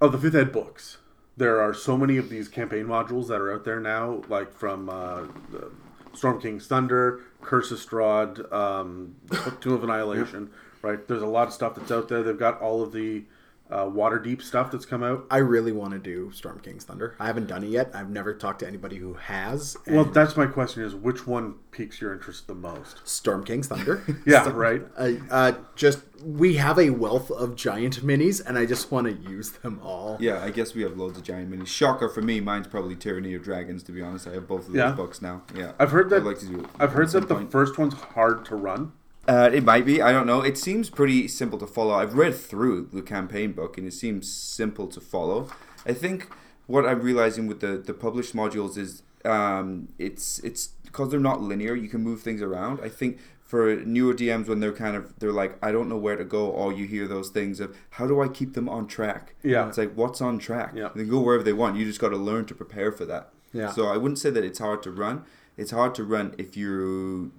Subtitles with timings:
[0.00, 0.98] of the fifth ed books,
[1.36, 4.88] there are so many of these campaign modules that are out there now, like from
[4.88, 5.70] uh, the
[6.14, 9.16] Storm King's Thunder, Curse of Strahd, um,
[9.60, 10.50] Tomb of Annihilation.
[10.80, 12.22] Right, there's a lot of stuff that's out there.
[12.22, 13.24] They've got all of the
[13.70, 15.26] uh, Waterdeep stuff that's come out.
[15.30, 17.16] I really want to do Storm King's Thunder.
[17.20, 17.90] I haven't done it yet.
[17.94, 19.76] I've never talked to anybody who has.
[19.86, 23.06] Well, that's my question: is which one piques your interest the most?
[23.06, 24.02] Storm King's Thunder.
[24.26, 24.82] Yeah, So- right.
[24.96, 29.30] Uh, uh, just we have a wealth of giant minis, and I just want to
[29.30, 30.16] use them all.
[30.20, 31.68] Yeah, I guess we have loads of giant minis.
[31.68, 33.82] Shocker for me, mine's probably Tyranny of Dragons.
[33.84, 34.90] To be honest, I have both of those Yeah.
[34.92, 35.42] books now.
[35.54, 36.16] Yeah, I've heard that.
[36.16, 36.68] I'd like to do.
[36.80, 37.52] I've heard at that the point.
[37.52, 38.92] first one's hard to run.
[39.28, 40.00] Uh, it might be.
[40.00, 40.40] I don't know.
[40.40, 41.94] It seems pretty simple to follow.
[41.94, 45.50] I've read through the campaign book, and it seems simple to follow.
[45.86, 46.28] I think
[46.66, 51.42] what I'm realizing with the the published modules is um, it's it's because they're not
[51.42, 51.74] linear.
[51.74, 52.80] You can move things around.
[52.82, 56.16] I think for newer DMs when they're kind of they're like I don't know where
[56.16, 56.50] to go.
[56.52, 59.34] All you hear those things of how do I keep them on track?
[59.42, 59.68] Yeah.
[59.68, 60.72] it's like what's on track.
[60.74, 60.88] Yeah.
[60.94, 61.76] they go wherever they want.
[61.76, 63.30] You just got to learn to prepare for that.
[63.52, 63.72] Yeah.
[63.72, 65.24] So I wouldn't say that it's hard to run.
[65.56, 67.32] It's hard to run if you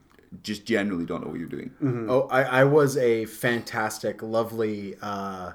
[0.44, 1.72] just generally don't know what you're doing.
[2.10, 5.54] Oh, I, I was a fantastic, lovely uh,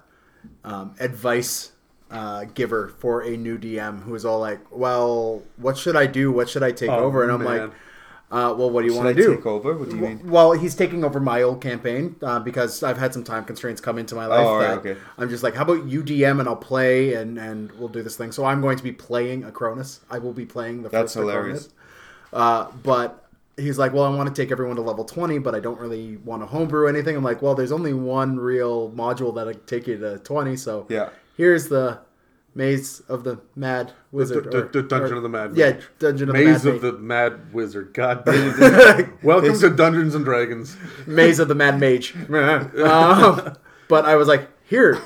[0.65, 1.73] um, advice
[2.11, 6.31] uh, giver for a new DM who was all like, "Well, what should I do?
[6.33, 7.61] What should I take Oh, over?" And I'm man.
[7.61, 7.71] like,
[8.31, 9.75] uh, "Well, what do you want to do?" take over?
[9.77, 10.29] What do you mean?
[10.29, 13.99] Well, he's taking over my old campaign uh, because I've had some time constraints come
[13.99, 14.47] into my life.
[14.47, 14.97] Oh, right, okay.
[15.19, 18.17] I'm just like, how about you DM and I'll play and and we'll do this
[18.17, 18.33] thing.
[18.33, 20.01] So I'm going to be playing a Cronus.
[20.11, 21.69] I will be playing the That's first hilarious.
[21.69, 21.75] Cronus.
[22.33, 23.24] Uh, but
[23.57, 26.17] he's like, well, I want to take everyone to level 20, but I don't really
[26.19, 27.17] want to homebrew anything.
[27.17, 30.57] I'm like, well, there's only one real module that'll take you to 20.
[30.57, 31.11] So Yeah.
[31.37, 31.99] here's the
[32.57, 34.45] Maze of the Mad Wizard.
[34.51, 36.93] the, or- the Dungeon or- of the Mad Yeah, Dungeon of Maze the of Mad
[36.93, 37.93] the Mad Wizard.
[37.95, 39.09] God damn it.
[39.25, 40.77] Welcome to Dungeons and Dragons.
[41.07, 42.15] Maze of the Mad Mage.
[42.31, 43.57] um,
[43.89, 45.01] but I was like, here,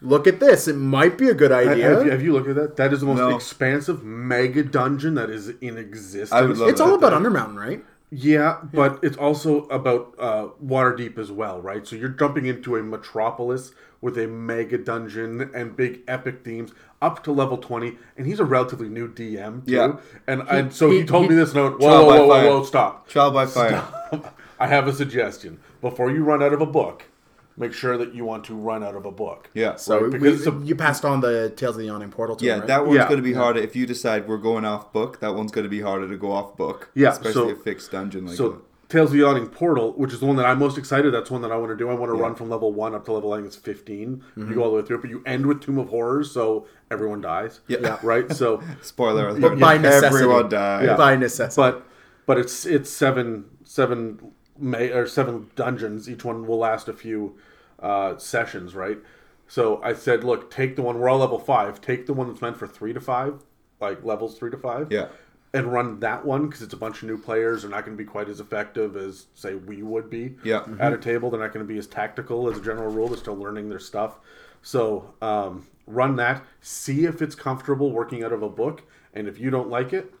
[0.00, 0.68] look at this.
[0.68, 2.04] It might be a good idea.
[2.04, 2.76] you, have you looked at that?
[2.76, 3.34] That is the most No.
[3.34, 6.32] expansive mega dungeon that is in existence.
[6.32, 7.84] I would love it's all about Undermountain, right?
[8.10, 11.86] Yeah, but it's also about uh, Waterdeep as well, right?
[11.86, 16.72] So you're jumping into a metropolis with a mega dungeon and big epic themes
[17.02, 19.72] up to level 20, and he's a relatively new DM, too.
[19.72, 19.96] Yeah.
[20.26, 21.80] And, and so he, he- told he- me this note.
[21.80, 22.46] Trial Whoa, by whoa, whoa, fire.
[22.48, 23.08] whoa, stop.
[23.08, 23.84] Trial by fire.
[24.58, 25.60] I have a suggestion.
[25.82, 27.04] Before you run out of a book,
[27.58, 29.50] make sure that you want to run out of a book.
[29.54, 29.76] Yeah.
[29.76, 32.44] So Right, because it's a- you passed on the Tales of the Yawning Portal to
[32.44, 32.68] yeah, him, right?
[32.68, 33.04] that one's Yeah.
[33.08, 33.60] going to be harder.
[33.60, 36.30] If you decide we're going off book, that one's going to be harder to go
[36.32, 36.90] off book.
[36.94, 38.36] Yeah, Especially so- a fixed dungeon like that.
[38.36, 38.60] So that.
[38.88, 41.12] Tales of the Yawning Portal, which is the one that I'm most excited.
[41.12, 41.90] That's one that I want to do.
[41.90, 42.22] I want to Yeah.
[42.22, 44.22] run from level one up to level I think it's 15.
[44.38, 44.48] Mm-hmm.
[44.48, 46.64] You go all the way through it, but you end with Tomb of Horrors, so
[46.90, 47.60] everyone dies.
[47.68, 47.78] Yeah.
[47.82, 47.98] Yeah.
[48.02, 48.32] Right.
[48.32, 49.58] So, Spoiler alert.
[49.60, 50.06] by necessity.
[50.06, 50.86] Everyone dies.
[50.86, 50.96] Yeah.
[50.96, 51.60] By necessity.
[51.60, 51.84] but
[52.24, 56.08] but it's it's seven seven may or seven dungeons.
[56.08, 57.36] Each one will last a few
[57.80, 58.74] uh, sessions.
[58.74, 58.98] Right.
[59.46, 60.98] So I said, look, take the one.
[60.98, 61.80] We're all level five.
[61.80, 63.42] Take the one that's meant for three to five,
[63.80, 64.92] like levels three to five.
[64.92, 65.08] Yeah.
[65.54, 67.62] and run that one because it's a bunch of new players.
[67.62, 70.36] They're not going to be quite as effective as say we would be.
[70.44, 70.66] Yeah.
[70.78, 73.08] At a table, they're not going to be as tactical as a general rule.
[73.08, 74.18] They're still learning their stuff.
[74.60, 76.44] So um, run that.
[76.60, 78.82] See if it's comfortable working out of a book,
[79.14, 80.12] and if you don't like it,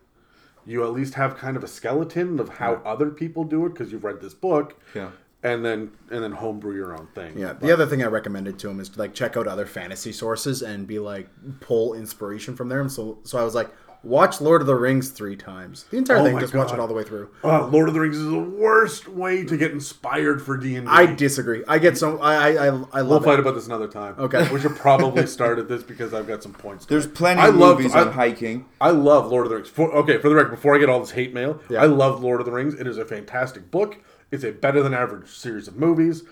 [0.64, 3.92] you at least have kind of a skeleton of how other people do it because
[3.92, 4.80] you've read this book.
[4.94, 5.10] Yeah.
[5.42, 7.38] And then and then homebrew your own thing.
[7.38, 10.10] Yeah, the other thing I recommended to him is to like check out other fantasy
[10.10, 11.28] sources and be like
[11.60, 12.80] pull inspiration from there.
[12.80, 13.70] And so, so I was like,
[14.02, 15.84] watch Lord of the Rings three times.
[15.92, 17.30] The entire Oh thing, my just watch it all the way through.
[17.44, 20.88] Uh, Lord of the Rings is the worst way to get inspired for D and
[20.88, 21.62] I disagree.
[21.68, 22.70] I get so I I I, I
[23.02, 23.40] We'll love fight it.
[23.40, 24.16] about this another time.
[24.18, 24.52] Okay.
[24.52, 26.84] We should probably start at this because I've got some points.
[26.86, 27.14] to There's make.
[27.14, 28.64] plenty I of love- movies I- on hiking.
[28.80, 29.68] I love Lord of the Rings.
[29.68, 31.80] For, okay, for the record, before I get all this hate mail, Yeah.
[31.80, 32.74] I love Lord of the Rings.
[32.74, 33.98] It is a fantastic book.
[34.30, 36.22] It's a better than average series of movies.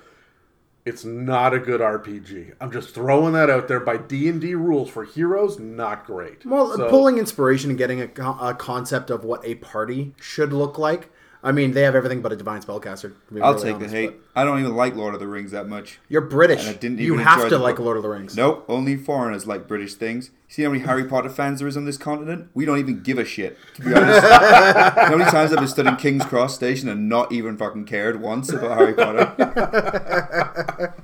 [0.84, 2.54] It's not a good RPG.
[2.60, 3.80] I'm just throwing that out there.
[3.80, 6.46] By D and D rules for heroes, not great.
[6.46, 8.04] Well, So- pulling inspiration and getting a,
[8.40, 11.10] a concept of what a party should look like.
[11.42, 13.12] I mean, they have everything but a divine spellcaster.
[13.42, 14.14] I'll really take honest, the hate.
[14.36, 15.98] But I don't even like Lord of the Rings that much.
[16.10, 16.60] You're British.
[16.60, 17.86] And I didn't you have to like book.
[17.86, 18.36] Lord of the Rings.
[18.36, 20.30] Nope, only foreigners like British things.
[20.46, 22.50] See how many Harry Potter fans there is on this continent?
[22.52, 24.28] We don't even give a shit, to be honest.
[24.28, 28.20] how many times I've been stood in King's Cross Station and not even fucking cared
[28.20, 29.34] once about Harry Potter?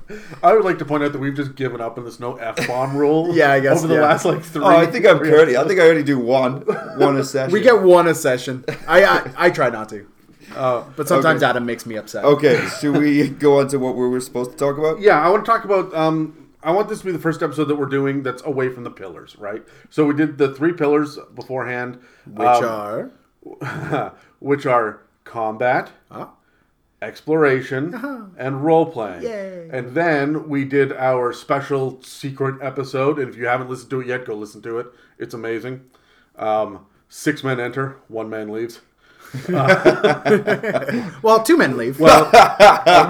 [0.43, 2.67] I would like to point out that we've just given up on this no f
[2.67, 3.35] bomb rule.
[3.35, 4.01] Yeah, I guess, over the yeah.
[4.01, 4.63] last like three.
[4.63, 5.57] Oh, I think I'm three curdy.
[5.57, 6.61] I think I already do one.
[6.97, 7.51] One a session.
[7.51, 8.63] We get one a session.
[8.87, 10.07] I I, I try not to,
[10.55, 11.49] Uh, but sometimes Okay.
[11.49, 12.23] Adam makes me upset.
[12.25, 14.99] Okay, should we go on to what we were supposed to talk about?
[14.99, 15.93] yeah, I want to talk about.
[15.93, 18.83] Um, I want this to be the first episode that we're doing that's away from
[18.85, 19.63] the pillars, right?
[19.89, 23.11] So we did the three pillars beforehand, Which um,
[23.51, 26.29] are which are combat, Ah.
[27.01, 29.23] exploration, and role playing.
[29.23, 29.69] Yay.
[29.71, 33.19] And then we did our special secret episode.
[33.19, 34.87] And if you haven't listened to it yet, go listen to it.
[35.17, 35.81] It's amazing.
[36.37, 38.79] Um, six men enter, one man leaves.
[41.23, 41.99] Well, two men leave.
[41.99, 42.25] Well,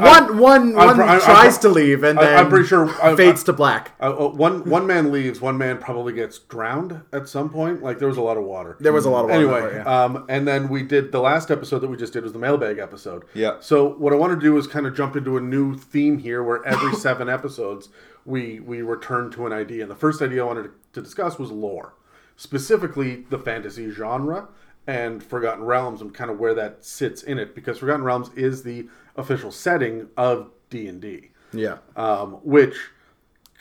[0.01, 3.43] one one one I'm- I'm- tries to leave and then I'm pretty sure I- fades
[3.45, 3.91] to black.
[3.99, 7.83] uh, uh, one one man leaves, one man probably gets drowned at some point.
[7.83, 8.77] Like there was a lot of water.
[8.79, 10.03] There was a lot of water anyway, that part, yeah.
[10.03, 12.77] um, and then we did the last episode that we just did was the mailbag
[12.79, 13.23] episode.
[13.33, 13.57] Yeah.
[13.59, 16.43] So what I want to do is kind of jump into a new theme here,
[16.43, 17.89] where every seven episodes
[18.25, 19.81] we we return to an idea.
[19.81, 21.93] And the first idea I wanted to discuss was lore,
[22.37, 24.47] specifically the fantasy genre
[24.87, 28.63] and Forgotten Realms, and kind of where that sits in it, because Forgotten Realms is
[28.63, 31.77] the official setting of D and D Yeah.
[31.95, 32.75] um, which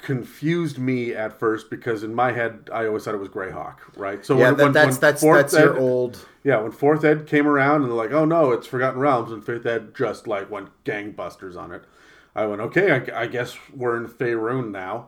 [0.00, 4.24] confused me at first because in my head I always thought it was Greyhawk, right?
[4.26, 6.58] So Yeah, when, that, when- that's when that's fourth that's your ed- old yeah.
[6.60, 9.64] When fourth ed came around and they're like, "Oh no, it's Forgotten Realms," and fifth
[9.64, 11.84] ed just like went gangbusters on it.
[12.34, 15.06] I went, "Okay, I, I guess we're in Faerun now,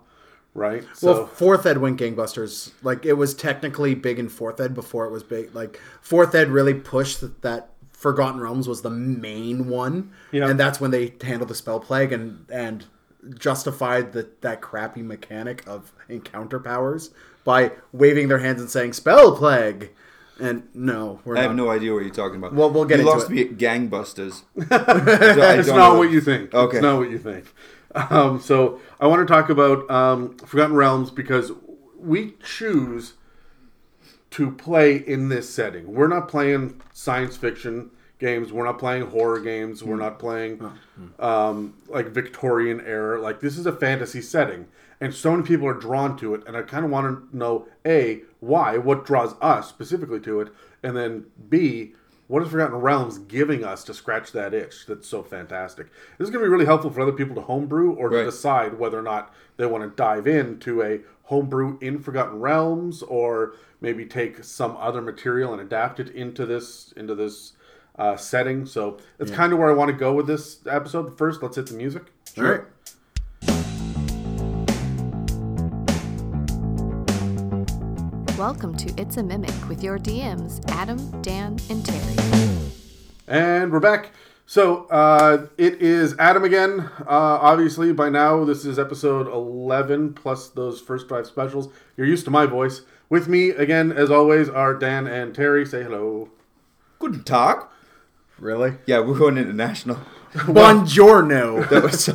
[0.54, 2.72] right?" So well, fourth ed went gangbusters.
[2.82, 5.54] Like it was technically big in fourth ed before it was big.
[5.54, 10.48] Like fourth ed really pushed that, that Forgotten Realms was the main one, Yeah.
[10.48, 12.84] and that's when they handled the spell plague and and
[13.38, 17.10] justified that that crappy mechanic of encounter powers
[17.44, 19.90] by waving their hands and saying spell plague.
[20.40, 21.46] And no, we're I not.
[21.48, 22.54] have no idea what you're talking about.
[22.54, 23.34] Well, we'll get you into lost it.
[23.34, 24.42] me at gangbusters.
[24.70, 25.98] I it's don't not know.
[25.98, 26.52] what you think.
[26.52, 26.78] Okay.
[26.78, 27.44] It's not what you think.
[27.94, 31.52] Um, so I want to talk about um, Forgotten Realms because
[31.96, 33.14] we choose
[34.31, 35.94] to play in this setting.
[35.94, 38.52] We're not playing science fiction games.
[38.52, 39.85] We're not playing horror games.
[39.85, 40.61] We're not playing
[41.19, 43.20] um, like Victorian era.
[43.20, 44.67] Like this is a fantasy setting,
[45.00, 46.43] and so many people are drawn to it.
[46.47, 50.49] And I kind of want to know a why, what draws us specifically to it,
[50.82, 51.94] and then b
[52.26, 55.87] what is Forgotten Realms giving us to scratch that itch that's so fantastic?
[56.19, 58.25] This is going to be really helpful for other people to homebrew or to Right.
[58.25, 63.55] decide whether or not they want to dive into a homebrew in Forgotten Realms or
[63.81, 67.53] maybe take some other material and adapt it into this into this
[67.99, 68.67] uh, setting.
[68.67, 71.03] So that's kind of where I want to go with this episode.
[71.05, 72.05] But first, let's hit the music.
[72.38, 72.62] All right.
[78.44, 82.14] Welcome to It's a Mimic with your DMs, Adam, Dan, and Terry.
[83.26, 84.11] And we're back.
[84.44, 86.91] So uh, it is Adam again.
[87.00, 91.70] Uh, obviously, by now this is episode eleven plus those first five specials.
[91.96, 92.82] You're used to my voice.
[93.08, 95.64] With me again, as always, are Dan and Terry.
[95.64, 96.29] Say hello.
[96.99, 97.64] Guten Tag.
[98.38, 98.75] Really?
[98.85, 100.00] Yeah, we're going international.
[100.46, 101.69] Buongiorno.
[101.69, 102.12] That was so.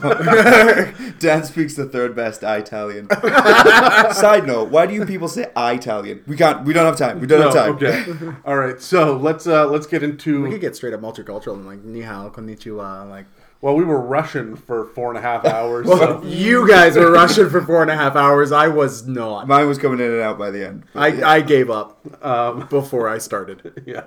[1.19, 3.09] Dan speaks the third best Italian.
[3.09, 6.21] Side note: Why do you people say Italian?
[6.27, 6.65] We can't.
[6.65, 7.21] We don't have time.
[7.21, 7.75] We don't have time.
[7.75, 8.35] okay.
[8.43, 8.81] All right.
[8.81, 10.43] So let's uh, let's get into.
[10.43, 13.25] We could get straight up multicultural and like ni hao, konnichiwa, like.
[13.61, 15.85] Well, we were Russian for four and a half hours.
[15.87, 16.21] so.
[16.23, 18.51] You guys were Russian for four and a half hours.
[18.53, 19.47] I was not.
[19.47, 20.83] Mine was coming in and out by the end.
[20.95, 23.83] I, I gave up um, before I started.
[23.85, 24.03] yeah.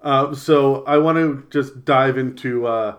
[0.00, 2.96] Um, so I want to just dive into uh,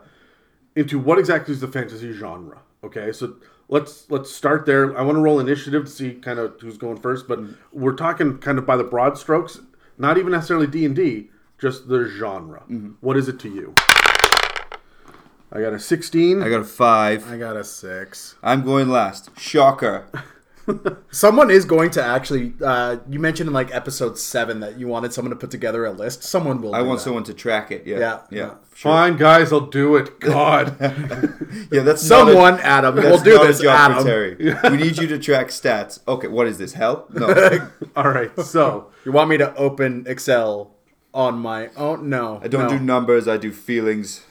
[0.75, 2.59] into what exactly is the fantasy genre.
[2.83, 3.35] Okay, so
[3.69, 4.97] let's let's start there.
[4.97, 7.55] I want to roll initiative to see kind of who's going first, but mm.
[7.71, 9.59] we're talking kind of by the broad strokes,
[9.97, 12.61] not even necessarily D and D, just the genre.
[12.69, 12.91] Mm-hmm.
[13.01, 13.73] What is it to you?
[15.51, 16.43] I got a sixteen.
[16.43, 17.31] I got a five.
[17.31, 18.35] I got a six.
[18.43, 19.29] I'm going last.
[19.39, 20.07] Shocker.
[21.11, 22.53] Someone is going to actually.
[22.63, 25.91] Uh, you mentioned in like episode seven that you wanted someone to put together a
[25.91, 26.23] list.
[26.23, 26.73] Someone will.
[26.75, 27.03] I do want that.
[27.03, 27.85] someone to track it.
[27.85, 27.99] Yeah.
[27.99, 28.37] Yeah, Yeah.
[28.39, 28.49] yeah.
[28.73, 28.91] Sure.
[28.91, 30.19] Fine, guys, I'll do it.
[30.19, 30.75] God.
[31.71, 32.95] Yeah, that's not a- Someone, Adam.
[32.95, 34.03] That's We'll do not this, job for Adam.
[34.05, 34.55] Terry.
[34.71, 35.99] We need you to track stats.
[36.07, 36.73] Okay, what is this?
[36.73, 37.07] Hell?
[37.13, 37.27] No.
[37.95, 38.37] All right.
[38.41, 40.75] So You want me to open Excel
[41.13, 42.09] on my own?
[42.09, 42.77] No, I don't no.
[42.77, 43.27] do numbers.
[43.29, 44.23] I do feelings.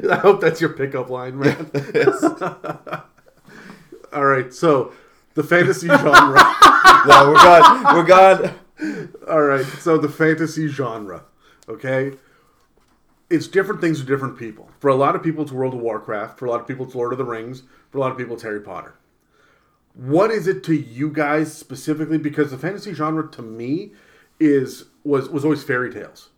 [0.10, 1.70] I hope that's your pickup line, man.
[4.12, 4.52] All right.
[4.52, 4.92] So
[5.34, 6.54] the fantasy genre.
[7.06, 7.96] No, we're gone.
[7.96, 8.58] We're gone.
[9.28, 9.64] All right.
[9.64, 11.24] So the fantasy genre,
[11.68, 12.12] okay?
[13.30, 14.70] It's different things to different people.
[14.78, 16.38] For a lot of people, it's World of Warcraft.
[16.38, 17.62] For a lot of people, it's Lord of the Rings.
[17.90, 18.94] For a lot of people, it's Harry Potter.
[19.94, 22.18] What is it to you guys specifically?
[22.18, 23.92] Because the fantasy genre to me
[24.40, 26.30] is was was always fairy tales.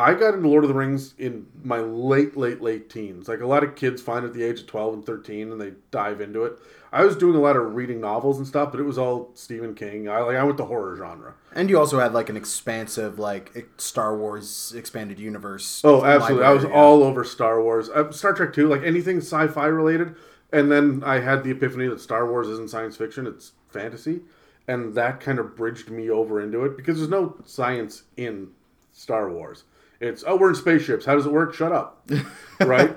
[0.00, 3.28] I got into Lord of the Rings in my late, late, late teens.
[3.28, 5.72] Like a lot of kids find at the age of 12 and 13 and they
[5.90, 6.58] dive into it.
[6.92, 9.74] I was doing a lot of reading novels and stuff, but it was all Stephen
[9.74, 10.08] King.
[10.08, 11.34] I like I went the horror genre.
[11.54, 15.82] And you also had like an expansive, like Star Wars expanded universe.
[15.84, 16.44] Oh, absolutely.
[16.44, 17.88] I was all over Star Wars.
[17.88, 20.16] Uh, Star Trek too, like anything sci-fi related.
[20.52, 24.22] And then I had the epiphany that Star Wars isn't science fiction, it's fantasy.
[24.66, 28.48] And that kind of bridged me over into it because there's no science in
[28.92, 29.64] Star Wars.
[30.00, 31.04] It's oh, we're in spaceships.
[31.04, 31.52] How does it work?
[31.52, 32.08] Shut up,
[32.60, 32.90] right?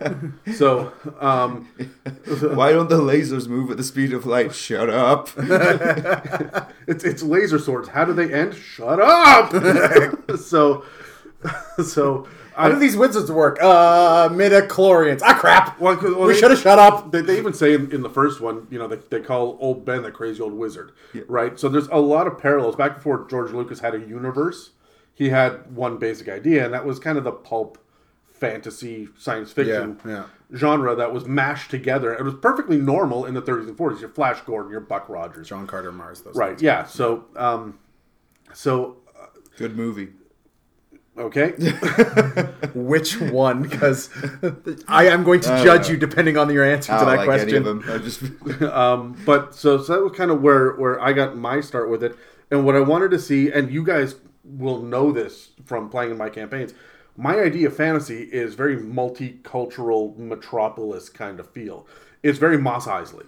[0.55, 1.65] so, um,
[2.53, 4.55] Why don't the lasers move at the speed of light?
[4.55, 5.29] Shut up.
[6.87, 7.89] it's it's laser swords.
[7.89, 8.55] How do they end?
[8.55, 9.51] Shut up.
[10.39, 10.85] so,
[11.83, 13.57] so How do these wizards work?
[13.61, 15.19] Uh, midichlorians.
[15.23, 15.77] Ah, crap.
[15.81, 17.11] Well, 'cause- well, we should have shut up.
[17.11, 19.83] They, they even say in, in the first one, you know, they, they call old
[19.85, 20.93] Ben the crazy old wizard,
[21.27, 21.59] right?
[21.59, 22.75] So there's a lot of parallels.
[22.77, 24.69] Back before George Lucas had a universe,
[25.13, 27.77] he had one basic idea, and that was kind of the pulp
[28.27, 32.13] fantasy science fiction Yeah, genre that was mashed together.
[32.13, 34.01] It was perfectly normal in the 30s and 40s.
[34.01, 36.21] Your Flash Gordon, your Buck Rogers, John Carter Mars.
[36.23, 36.61] Those right?
[36.61, 36.83] Yeah.
[36.85, 37.79] So, um,
[38.53, 38.97] so
[39.57, 40.09] Good movie.
[41.17, 41.51] okay,
[42.73, 43.61] Which one?
[43.61, 44.09] Because
[44.87, 47.63] I am going to judge you depending on your answer to that like any of
[47.63, 47.63] question.
[47.63, 47.83] them.
[47.87, 51.61] I just um, but so so that was kind of where where I got my
[51.61, 52.15] start with it,
[52.49, 56.17] and what I wanted to see, and you guys will know this from playing in
[56.17, 56.73] my campaigns.
[57.15, 61.87] My idea of fantasy is very multicultural metropolis kind of feel.
[62.23, 63.25] It's very Mos Eisley,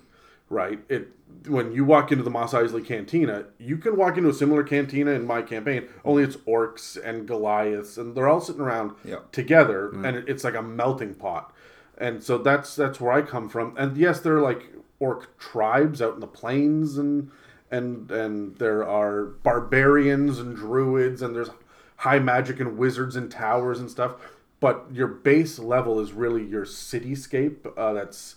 [0.50, 0.80] right?
[0.90, 1.10] It
[1.48, 5.12] when you walk into the Mos Eisley cantina, you can walk into a similar cantina
[5.12, 5.88] in my campaign.
[6.04, 9.20] Only it's orcs and Goliaths, and they're all sitting around Yeah.
[9.32, 10.06] together, mm-hmm.
[10.06, 11.54] and it's like a melting pot.
[11.98, 13.76] And so that's that's where I come from.
[13.78, 17.30] And yes, there are like orc tribes out in the plains, and
[17.72, 21.50] and and there are barbarians and druids, and there's
[21.98, 24.16] high magic and wizards and towers and stuff.
[24.60, 27.68] But your base level is really your cityscape.
[27.78, 28.36] Uh, that's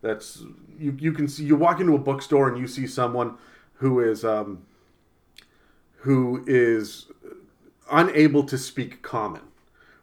[0.00, 0.42] that's
[0.78, 3.36] you you can see you walk into a bookstore and you see someone
[3.74, 4.62] who is um,
[5.98, 7.06] who is
[7.90, 9.42] unable to speak common,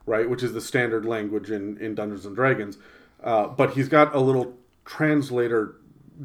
[0.06, 0.30] right?
[0.30, 2.78] Which is the standard language in, in Dungeons and Dragons.
[3.24, 5.76] Uh, but he's got a little translator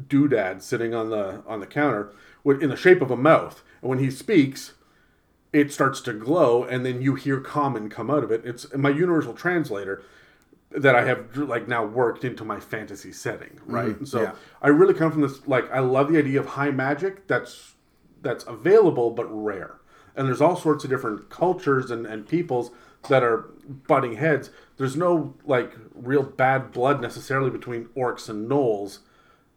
[0.07, 2.13] doodad sitting on the on the counter
[2.45, 4.73] in the shape of a mouth, and when he speaks,
[5.53, 8.45] it starts to glow, and then you hear common come out of it.
[8.45, 10.03] It's my universal translator
[10.71, 13.71] that I have like now worked into my fantasy setting, mm-hmm.
[13.73, 14.07] right?
[14.07, 14.31] so yeah.
[14.61, 17.73] I really come from this like I love the idea of high magic that's
[18.21, 19.77] that's available but rare.
[20.15, 22.71] And there's all sorts of different cultures and, and peoples
[23.09, 23.49] that are
[23.87, 24.49] butting heads.
[24.77, 28.99] There's no like real bad blood necessarily between orcs and gnolls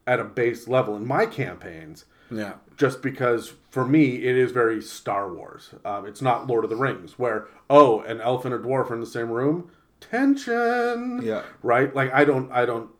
[0.07, 2.55] at a base level in my campaigns Yeah.
[2.77, 5.71] just because for me it is very Star Wars.
[5.85, 8.95] Um, it's not Lord of the Rings, where oh, an elf and a dwarf are
[8.95, 11.21] in the same room, tension.
[11.23, 11.43] Yeah.
[11.63, 11.95] right.
[11.95, 12.91] Like I don't, I don't,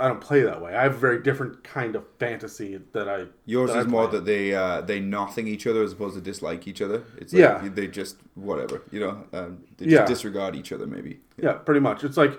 [0.00, 0.74] I don't play that way.
[0.74, 3.24] I have a very different kind of fantasy that I.
[3.44, 6.20] yours that I is more that they uh, they nothing each other as opposed to
[6.20, 7.02] dislike each other.
[7.18, 7.60] It's Yeah.
[7.74, 9.24] they just whatever you know.
[9.32, 9.98] Um, they Yeah.
[9.98, 11.20] just disregard each other maybe.
[11.36, 12.04] Yeah, pretty much.
[12.04, 12.38] It's like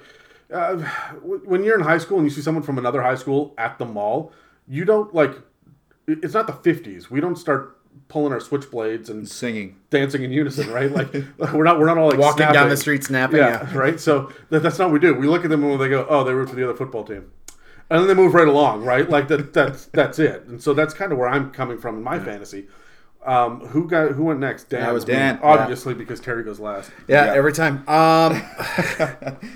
[0.51, 0.77] uh,
[1.21, 3.85] when you're in high school and you see someone from another high school at the
[3.85, 4.31] mall,
[4.67, 5.33] you don't like.
[6.07, 7.09] It- It's not the '50s.
[7.09, 7.77] We don't start
[8.07, 9.75] pulling our switchblades and Singing.
[9.89, 10.91] dancing in unison, right?
[10.91, 11.13] Like
[11.53, 13.37] we're not we're not all like Walking down the street snapping.
[13.37, 13.77] Yeah, Yeah.
[13.77, 13.99] right.
[13.99, 15.13] So that, that's not what we do.
[15.13, 17.31] We look at them and they go, "Oh, they root for the other football team,"
[17.89, 19.09] and then they move right along, right?
[19.09, 19.53] Like that.
[19.53, 20.45] That's that's it.
[20.47, 22.67] And so that's kind of where I'm coming from in my fantasy.
[23.25, 24.69] Um, who got who went next?
[24.69, 24.81] Dan.
[24.81, 25.13] That was me.
[25.13, 25.39] Dan.
[25.43, 26.89] obviously because Terry goes last.
[27.07, 27.33] Yeah, Yeah.
[27.33, 27.79] every time.
[27.87, 28.41] Um,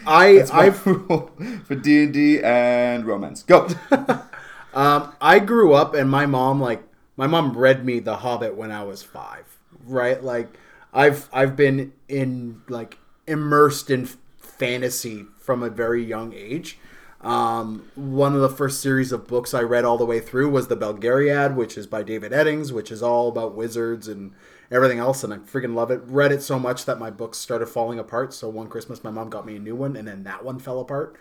[0.06, 3.44] I I've for D and D and romance.
[3.44, 3.68] Go.
[4.76, 6.84] Um, I grew up and my mom like
[7.18, 9.58] my mom read me The Hobbit when I was five.
[9.86, 10.58] Right, like
[10.94, 16.78] I've I've been in like immersed in fantasy from a very young age.
[17.22, 20.68] Um, one of the first series of books I read all the way through was
[20.68, 24.34] the Belgariad, which is by David Eddings, which is all about wizards and
[24.70, 26.02] everything else, and I freaking love it.
[26.06, 28.34] Read it so much that my books started falling apart.
[28.34, 30.80] So one Christmas, my mom got me a new one, and then that one fell
[30.80, 31.16] apart.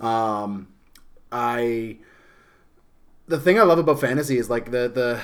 [0.00, 0.68] Um,
[1.30, 1.98] I
[3.28, 5.20] the thing I love about fantasy is like the the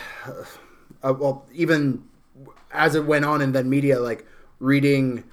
[1.03, 2.05] uh, well even
[2.73, 4.27] as it went on and then media like
[4.59, 5.25] reading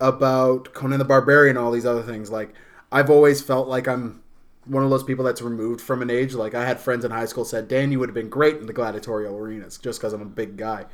[0.00, 2.52] about Conan the Barbarian all these other things like
[2.90, 4.22] I've always felt like I'm
[4.64, 6.34] one of those people that's removed from an age.
[6.34, 8.66] Like I had friends in high school said Dan you would have been great in
[8.66, 10.86] the gladiatorial arenas just because I'm a big guy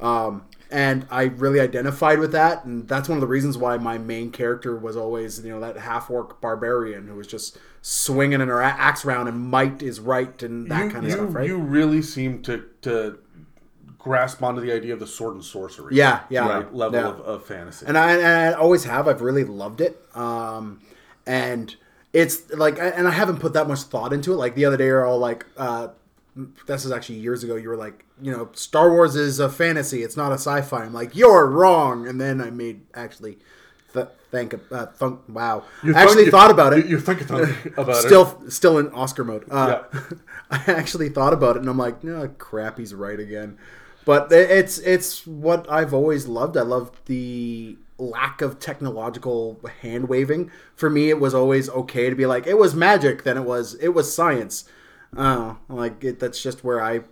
[0.00, 3.98] um, and I really identified with that and that's one of the reasons why my
[3.98, 8.50] main character was always you know that half orc barbarian who was just swinging an
[8.50, 11.56] axe around and might is right and that you, kind of you, stuff right you
[11.56, 13.18] really seem to to
[13.98, 15.94] grasp onto the idea of the sword and sorcery.
[15.94, 17.08] Yeah, yeah, right, level yeah.
[17.08, 17.84] of, of fantasy.
[17.86, 19.06] and I, and I always have.
[19.06, 20.02] I've really loved it.
[20.14, 20.80] Um,
[21.26, 21.74] and
[22.12, 24.36] it's like, and I haven't put that much thought into it.
[24.36, 25.88] Like the other day, you're all like, uh,
[26.66, 27.56] this is actually years ago.
[27.56, 30.02] You were like, you know, Star Wars is a fantasy.
[30.02, 30.84] It's not a sci-fi.
[30.84, 32.06] I'm like, you're wrong.
[32.06, 33.38] And then I made actually
[33.92, 36.84] th- think, uh, thunk, wow, You I actually you- thought about it.
[36.86, 37.94] You, you think about it.
[37.96, 39.44] still, still in Oscar mode.
[39.50, 40.00] Uh, Yeah.
[40.50, 43.58] I actually thought about it, and I'm like, no, crap, he's right again.
[44.06, 46.56] But it's it's what I've always loved.
[46.56, 50.50] I love the lack of technological hand waving.
[50.74, 53.74] For me, it was always okay to be like, it was magic, then it was
[53.74, 54.64] it was science.
[55.16, 57.04] Uh, like it, that's just where I was.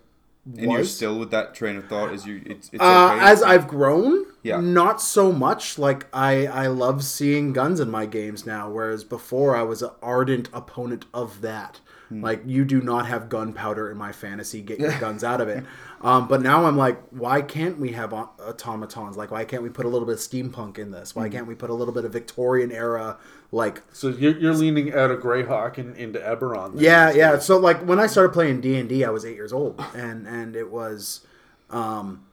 [0.58, 2.12] And you're still with that train of thought.
[2.12, 2.40] as you?
[2.46, 3.24] It's, it's Uh, okay.
[3.24, 4.60] as I've grown, Yeah.
[4.60, 5.76] not so much.
[5.76, 9.90] Like I, I love seeing guns in my games now, whereas before I was an
[10.02, 11.80] ardent opponent of that.
[12.10, 12.22] Hmm.
[12.22, 14.62] Like you do not have gunpowder in my fantasy.
[14.62, 15.64] Get your guns out of it.
[16.00, 19.16] Um, but now I'm like, why can't we have automatons?
[19.16, 21.10] Like, why can't we put a little bit of steampunk in this?
[21.12, 21.20] Hmm.
[21.20, 23.16] Why can't we put a little bit of Victorian era?
[23.52, 26.74] Like, So you're, you're leaning out of Greyhawk and into Eberron.
[26.74, 27.20] then, yeah, basically.
[27.20, 27.38] yeah.
[27.38, 30.56] So like when I started playing D and I was eight years old, and and
[30.56, 31.26] it was,
[31.70, 32.24] um,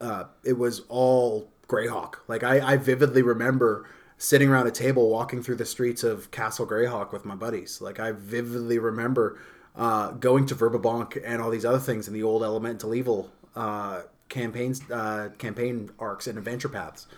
[0.00, 2.16] uh, it was all Greyhawk.
[2.28, 3.86] Like I, I vividly remember
[4.18, 7.80] sitting around a table walking through the streets of Castle Greyhawk with my buddies.
[7.80, 9.38] Like I vividly remember
[9.74, 14.02] uh, going to Verbobonc and all these other things in the old Elemental Evil uh,
[14.28, 17.08] campaigns, uh, campaign arcs and adventure paths.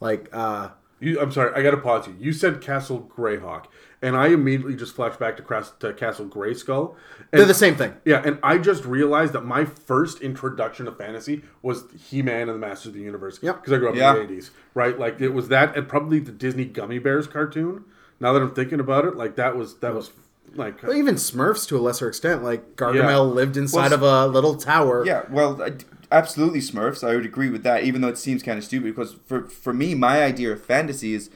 [0.00, 0.70] Like uh,
[1.00, 2.16] You, I'm sorry, I got to pause you.
[2.18, 3.66] You said Castle Greyhawk,
[4.00, 6.94] and I immediately just flashed back to, Cras- to Castle Grayskull.
[7.32, 7.94] And, they're the same thing.
[8.04, 12.66] Yeah, and I just realized that my first introduction to fantasy was He-Man and the
[12.66, 13.38] Masters of the Universe.
[13.42, 13.56] Yep.
[13.56, 14.16] Because I grew up Yeah.
[14.16, 14.98] in the '80s, right?
[14.98, 17.84] Like it was that, and probably the Disney Gummi Bears cartoon.
[18.20, 20.12] Now that I'm thinking about it, like that was that was
[20.54, 22.44] like Well, even Smurfs to a lesser extent.
[22.44, 23.18] Like Gargamel Yeah.
[23.18, 25.04] lived inside Well, of a little tower.
[25.04, 25.72] Yeah, well, I-
[26.14, 27.06] absolutely Smurfs.
[27.06, 28.94] I would agree with that, even though it seems kind of stupid.
[28.94, 31.30] Because for for me, my idea of fantasy is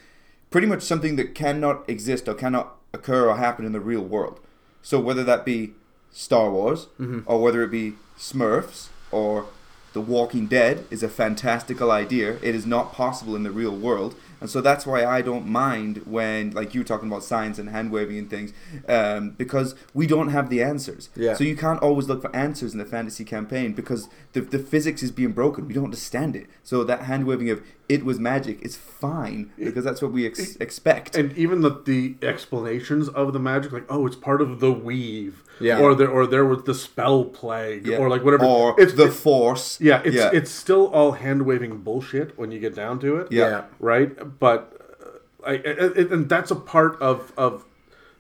[0.50, 4.40] pretty much something that cannot exist or cannot occur or happen in the real world.
[4.82, 5.74] So whether that be
[6.10, 7.20] Star Wars mm-hmm.
[7.26, 9.46] or whether it be Smurfs or
[9.98, 12.34] The Walking Dead is a fantastical idea.
[12.40, 14.14] It is not possible in the real world.
[14.40, 17.68] And so that's why I don't mind when, like you were talking about science and
[17.70, 18.52] hand waving and things,
[18.88, 21.08] um, because we don't have the answers.
[21.16, 21.34] Yeah.
[21.34, 25.02] So you can't always look for answers in the fantasy campaign because the, the physics
[25.02, 25.66] is being broken.
[25.66, 26.46] We don't understand it.
[26.62, 30.54] So that hand waving of it was magic is fine because that's what we ex-
[30.56, 31.16] expect.
[31.16, 35.42] and even the the explanations of the magic, like oh, it's part of the weave,
[35.60, 35.80] Yeah.
[35.80, 37.98] or there or there was the spell plague, Yeah.
[37.98, 38.44] or like whatever.
[38.44, 39.80] Or it's the force.
[39.80, 40.30] Yeah, it's yeah.
[40.32, 43.32] it's still all hand waving bullshit when you get down to it.
[43.32, 43.64] Yeah.
[43.78, 44.38] Right.
[44.38, 44.74] But
[45.46, 47.64] I, and that's a part of of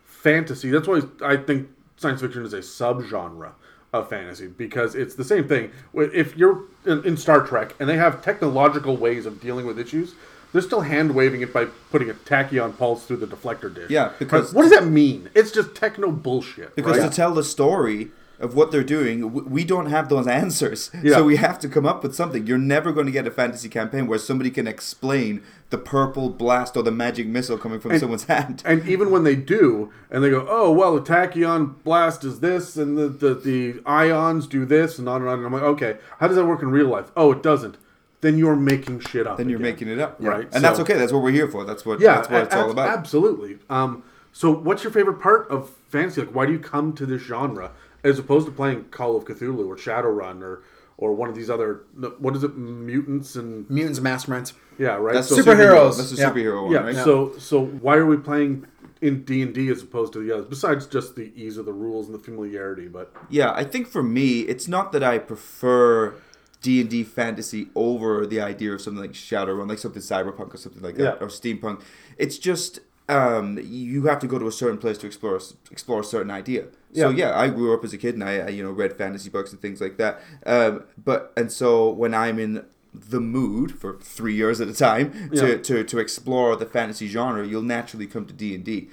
[0.04, 0.70] fantasy.
[0.70, 3.52] That's why I think science fiction is a subgenre
[3.92, 5.70] of fantasy because it's the same thing.
[5.94, 10.14] If you're in Star Trek and they have technological ways of dealing with issues.
[10.52, 13.90] They're still hand waving it by putting a tachyon pulse through the deflector dish.
[13.90, 15.28] Yeah, because- what does that mean?
[15.34, 16.74] It's just techno bullshit.
[16.74, 17.10] Because right?
[17.10, 20.90] to tell the story of what they're doing, we don't have those answers.
[21.02, 21.16] Yeah.
[21.16, 22.46] So we have to come up with something.
[22.46, 26.76] You're never going to get a fantasy campaign where somebody can explain the purple blast
[26.76, 28.62] or the magic missile coming from someone's hand.
[28.64, 32.76] And even when they do, and they go, "Oh, well, the tachyon blast is this,
[32.76, 35.96] and the, the the ions do this, and on and on." And I'm like, "Okay,
[36.20, 37.76] how does that work in real life?" Oh, it doesn't.
[38.20, 39.36] Then you're making shit up.
[39.38, 39.70] Then you're again.
[39.72, 40.48] making it up, right?
[40.52, 40.94] And that's okay.
[40.94, 41.64] That's what we're here for.
[41.64, 42.00] That's what.
[42.00, 42.88] Yeah, that's what it's a- all about.
[42.88, 43.58] Absolutely.
[43.70, 44.02] Um,
[44.32, 46.22] so, what's your favorite part of fantasy?
[46.22, 47.70] Like, why do you come to this genre
[48.04, 50.62] as opposed to playing Call of Cthulhu or Shadowrun or
[50.96, 51.82] or one of these other
[52.18, 54.52] what is it, mutants and Mutants and Masterminds.
[54.78, 55.14] yeah, right?
[55.14, 55.96] That's so, Superheroes.
[55.96, 56.30] That's a Yeah.
[56.30, 56.80] superhero one, yeah.
[56.80, 56.96] right?
[56.96, 58.66] So so why are we playing
[59.00, 60.46] in D and D as opposed to the others?
[60.46, 64.02] Besides just the ease of the rules and the familiarity, but Yeah, I think for
[64.02, 66.14] me, it's not that I prefer
[66.60, 70.56] D and D fantasy over the idea of something like Shadowrun, like something cyberpunk or
[70.56, 71.24] something like that, Yeah.
[71.24, 71.82] or steampunk.
[72.16, 75.40] It's just um, you have to go to a certain place to explore
[75.70, 76.64] explore a certain idea.
[76.92, 77.28] So Yeah.
[77.30, 79.50] yeah, I grew up as a kid and I, I you know read fantasy books
[79.52, 80.20] and things like that.
[80.44, 85.30] Um, but and so when I'm in the mood for three years at a time
[85.34, 85.56] to, Yeah.
[85.58, 88.88] to, to explore the fantasy genre, you'll naturally come to D and D.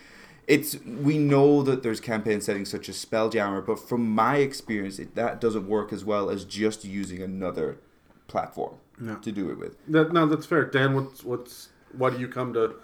[0.47, 5.15] It's we know that there's campaign settings such as Spelljammer, but from my experience, it,
[5.15, 7.77] that doesn't work as well as just using another
[8.27, 8.75] platform
[9.21, 9.77] to do it with.
[9.87, 10.65] that, no, that's fair.
[10.65, 12.75] Dan, what's what's why do you come to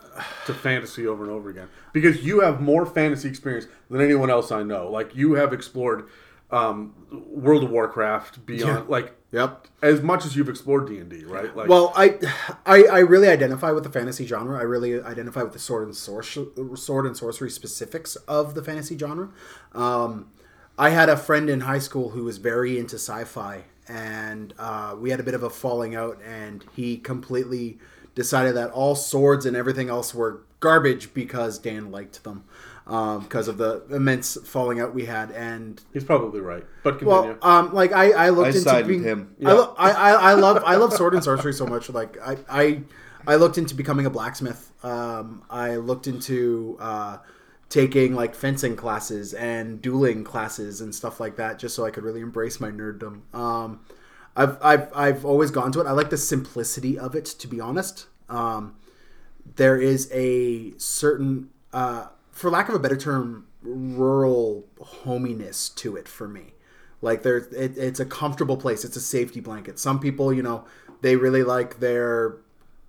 [0.46, 1.70] to fantasy over and over again?
[1.94, 4.90] Because you have more fantasy experience than anyone else I know.
[4.90, 6.10] Like you have explored
[6.50, 9.68] um, World of Warcraft beyond like Yep.
[9.82, 11.56] as much as you've explored D and D, right?
[11.56, 12.20] Like Well, I,
[12.66, 14.60] I, I really identify with the fantasy genre.
[14.60, 18.98] I really identify with the sword and sorcery, sword and sorcery specifics of the fantasy
[18.98, 19.30] genre.
[19.74, 20.32] Um,
[20.78, 25.12] I had a friend in high school who was very into sci-fi, and uh, we
[25.12, 26.20] had a bit of a falling out.
[26.26, 27.78] And he completely
[28.16, 32.44] decided that all swords and everything else were garbage because Dan liked them,
[32.92, 35.32] um, because of the immense falling out we had.
[35.32, 36.66] And he's probably right.
[36.84, 37.10] But continue.
[37.10, 39.36] well, um, like I, I looked I into side being, with him.
[39.46, 41.90] I, lo- I, I, I love, I love sword and sorcery so much.
[41.90, 42.82] Like I, I,
[43.26, 44.72] I looked into becoming a blacksmith.
[44.84, 47.18] Um, I looked into uh,
[47.70, 52.04] taking like fencing classes and dueling classes and stuff like that, just so I could
[52.04, 53.22] really embrace my nerddom.
[53.34, 53.80] Um,
[54.36, 55.88] I've, I've, I've always gone to it.
[55.88, 58.08] I like the simplicity of it, to be honest.
[58.32, 58.76] um,
[59.56, 62.08] there is a certain, uh,
[62.42, 66.56] for lack of a better term, rural hominess to it for me.
[67.02, 68.84] Like there's, it, it's a comfortable place.
[68.84, 69.80] It's a safety blanket.
[69.80, 70.66] Some people, you know,
[71.02, 72.38] they really like their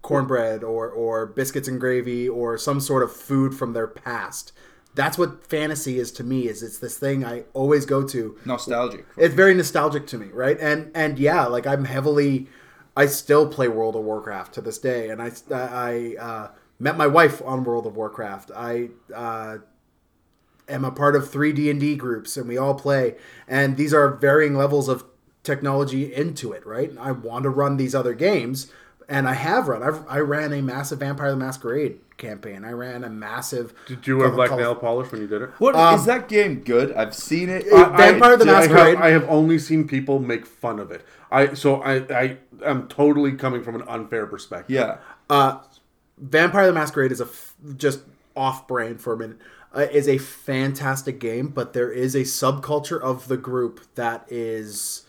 [0.03, 4.53] cornbread or or biscuits and gravy or some sort of food from their past.
[4.95, 6.49] That's what fantasy is to me.
[6.49, 8.37] Is it's this thing I always go to.
[8.45, 9.07] Nostalgic.
[9.17, 10.59] It's very nostalgic to me, right?
[10.61, 12.49] And and yeah, like I'm heavily,
[12.97, 16.49] I still play World of Warcraft to this day, and I I uh,
[16.83, 18.51] met my wife on World of Warcraft.
[18.55, 19.59] I uh,
[20.69, 23.15] am a part of three D and D groups, and we all play.
[23.47, 25.05] And these are varying levels of
[25.45, 26.93] technology into it, right?
[26.99, 28.71] I want to run these other games,
[29.09, 29.83] and I have run.
[29.83, 32.65] I've, I ran a massive Vampire the Masquerade campaign.
[32.65, 33.73] I ran a massive.
[33.87, 35.51] Did you wear Call- black Call- nail polish when you did it?
[35.59, 36.93] What is Um, that game good?
[36.95, 37.67] I've seen it.
[37.73, 38.97] Uh, Vampire the I Masquerade.
[38.97, 41.05] have, I have only seen people make fun of it.
[41.31, 44.75] I so I I am totally coming from an unfair perspective.
[44.75, 44.99] yeah.
[45.31, 45.59] Uh,
[46.23, 48.01] Vampire the Masquerade is a f- just
[48.37, 49.39] off brand for a minute.
[49.75, 55.07] Uh, is a fantastic game, but there is a subculture of the group that is,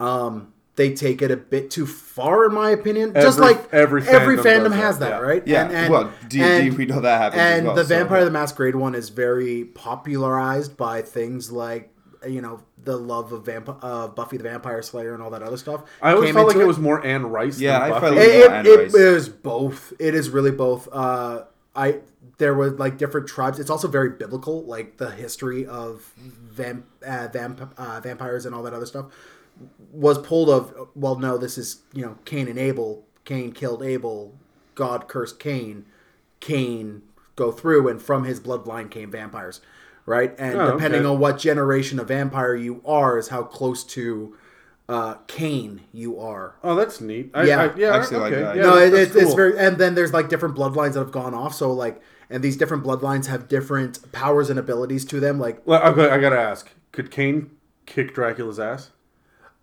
[0.00, 3.14] um, they take it a bit too far, in my opinion.
[3.14, 5.20] Just like every every fandom fandom has that, that, yeah.
[5.20, 5.46] right?
[5.46, 8.96] Yeah, well, D&D, we know that happens And well, the so- Vampire the Masquerade one
[8.96, 11.92] is very popularized by things like
[12.26, 15.56] you know the love of Vamp- uh, Buffy the Vampire Slayer and all that other
[15.58, 15.82] stuff.
[16.00, 17.60] I always felt like into it was more Anne Rice.
[17.60, 18.00] Yeah, than I Buffy.
[18.06, 18.94] felt like- it, Anne it, Rice.
[18.94, 19.92] it is both.
[19.98, 20.88] It is really both.
[20.92, 21.44] Uh,
[21.76, 22.00] I
[22.38, 23.58] there were like different tribes.
[23.60, 28.62] It's also very biblical, like the history of vamp, uh, vamp, uh, vampires and all
[28.62, 29.06] that other stuff
[29.92, 30.88] was pulled of.
[30.94, 33.04] Well, no, this is you know Cain and Abel.
[33.24, 34.34] Cain killed Abel.
[34.74, 35.84] God cursed Cain.
[36.40, 37.02] Cain
[37.36, 39.60] go through, and from his bloodline came vampires,
[40.08, 40.34] right?
[40.38, 41.08] And Oh, depending okay.
[41.08, 44.36] on what generation of vampire you are, is how close to
[44.88, 46.54] uh, Cain you are.
[46.64, 47.30] Oh, that's neat.
[47.34, 47.62] I, Yeah.
[47.62, 48.42] I, yeah, I actually like okay.
[48.42, 48.56] that.
[48.56, 51.12] Yeah, no, it, that's it's, it's very, and then there's like different bloodlines that have
[51.12, 51.54] gone off.
[51.54, 55.38] So like, and these different bloodlines have different powers and abilities to them.
[55.38, 57.50] Like, Well, okay, I gotta ask: Could Cain
[57.86, 58.90] kick Dracula's ass?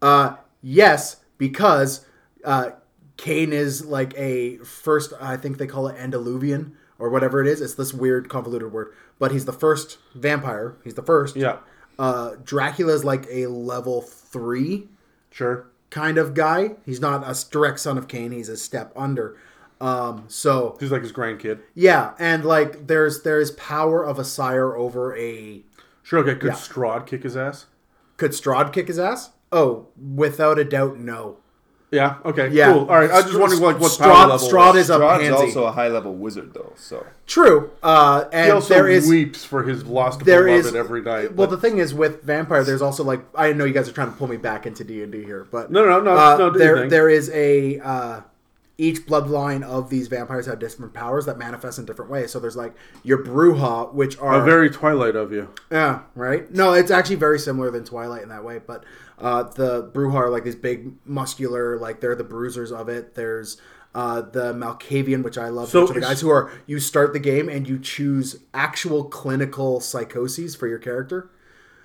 [0.01, 2.05] uh, yes, because
[2.43, 2.71] uh,
[3.17, 5.13] Cain is like a first.
[5.19, 7.61] I think they call it Andaluvian or whatever it is.
[7.61, 10.75] It's this weird convoluted word, but he's the first vampire.
[10.83, 11.35] He's the first.
[11.35, 11.57] Yeah,
[11.97, 14.87] Uh, Dracula's like a level three
[15.31, 15.67] sure.
[15.89, 16.75] kind of guy.
[16.85, 18.31] He's not a direct son of Cain.
[18.31, 19.37] He's a step under.
[19.81, 21.59] Um, so He's like his grandkid.
[21.73, 25.63] Yeah, and like there's there's power of a sire over a.
[26.03, 26.19] Sure.
[26.19, 26.35] Okay.
[26.35, 26.53] Could Yeah.
[26.53, 27.65] Strahd kick his ass?
[28.17, 29.31] Could Strahd kick his ass?
[29.51, 31.37] Oh, without a doubt, no.
[31.91, 32.17] Yeah.
[32.25, 32.49] Okay.
[32.49, 32.73] Yeah.
[32.73, 32.81] Cool.
[32.89, 33.09] All right.
[33.11, 34.47] I was just wondering like what Strahd- power level.
[34.49, 34.83] Strahd was.
[34.83, 35.33] is a Strahd's pansy.
[35.45, 39.63] also a high level wizard though, so True, uh, He also there is weeps for
[39.63, 41.35] his lost there beloved is every night.
[41.35, 43.93] Well, but- the thing is with vampire, there's also like I know you guys are
[43.93, 46.37] trying to pull me back into D and D here, but No, no, no, uh,
[46.37, 48.21] no, there there is a uh,
[48.77, 52.31] each bloodline of these vampires have different powers that manifest in different ways.
[52.31, 55.49] So there's like your Brujah, which are a very Twilight of you.
[55.71, 56.51] Yeah, right.
[56.51, 58.59] No, it's actually very similar than Twilight in that way.
[58.59, 58.83] But
[59.17, 63.15] uh, the Brujah are like these big, muscular, like they're the bruisers of it.
[63.15, 63.57] There's
[63.93, 65.69] uh, the Malkavian, which I love.
[65.69, 69.05] So which are the guys who are you start the game and you choose actual
[69.05, 71.29] clinical psychoses for your character.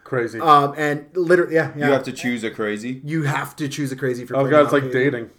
[0.03, 0.41] Crazy.
[0.41, 1.87] Um, and literally, yeah, yeah.
[1.87, 3.01] you have to choose a crazy.
[3.05, 4.37] You have to choose a crazy for.
[4.37, 5.31] oh god, it's like dating.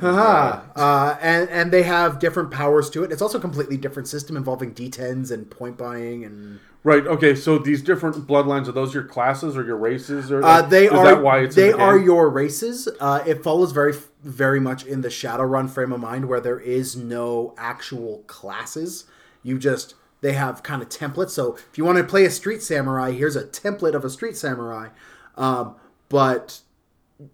[0.00, 0.62] Haha.
[0.74, 3.12] Uh, and and they have different powers to it.
[3.12, 6.60] It's also a completely different system involving D10s and point buying and.
[6.82, 7.06] Right.
[7.06, 7.34] Okay.
[7.34, 10.92] So these different bloodlines are those your classes or your races or Uh, they is
[10.92, 12.88] are that why it's they the are your races.
[12.98, 16.96] Uh, it follows very very much in the Shadowrun frame of mind where there is
[16.96, 19.04] no actual classes.
[19.42, 21.30] You just they have kind of templates.
[21.30, 24.36] So if you want to play a street samurai, here's a template of a street
[24.36, 24.88] samurai.
[25.36, 25.76] Um,
[26.08, 26.60] but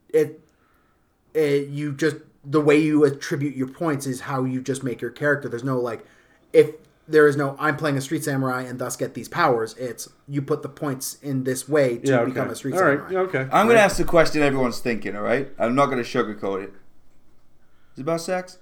[0.09, 0.41] it,
[1.35, 2.17] it you just
[2.49, 5.49] the way you attribute your points is how you just make your character.
[5.49, 6.07] There's no like
[6.53, 6.71] if
[7.09, 9.75] there is no I'm playing a street samurai and thus get these powers.
[9.79, 12.31] It's you put the points in this way to yeah, okay.
[12.31, 12.99] become a street All right.
[12.99, 13.13] samurai.
[13.13, 13.49] Yeah, okay.
[13.53, 15.17] I'm gonna ask the question everyone's thinking.
[15.17, 16.73] All right, I'm not gonna sugarcoat it.
[17.93, 18.59] Is it about sex?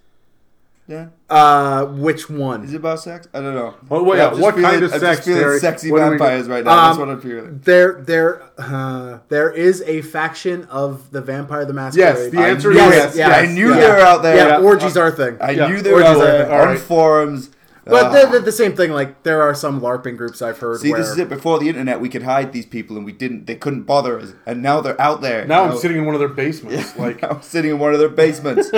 [0.87, 1.07] Yeah.
[1.31, 2.65] Uh, which one?
[2.65, 3.27] Is it about sex?
[3.33, 3.75] I don't know.
[3.89, 5.61] Well, well, I'm yeah, what feeling- kind of I'm sex, just feeling Derek?
[5.63, 6.19] sexy What do we do?
[6.19, 6.77] vampires right now.
[6.89, 7.61] That's Um, what I'm feeling.
[7.65, 12.05] There, there, uh, there is a faction of the Vampire the Masquerade.
[12.05, 12.97] Yes, the answer knew is it.
[12.97, 13.17] yes.
[13.17, 13.81] yeah, I knew yeah.
[13.81, 14.37] they were out there.
[14.37, 14.59] Yeah, Yeah.
[14.65, 15.39] orgies are a thing.
[15.41, 15.69] I Yeah.
[15.69, 16.53] knew they were Orgies out are there thing.
[16.55, 16.79] on Alright.
[16.81, 17.51] forums.
[17.85, 18.93] But Uh, they're, they're the same thing.
[18.93, 20.81] Like there are some LARPing groups I've heard.
[20.81, 21.29] See, where, this is it.
[21.29, 23.47] Before the internet, we could hide these people, and we didn't.
[23.47, 25.45] They couldn't bother us, and now they're out there.
[25.47, 26.97] Now I'm sitting in one of their basements.
[26.99, 28.71] Like I'm sitting in one of their basements.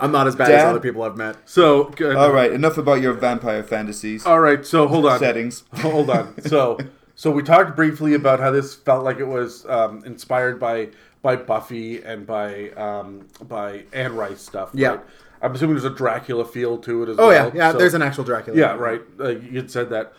[0.00, 1.36] I'm not as bad as other people I've met.
[1.44, 1.84] so.
[1.96, 2.16] Good.
[2.16, 4.64] All right, enough about your vampire fantasies All right.
[4.64, 5.18] So hold on.
[5.18, 5.64] settings.
[5.80, 6.40] Hold on.
[6.42, 6.78] So
[7.14, 10.88] So we talked briefly about how this felt like it was um, inspired by
[11.22, 14.70] by Buffy and by um, by Anne Rice stuff.
[14.72, 14.88] Yeah.
[14.88, 15.00] right?
[15.42, 17.46] I'm assuming there's a Dracula feel to it as Oh well.
[17.46, 17.72] Oh yeah, yeah.
[17.72, 18.58] So- there's an actual Dracula.
[18.58, 19.02] yeah, right.
[19.18, 20.12] Uh, you had said that.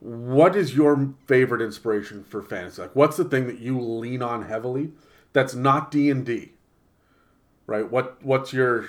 [0.00, 2.82] What is your favorite inspiration for fantasy?
[2.82, 4.92] Like, what's the thing that you lean on heavily?
[5.32, 6.52] That's not D and D.
[7.66, 7.90] Right.
[7.90, 8.82] What What's your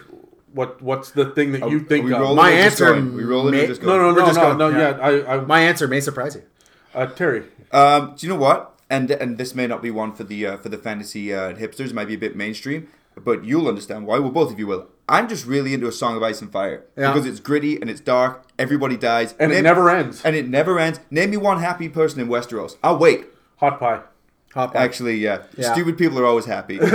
[0.51, 2.19] what What's the thing that you Are think we of?
[2.19, 3.15] rolling My answer going?
[3.15, 4.01] We rolling may- or just no, going?
[4.01, 4.69] no, We're no, just no, going, no.
[4.79, 4.97] yeah.
[4.97, 6.43] Yeah, I, I, My answer may surprise you.
[6.93, 7.43] uh, Terry.
[7.71, 8.77] Um, do you know what?
[8.89, 11.87] And and this may not be one for the uh, for the fantasy uh, hipsters.
[11.91, 14.19] It might be a bit mainstream, but you'll understand why.
[14.19, 14.87] Well, both of you will.
[15.07, 17.11] I'm just really into a Song of Ice and Fire Yeah.
[17.13, 18.43] because it's gritty and it's dark.
[18.57, 20.23] Everybody dies, And it never ends.
[20.25, 20.99] And it never ends.
[21.11, 22.77] Name me one happy person in Westeros.
[22.83, 23.25] I'll wait.
[23.57, 24.01] Hot pie.
[24.55, 24.83] Hot pie.
[24.83, 25.43] Actually, yeah.
[25.57, 25.73] Yeah.
[25.73, 26.79] Stupid people are always happy.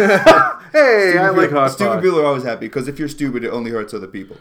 [0.73, 2.01] Hey, I Stupid like people- hot Stupid pie.
[2.01, 4.37] people are always happy because if you're stupid, it only hurts other people.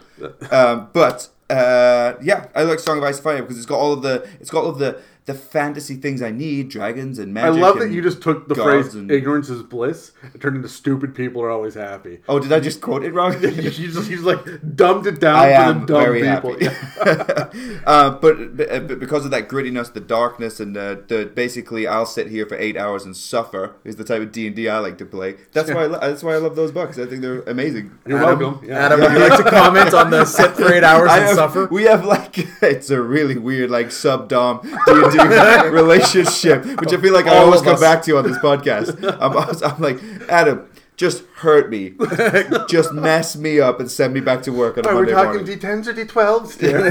[0.52, 3.94] um, but uh, yeah, I like Song of Ice and Fire because it's got all
[3.94, 7.58] of the it's got all of the the fantasy things I need, dragons and magic.
[7.60, 10.56] I love that you just took the gods phrase and- "ignorance is bliss" and turned
[10.58, 13.34] into "stupid people are always happy." Oh, did I just quote it wrong?
[13.42, 14.40] you just, you just like
[14.76, 16.58] dumbed it down I for am the dumb very people.
[16.60, 17.80] happy.
[17.86, 22.06] uh, but, but uh, because of that grittiness, the darkness, and uh, the basically, I'll
[22.08, 24.80] sit here for eight hours and suffer is the type of D and D I
[24.80, 25.36] like to play.
[25.54, 26.98] That's why I lo- that's why I love those books.
[26.98, 27.92] I think they're amazing.
[28.08, 28.68] You're Adam, welcome.
[28.68, 28.80] Yeah.
[28.86, 31.36] Adam, would you like to comment on the sit for eight hours I and have-
[31.36, 31.68] suffer?
[31.68, 35.19] We have like it's a really weird like sub dom D and D
[35.72, 37.82] relationship, which I feel like I All always come us.
[37.82, 38.98] back to on this podcast.
[39.22, 41.94] I'm, always- I'm like Adam, just hurt me,
[42.70, 45.14] just mess me up and send me back to work on a Are we Monday
[45.14, 45.60] talking morning.
[45.60, 46.60] D10s or D12s?
[46.60, 46.86] Here?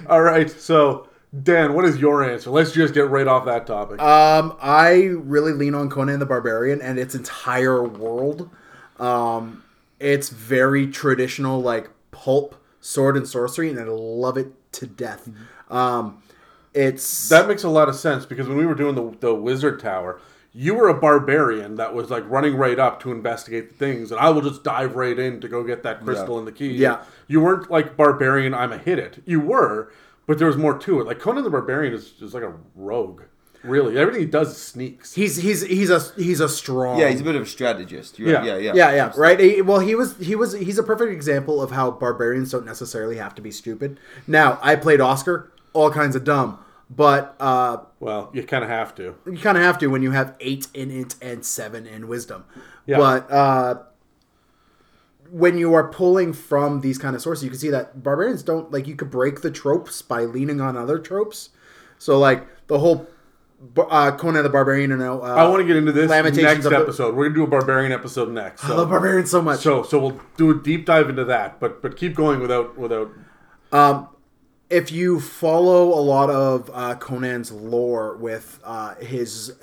[0.07, 0.49] All right.
[0.51, 1.07] So,
[1.43, 2.49] Dan, what is your answer?
[2.51, 3.99] Let's just get right off that topic.
[4.01, 8.49] Um, I really lean on Conan the Barbarian and its entire world.
[8.99, 9.63] Um,
[9.99, 15.29] it's very traditional, like pulp, sword, and sorcery, and I love it to death.
[15.69, 16.21] Um,
[16.73, 19.79] it's that makes a lot of sense because when we were doing the, the wizard
[19.79, 20.19] tower,
[20.53, 24.19] you were a barbarian that was like running right up to investigate the things, and
[24.19, 26.39] I will just dive right in to go get that crystal Yeah.
[26.39, 26.71] and the key.
[26.73, 27.03] Yeah.
[27.27, 29.21] You weren't like barbarian, I'm a hit it.
[29.25, 29.91] You were,
[30.27, 31.07] but there was more to it.
[31.07, 33.23] Like Conan the Barbarian is just like a rogue.
[33.65, 33.97] Really.
[33.97, 35.13] Everything he does is sneaks.
[35.13, 38.17] he's he's he's a he's a strong yeah, he's a bit of a strategist.
[38.19, 38.43] You're Yeah.
[38.43, 39.39] yeah, yeah, yeah, yeah, right.
[39.39, 43.17] He- well, he was, he was, he's a perfect example of how barbarians don't necessarily
[43.17, 43.99] have to be stupid.
[44.27, 48.93] Now, I played Oscar, all kinds of dumb, but uh, Well, you kind of have
[48.95, 49.15] to.
[49.25, 52.45] you kind of have to when you have eight in it and seven in wisdom.
[52.85, 52.97] Yeah.
[52.97, 53.75] But uh,
[55.31, 58.71] when you are pulling from these kind of sources, you can see that barbarians don't
[58.71, 58.87] like.
[58.87, 61.49] You could break the tropes by leaning on other tropes.
[61.97, 63.07] So, like the whole
[63.77, 66.77] uh, Conan the Barbarian, know, uh, I want to get into this next of the-
[66.77, 67.15] episode.
[67.15, 68.63] We're gonna do a barbarian episode next.
[68.65, 69.59] I love barbarians so much.
[69.61, 71.59] so, so we'll do a deep dive into that.
[71.59, 73.11] But but keep going without without.
[74.69, 79.53] if you follow a lot of uh, Conan's lore with uh, his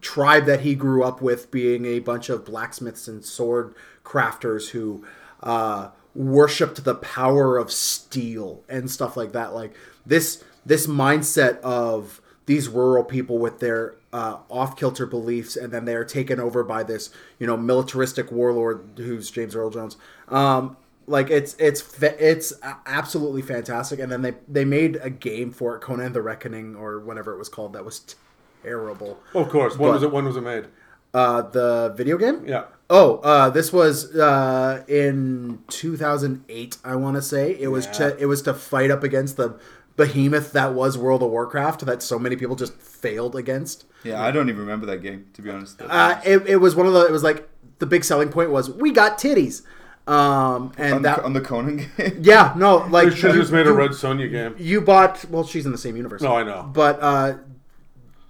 [0.00, 5.04] tribe that he grew up with being a bunch of blacksmiths and sword crafters who
[5.42, 9.74] uh, worshipped the power of steel and stuff like that, like
[10.06, 15.84] this this mindset of these rural people with their uh, off kilter beliefs, and then
[15.84, 19.96] they are taken over by this, you know, militaristic warlord who's James Earl Jones.
[20.28, 22.52] Um, like it's it's it's
[22.86, 24.00] absolutely fantastic.
[24.00, 27.38] And then they they made a game for it, Conan the Reckoning or whatever it
[27.38, 27.72] was called.
[27.74, 28.16] That was
[28.62, 29.18] terrible.
[29.34, 29.78] Of course.
[29.78, 30.12] When But- was it?
[30.12, 30.66] When was it made?
[31.14, 32.44] Uh, the video game.
[32.46, 32.64] Yeah.
[32.90, 36.76] Oh, uh, this was uh, in 2008.
[36.84, 37.92] I want to say it was Yeah.
[37.92, 39.58] to it was to fight up against the
[39.98, 43.84] behemoth that was World of Warcraft that so many people just failed against.
[44.04, 45.82] Yeah, I don't even remember that game to be honest.
[45.82, 47.04] Uh, it, it was one of the.
[47.04, 47.46] It was like
[47.80, 49.62] the big selling point was we got titties,
[50.06, 52.20] um, and on, that the, on the Conan game.
[52.22, 54.54] yeah no like They should have you- just made a Red Sonja game.
[54.58, 56.70] you bought well she's in the same universe No, I know.
[56.72, 57.34] but uh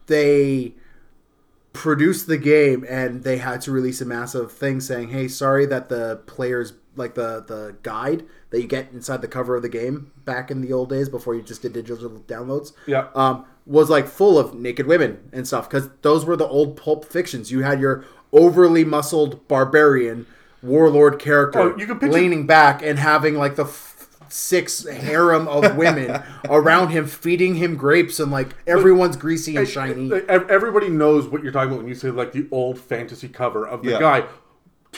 [0.06, 0.74] they
[1.72, 5.88] produced the game and they had to release a massive thing saying hey sorry that
[5.88, 10.10] the players like the the guide that you get inside the cover of the game
[10.24, 13.08] back in the old days before you just did digital downloads Yeah.
[13.14, 17.04] um was like full of naked women and stuff because those were the old pulp
[17.04, 20.26] fictions you had your overly muscled barbarian
[20.62, 23.86] warlord character Oh, you can picture- leaning back and having like the f-
[24.30, 30.10] six harem of women around him feeding him grapes and like everyone's greasy and shiny.
[30.28, 33.82] Everybody knows what you're talking about when you say like the old fantasy cover of
[33.82, 33.98] the Yeah.
[34.00, 34.24] guy.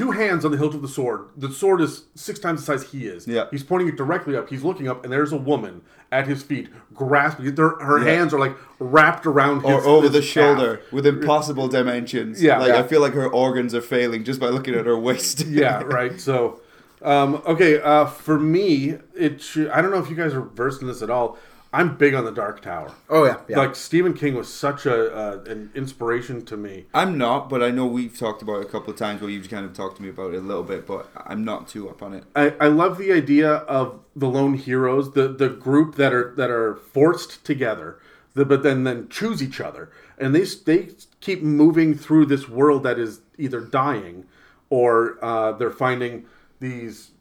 [0.01, 1.27] Two hands on the hilt of the sword.
[1.37, 3.27] The sword is six times the size he is.
[3.29, 3.49] Yeah.
[3.51, 4.49] He's pointing it directly up.
[4.49, 7.55] He's looking up, and there's a woman at his feet, grasping.
[7.55, 8.11] Their, her Yeah.
[8.17, 10.29] hands are like wrapped around his or over the calf.
[10.29, 12.43] shoulder with impossible dimensions.
[12.43, 12.59] Yeah.
[12.59, 12.79] like Yeah.
[12.79, 15.45] I feel like her organs are failing just by looking at her waist.
[15.47, 16.19] Yeah, right.
[16.19, 16.61] So,
[17.03, 20.81] Um, okay, uh, for me, it should, I don't know if you guys are versed
[20.83, 21.39] in this at all.
[21.73, 22.93] I'm big on the Dark Tower.
[23.09, 23.59] Oh yeah, yeah.
[23.59, 26.87] Like Stephen King was such a uh, an inspiration to me.
[26.93, 29.49] I'm not, but I know we've talked about it a couple of times where you've
[29.49, 32.03] kind of talked to me about it a little bit, but I'm not too up
[32.03, 32.25] on it.
[32.35, 36.51] I, I love the idea of the lone heroes, the the group that are that
[36.51, 38.01] are forced together,
[38.35, 40.89] the, but then then choose each other, and they they
[41.21, 44.27] keep moving through this world that is either dying,
[44.71, 46.27] or uh, they're finding
[46.59, 47.13] these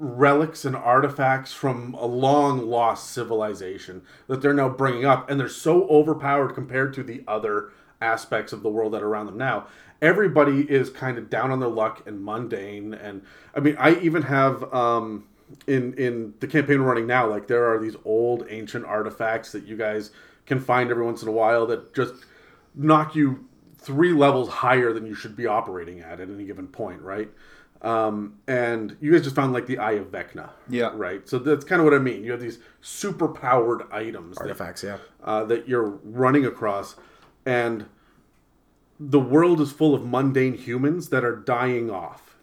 [0.00, 5.48] relics and artifacts from a long lost civilization that they're now bringing up, and they're
[5.48, 9.66] so overpowered compared to the other aspects of the world that are around them now.
[10.00, 13.22] Everybody is kind of down on their luck and mundane, and
[13.54, 15.26] I mean, I even have um,
[15.66, 19.76] in in the campaign running now, like there are these old ancient artifacts that you
[19.76, 20.12] guys
[20.46, 22.14] can find every once in a while that just
[22.74, 27.02] knock you three levels higher than you should be operating at at any given point,
[27.02, 27.28] right?
[27.82, 30.90] Um, and you guys just found like the Eye of Vecna, Yeah.
[30.94, 31.26] right.
[31.26, 32.22] So that's kind of what I mean.
[32.24, 34.98] You have these super powered items, that- Artifacts, yeah.
[35.24, 36.96] uh, that you're running across,
[37.46, 37.86] and
[38.98, 42.36] the world is full of mundane humans that are dying off.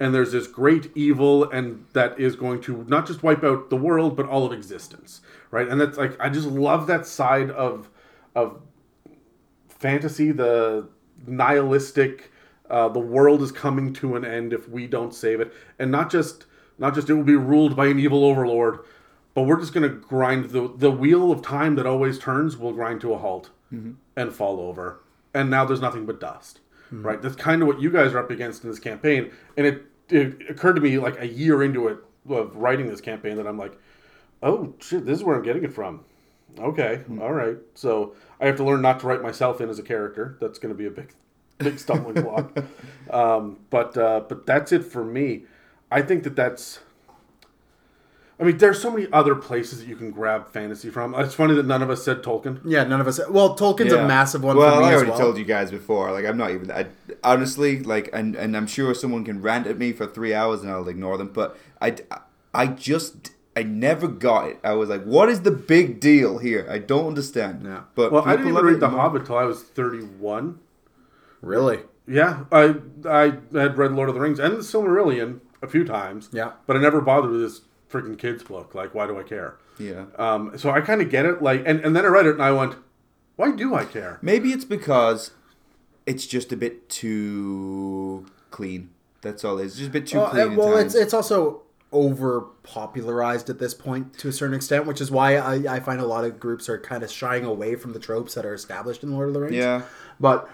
[0.00, 3.76] And there's this great evil, and that is going to not just wipe out the
[3.76, 5.20] world, but all of existence,
[5.52, 5.68] right?
[5.68, 7.88] And that's like I just love that side of
[8.34, 8.60] of
[9.68, 10.88] fantasy, the
[11.24, 12.31] nihilistic.
[12.72, 16.10] Uh, the world is coming to an end if we don't save it, and not
[16.10, 16.46] just
[16.78, 18.80] not just it will be ruled by an evil overlord,
[19.34, 22.72] but we're just going to grind the the wheel of time that always turns will
[22.72, 23.92] grind to a halt mm-hmm.
[24.16, 25.02] and fall over,
[25.34, 26.60] and now there's nothing but dust.
[26.86, 27.06] Mm-hmm.
[27.06, 29.84] Right, that's kind of what you guys are up against in this campaign, and it
[30.08, 33.58] it occurred to me like a year into it of writing this campaign that I'm
[33.58, 33.78] like,
[34.42, 36.04] oh shit, this is where I'm getting it from.
[36.58, 37.22] Okay, mm-hmm.
[37.22, 37.56] all right.
[37.74, 40.36] So I have to learn not to write myself in as a character.
[40.40, 41.12] That's going to be a big,
[41.62, 42.56] big stumbling block.
[43.10, 45.42] Um, but uh, but that's it for me.
[45.90, 46.80] I think that that's.
[48.40, 51.14] I mean, there's so many other places that you can grab fantasy from.
[51.16, 52.60] It's funny that none of us said Tolkien.
[52.64, 53.20] Yeah, none of us.
[53.28, 55.20] Well, Tolkien's a massive one well, for me I as already well.
[55.20, 56.10] told you guys before.
[56.10, 56.70] Like, I'm not even.
[56.72, 56.86] I,
[57.22, 60.70] honestly, like, and and I'm sure someone can rant at me for three hours and
[60.72, 61.28] I'll ignore them.
[61.32, 61.96] But I,
[62.52, 64.58] I just, I never got it.
[64.64, 66.66] I was like, what is the big deal here?
[66.68, 67.62] I don't understand.
[67.64, 67.82] Yeah.
[67.94, 69.00] But Well, I people didn't even read The more.
[69.02, 70.58] Hobbit till I was 31.
[71.42, 71.80] Really?
[72.06, 76.28] Yeah, I I had read Lord of the Rings and the Silmarillion a few times.
[76.32, 76.52] Yeah.
[76.66, 78.74] but I never bothered with this freaking kids book.
[78.74, 79.56] Like, why do I care?
[79.78, 80.06] Yeah.
[80.16, 81.42] Um, so I kind of get it.
[81.42, 82.74] Like, and, and then I read it and I went,
[83.36, 84.18] why do I care?
[84.22, 85.30] Maybe it's because
[86.06, 88.90] it's just a bit too clean.
[89.20, 89.76] That's all it is.
[89.76, 90.52] Just a bit too Well, clean.
[90.52, 95.00] at well it's it's also over popularized at this point to a certain extent, which
[95.00, 97.92] is why I, I find a lot of groups are kind of shying away from
[97.92, 99.54] the tropes that are established in Lord of the Rings.
[99.54, 99.82] yeah.
[100.18, 100.48] But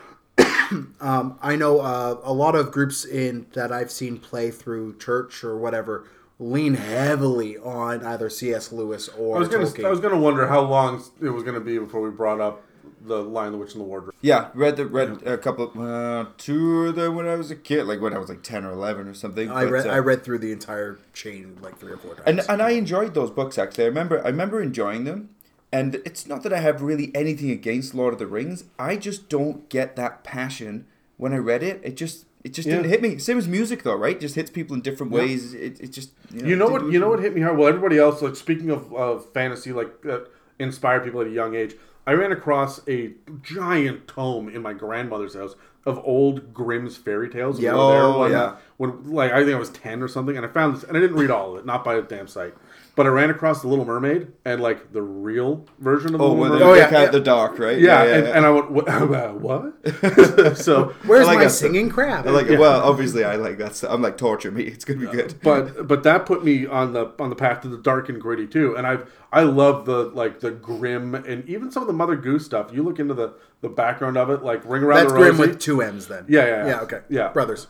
[1.00, 5.44] um, I know uh, a lot of groups in that I've seen play through church
[5.44, 6.07] or whatever
[6.38, 8.70] lean heavily on either C.S.
[8.70, 9.85] Lewis or I was gonna Tolkien.
[9.85, 12.62] I was gonna wonder how long it was gonna be before we brought up
[13.00, 14.14] the Lion, the Witch, and the Wardrobe.
[14.20, 17.85] Yeah, read the read a couple, uh, two of them when I was a kid,
[17.85, 19.50] like when I was like ten or eleven or something.
[19.50, 22.26] I but, read uh, I read through the entire chain like three or four times.
[22.26, 23.85] and and I enjoyed those books actually.
[23.85, 25.31] I remember I remember enjoying them,
[25.72, 28.64] and it's not that I have really anything against Lord of the Rings.
[28.78, 31.81] I just don't get that passion when I read it.
[31.83, 33.18] It just it just didn't hit me.
[33.18, 34.18] Same as music though, right?
[34.18, 35.54] Just hits people in different ways.
[35.54, 36.92] It, it just you know, You know what?
[36.92, 37.59] You know what hit me hard?
[37.59, 40.28] Well, everybody else, like speaking of, of fantasy, like that
[40.59, 41.74] inspired people at a young age.
[42.07, 45.54] I ran across a giant tome in my grandmother's house
[45.85, 47.61] of old Grimm's fairy tales.
[47.61, 47.72] Yeah.
[47.72, 48.57] We were there Oh, one- yeah.
[48.78, 51.00] When like I think I was ten or something, and I found this, and I
[51.00, 52.54] didn't read all of it, not by a damn sight.
[52.98, 56.32] But I ran across the Little Mermaid and like the real version of the Oh,
[56.32, 56.62] Little Mermaid.
[56.62, 57.06] Oh, yeah, yeah.
[57.11, 57.78] the dark, right?
[57.78, 59.40] yeah, and, and I went, what?
[59.40, 60.56] what?
[60.58, 62.26] so Where's like my a- singing crab?
[62.26, 62.58] I like it.
[62.58, 63.76] Well, obviously, I like that.
[63.76, 63.92] stuff.
[63.92, 64.64] I'm like torture me.
[64.64, 65.37] It's gonna be good.
[65.44, 68.46] but but that put me on the on the path to the dark and gritty
[68.48, 72.16] too and i've i love the like the grim and even some of the mother
[72.16, 75.18] goose stuff you look into the the background of it like ring around That's the
[75.18, 75.50] Grim Rosie.
[75.52, 76.24] with two M's then.
[76.28, 76.66] Yeah, yeah, yeah.
[76.66, 76.80] yeah.
[76.80, 77.28] Okay, Yeah.
[77.28, 77.68] brothers.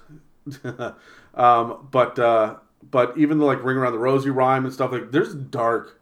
[1.35, 2.57] um but uh
[2.91, 6.01] but even the like ring around the rosy rhyme and stuff like there's dark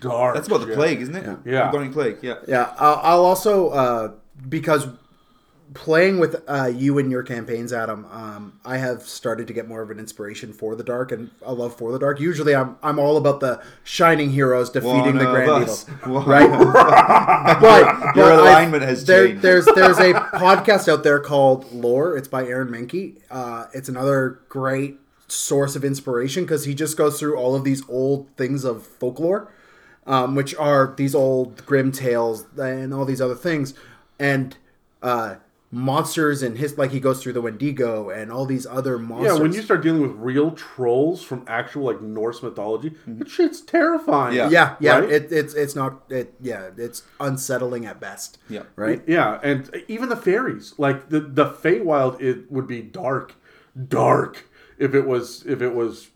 [0.00, 1.38] dark That's about the plague, isn't it?
[1.44, 1.70] Yeah.
[1.70, 2.18] Bubonic plague.
[2.22, 2.34] Yeah.
[2.46, 4.12] Yeah, I'll, I'll also uh,
[4.48, 4.86] because
[5.74, 9.82] playing with uh, you and your campaigns, Adam, um, I have started to get more
[9.82, 12.20] of an inspiration for the dark and a love for the dark.
[12.20, 15.86] Usually, I'm I'm all about the shining heroes defeating One the grand us.
[16.02, 16.48] evil, right?
[17.60, 19.42] but Your but I've- alignment has there- changed.
[19.42, 22.16] There's there's a podcast out there called Lore.
[22.16, 23.16] It's by Aaron Mahnke.
[23.30, 24.98] Uh, it's another great
[25.28, 29.52] source of inspiration because he just goes through all of these old things of folklore,
[30.06, 33.74] um, which are these old grim tales and all these other things,
[34.18, 34.56] and
[35.02, 35.36] uh,
[35.70, 39.36] monsters and his like he goes through the Wendigo and all these other monsters.
[39.36, 43.60] Yeah, when you start dealing with real trolls from actual like Norse mythology, that shit's
[43.60, 44.34] terrifying.
[44.34, 44.48] Yeah.
[44.48, 45.10] yeah, yeah, Right?
[45.10, 46.34] it, it's it's not it.
[46.40, 48.38] Yeah, it's unsettling at best.
[48.48, 48.62] Yeah.
[48.76, 49.02] right.
[49.06, 53.34] Yeah, and even the fairies, like the the Feywild, it would be dark,
[53.88, 54.47] dark
[54.78, 56.08] if it was if it was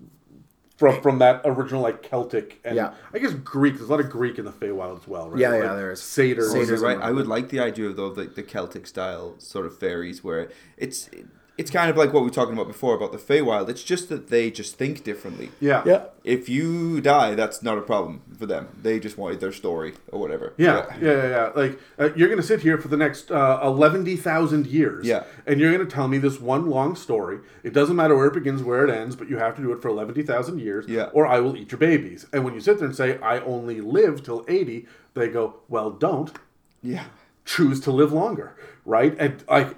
[0.77, 2.95] from from that original like Celtic and Yeah.
[3.15, 3.75] I guess Greek.
[3.77, 5.39] There's a lot of Greek in the Feywild as well, right?
[5.39, 6.03] Yeah, yeah, there is.
[6.03, 6.51] satyrs.
[6.53, 6.99] Satyrs right.
[6.99, 10.51] I would like the idea of though the, the Celtic style sort of fairies where
[10.77, 11.09] it's
[11.59, 13.69] it's kind of like what we were talking about before about the Feywild.
[13.69, 15.51] It's just that they just think differently.
[15.61, 16.05] Yeah, Yeah.
[16.25, 18.69] If you die, that's not a problem for them.
[18.81, 20.55] They just wanted their story or whatever.
[20.57, 21.51] Yeah, yeah, yeah, yeah.
[21.55, 25.25] Like uh, you're gonna sit here for the next uh, eleven thousand years, Yeah.
[25.47, 27.41] and you're gonna tell me this one long story.
[27.63, 29.83] It doesn't matter where it begins, where it ends, but you have to do it
[29.83, 31.11] for eleven thousand years, Yeah.
[31.13, 32.27] or I will eat your babies.
[32.33, 35.91] And when you sit there and say I only live till eighty, they go, well,
[35.91, 36.33] don't
[36.83, 37.05] Yeah.
[37.45, 39.15] Choose to live longer, right?
[39.19, 39.77] And like,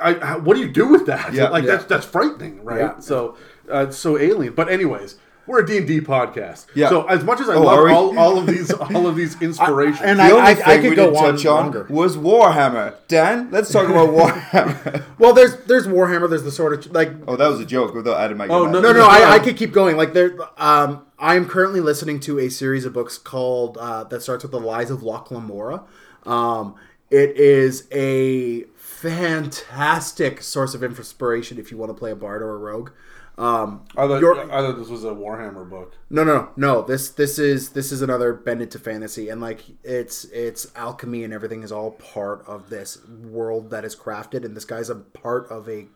[0.00, 1.32] I, I, what do you do with that?
[1.32, 1.72] Yeah, like yeah.
[1.72, 2.78] that's that's frightening, right?
[2.80, 2.98] Yeah.
[3.00, 3.36] So,
[3.70, 4.54] uh, so alien.
[4.54, 5.16] But anyways.
[5.46, 6.90] We're a D and D podcast, Yeah.
[6.90, 10.00] So as much as I Oh, love all, all of these, all of these inspirations,
[10.04, 11.86] and The I- only I thing could we go didn't on touch on longer.
[11.90, 12.94] was Warhammer.
[13.08, 15.02] Dan, let's talk about Warhammer.
[15.18, 16.28] Well, there's there's Warhammer.
[16.30, 18.46] There's the sort of like oh, that was a joke without adding my.
[18.46, 19.06] Oh, no, no, no, Yeah.
[19.06, 19.96] I, I could keep going.
[19.96, 24.44] Like there, um, I'm currently listening to a series of books called uh, that starts
[24.44, 25.82] with the Lies of Locke Lamora.
[26.26, 26.76] Um,
[27.10, 32.54] it is a fantastic source of inspiration if you want to play a bard or
[32.54, 32.90] a rogue.
[33.38, 35.94] Um, I thought, your- I thought this was a Warhammer book.
[36.10, 36.82] no, no, no.
[36.82, 41.32] This this is this is another bend into fantasy, and like it's it's alchemy and
[41.32, 45.48] everything is all part of this world that is crafted, and this guy's a part
[45.50, 45.86] of a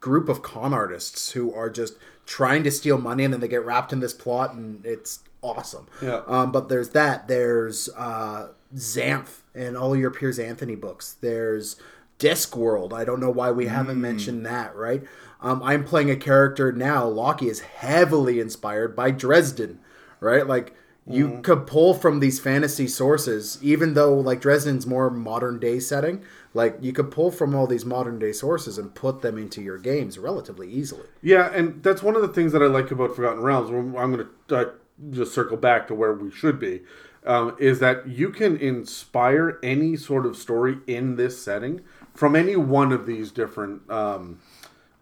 [0.00, 1.94] group of con artists who are just
[2.26, 5.86] trying to steal money, and then they get wrapped in this plot, and it's awesome.
[6.02, 6.22] Yeah.
[6.26, 7.28] Um, but there's that.
[7.28, 11.16] There's uh, Xanth and all your Piers Anthony books.
[11.20, 11.76] There's
[12.18, 12.92] Discworld.
[12.92, 15.02] I don't know why we haven't mentioned that, right?
[15.40, 17.04] Um, I'm playing a character now.
[17.06, 19.80] Loki is heavily inspired by Dresden,
[20.18, 20.46] right?
[20.46, 20.74] Like
[21.06, 26.24] you could pull from these fantasy sources, even though like Dresden's more modern day setting.
[26.56, 29.76] Like you could pull from all these modern day sources and put them into your
[29.76, 31.06] games relatively easily.
[31.20, 33.68] Yeah, and that's one of the things that I like about Forgotten Realms.
[33.68, 34.70] I'm going to uh,
[35.10, 36.80] just circle back to where we should be.
[37.24, 41.82] Um, is that you can inspire any sort of story in this setting
[42.14, 44.38] from any one of these different um,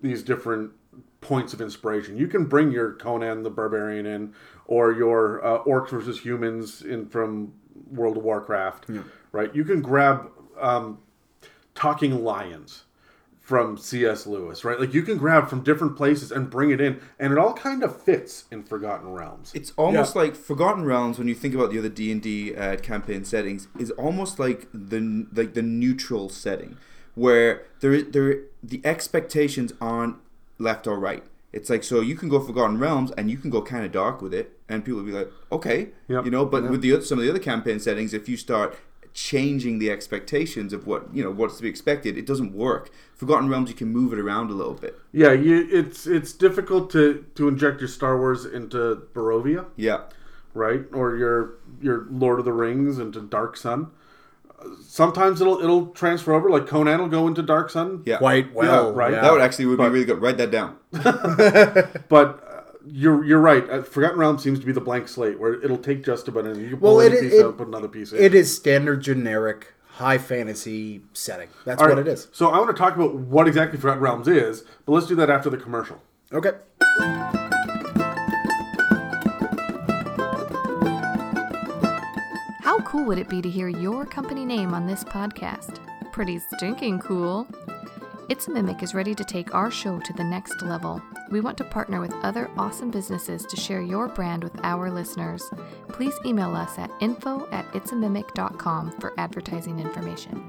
[0.01, 0.73] these different
[1.21, 2.17] points of inspiration.
[2.17, 4.35] You can bring your Conan the Barbarian in,
[4.67, 7.53] or your uh, orcs versus humans in from
[7.93, 8.87] World of Warcraft,
[9.31, 9.55] right?
[9.55, 10.31] You can grab
[10.61, 10.99] um,
[11.75, 12.85] talking lions
[13.41, 14.27] from C.S.
[14.27, 14.81] Lewis, right?
[14.81, 17.83] Like you can grab from different places and bring it in, and it all kind
[17.83, 19.53] of fits in Forgotten Realms.
[19.55, 22.77] It's almost like Forgotten Realms when you think about the other D and D uh,
[22.77, 26.79] campaign settings is almost like the like the neutral setting
[27.15, 30.17] where there there the expectations aren't
[30.59, 31.25] left or right.
[31.53, 34.23] It's like so you can go Forgotten Realms and you can go kind of dark
[34.23, 36.25] with it, and people will be like, okay, Yep.
[36.25, 36.47] you know.
[36.47, 38.77] But with the oth- some of the other campaign settings, if you start
[39.15, 42.91] changing the expectations of what you know what's to be expected, it doesn't work.
[43.15, 44.99] Forgotten Realms, you can move it around a little bit.
[45.13, 50.03] yeah, you, it's it's difficult to to inject your Star Wars into Barovia, Yeah,
[50.53, 50.83] right?
[50.93, 53.91] Or your your Lord of the Rings into Dark Sun.
[54.83, 56.49] Sometimes it'll it'll transfer over.
[56.51, 58.03] Like Conan will go into Dark Sun.
[58.07, 59.13] yeah, Quite well, right.
[59.13, 59.21] yeah.
[59.21, 60.21] That would actually would But- be really good.
[60.23, 60.77] Write that down.
[62.09, 62.44] But
[62.87, 63.69] you're you're right.
[63.69, 66.65] Uh, Forgotten Realms seems to be the blank slate where it'll take just about anything.
[66.65, 68.19] You can pull Well, any it- piece it- out, put another piece in.
[68.23, 71.49] It is standard generic high fantasy setting.
[71.65, 72.29] That's All what right, it is.
[72.33, 75.31] So I want to talk about what exactly Forgotten Realms is, but let's do that
[75.31, 76.03] after the commercial.
[76.33, 76.51] Okay.
[82.63, 85.79] How cool would it be to hear your company name on this podcast?
[86.13, 87.47] Pretty stinking cool.
[88.27, 91.03] It's a Mimic is ready to take our show to the next level.
[91.31, 95.43] We want to partner with other awesome businesses to share your brand with our listeners.
[95.89, 100.43] Please email us at info at itsamimic.com for advertising information.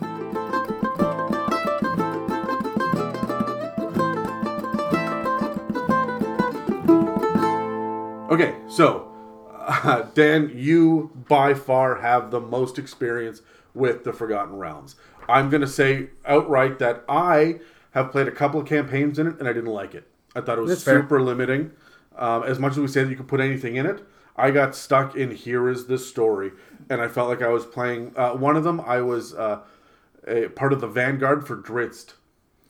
[8.31, 9.11] Okay, so
[9.53, 13.41] uh, Dan, you by far have the most experience
[13.73, 14.95] with the Forgotten Realms.
[15.27, 17.59] I'm going to say outright that I
[17.91, 20.07] have played a couple of campaigns in it and I didn't like it.
[20.35, 21.01] I thought it was That's fair.
[21.01, 21.71] super limiting.
[22.17, 24.05] Um, as much as we say that you can put anything in it,
[24.37, 26.51] I got stuck in here is the story,
[26.89, 28.11] and I felt like I was playing.
[28.17, 29.61] Uh, one of them, I was uh,
[30.27, 32.13] a part of the vanguard for Drizzt,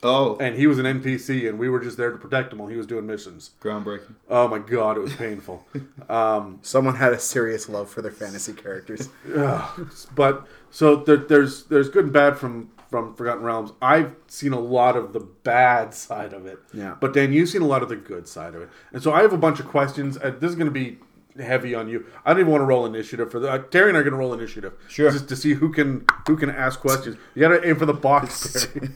[0.03, 2.67] Oh, and he was an NPC, and we were just there to protect him while
[2.67, 3.51] he was doing missions.
[3.61, 4.15] groundbreaking.
[4.29, 5.65] Oh my god, it was painful.
[6.09, 9.09] um, Someone had a serious love for their fantasy characters.
[10.15, 14.59] but so there, there's there's good and bad from from Forgotten Realms, I've seen a
[14.59, 16.59] lot of the bad side of it.
[16.73, 16.95] Yeah.
[16.99, 19.21] But Dan, you've seen a lot of the good side of it, and so I
[19.21, 20.17] have a bunch of questions.
[20.17, 20.99] Uh, this is going to be
[21.37, 22.05] heavy on you.
[22.25, 23.51] I don't even want to roll initiative for the.
[23.51, 24.73] Uh, Terry and I are going to roll initiative.
[24.87, 25.11] Sure.
[25.11, 27.17] Just to see who can who can ask questions.
[27.33, 28.67] You got to aim for the box.
[28.73, 28.89] Terry.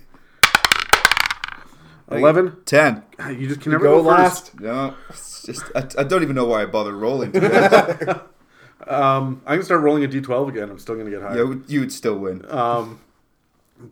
[2.12, 2.58] Eleven.
[2.66, 3.04] Ten.
[3.30, 4.56] You just can never Go go, first.
[4.56, 4.60] last.
[4.60, 7.34] No, it's just I, I don't even know why I bother rolling.
[7.36, 8.22] yeah,
[8.88, 10.70] Um, I'm gonna start rolling a d12 again.
[10.70, 11.44] I'm still gonna get higher.
[11.46, 12.42] Yeah, you would still win.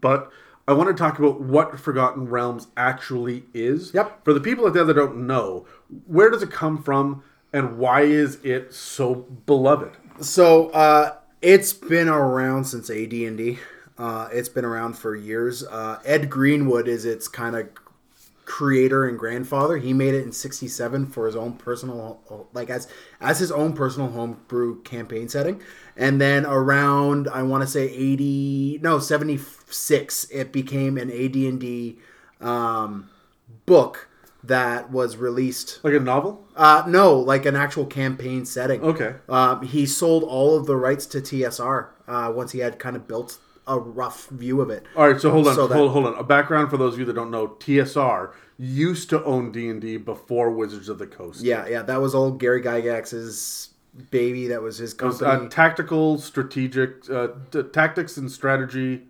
[0.01, 0.31] But
[0.67, 3.93] I want to talk about what Forgotten Realms actually is.
[3.93, 4.23] Yep.
[4.25, 5.65] For the people out there that don't know,
[6.07, 9.15] where does it come from, and why is it so
[9.45, 9.95] beloved?
[10.19, 13.59] So uh, it's been around since AD&D.
[13.97, 15.63] Uh, it's been around for years.
[15.63, 17.69] Uh, Ed Greenwood is its kind of
[18.47, 19.75] creator and grandfather.
[19.77, 22.87] He made it in '67 for his own personal, like as
[23.19, 25.61] as his own personal homebrew campaign setting.
[25.97, 31.97] And then around, I want to say 80, no 76, it became an AD&D
[32.39, 33.09] um,
[33.65, 34.07] book
[34.43, 36.47] that was released Like a novel?
[36.55, 38.81] uh, no, like an actual campaign setting.
[38.81, 39.15] Okay.
[39.27, 43.07] Um, he sold all of the rights to TSR uh, once he had kind of
[43.07, 44.85] built a rough view of it.
[44.95, 45.19] All right.
[45.19, 45.55] So hold on.
[45.55, 46.15] So that- hold, hold on.
[46.15, 49.81] A background for those of you that don't know: TSR used to own D and
[49.81, 51.41] D before Wizards of the Coast.
[51.41, 53.69] Yeah, yeah, that was old Gary Gygax's
[54.11, 54.47] baby.
[54.47, 55.45] That was his It was, company.
[55.47, 59.03] uh, tactical, strategic, uh, t- tactics and strategy.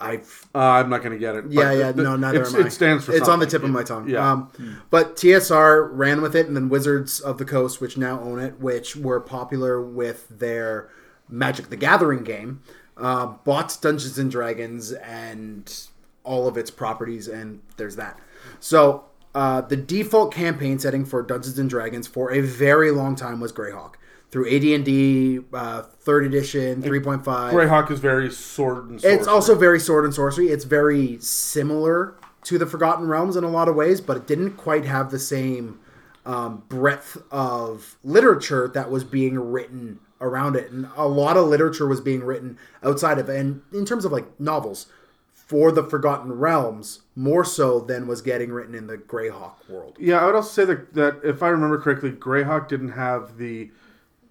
[0.00, 1.44] I've Uh, I'm not going to get it.
[1.48, 2.66] yeah, yeah, the- no, neither it's- am I.
[2.66, 3.12] It stands for.
[3.12, 4.08] It's on the tip of my tongue.
[4.08, 4.32] Yeah.
[4.32, 4.48] Um,
[4.90, 8.58] but TSR ran with it, and then Wizards of the Coast, which now own it,
[8.58, 10.88] which were popular with their
[11.28, 12.62] Magic the Gathering game,
[13.02, 15.70] uh, bought Dungeons and Dragons and
[16.24, 18.18] all of its properties, and there's that.
[18.60, 23.40] So uh, the default campaign setting for Dungeons and Dragons for a very long time
[23.40, 23.94] was Greyhawk.
[24.30, 27.22] Through AD&D, uh, third edition, 3.5.
[27.24, 29.12] Greyhawk is very sword and sword.
[29.12, 30.48] It's also very sword and sorcery.
[30.48, 34.52] It's very similar to the Forgotten Realms in a lot of ways, but it didn't
[34.52, 35.80] quite have the same
[36.24, 41.86] um, breadth of literature that was being written around it, and a lot of literature
[41.86, 43.38] was being written outside of it.
[43.38, 44.86] And in terms of like novels
[45.34, 49.96] for the Forgotten Realms, more so than was getting written in the Greyhawk world.
[50.00, 53.70] Yeah, I would also say that, that if I remember correctly, Greyhawk didn't have the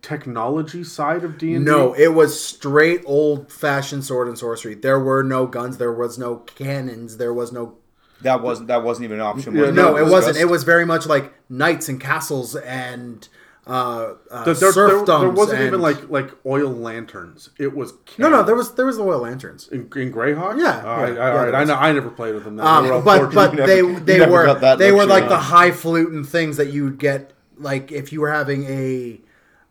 [0.02, 1.60] technology side of D&D.
[1.60, 4.74] No, it was straight old fashioned sword and sorcery.
[4.74, 7.76] There were no guns, there was no cannons, there was no
[8.22, 9.56] That wasn't that wasn't even an option.
[9.56, 10.38] Yeah, No, it wasn't.
[10.38, 13.28] It was very much like knights and castles and
[13.68, 17.50] uh, uh, There, there, there, wasn't and- even like like oil lanterns.
[17.60, 18.44] It was no, no.
[18.44, 19.68] There was there was oil lanterns.
[19.68, 20.60] in, in Greyhawk.
[20.60, 21.56] Yeah, Oh, I, yeah, I, all yeah, right.
[21.56, 21.76] I know.
[21.76, 22.60] I never played with them.
[22.60, 25.68] Um, all but but never- they you they were that they were like the high
[25.68, 29.22] highfalutin things that you would get like if you were having a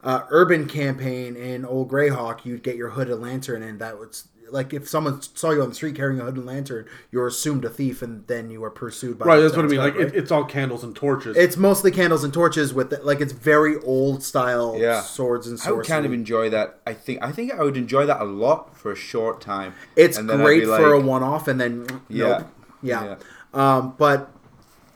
[0.02, 4.72] uh, urban campaign in Old Greyhawk, you'd get your hooded lantern, and that was like
[4.74, 8.02] if someone saw you on the street carrying a hooded lantern, you're assumed a thief,
[8.02, 9.36] and then you are pursued by right.
[9.36, 9.78] the That's what I mean.
[9.78, 10.14] townsfolk, Like right?
[10.14, 11.36] it, it's all candles and torches.
[11.36, 15.00] it's mostly candles and torches with the, like it's very old style Yeah.
[15.02, 16.78] swords and I would kind of enjoy that.
[16.86, 19.74] I think I think I would enjoy that a lot for a short time.
[19.96, 22.26] It's And then I'd great be for a one-off, and then Yeah.
[22.28, 22.46] nope.
[22.82, 23.14] yeah.
[23.52, 24.30] Um, but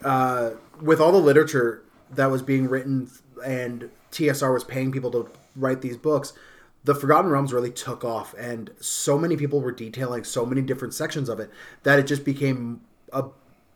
[0.05, 0.51] uh,
[0.81, 3.11] with all the literature that was being written,
[3.45, 6.33] and TSR was paying people to write these books,
[6.85, 10.93] the Forgotten Realms really took off, and so many people were detailing so many different
[10.93, 11.51] sections of it
[11.83, 12.83] that it just became
[13.13, 13.25] a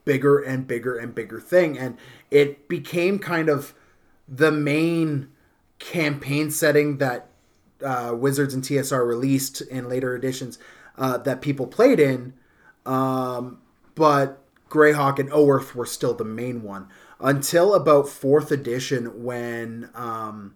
[0.04, 1.96] bigger and bigger and bigger thing, and
[2.30, 3.74] it became kind of
[4.28, 5.28] the main
[5.78, 7.28] campaign setting that
[7.82, 10.58] uh, Wizards and TSR released in later editions
[10.98, 12.34] uh, that people played in,
[12.84, 13.58] um,
[13.94, 16.88] but Greyhawk and Oerth were still the main one.
[17.20, 20.54] Until about fourth edition when um,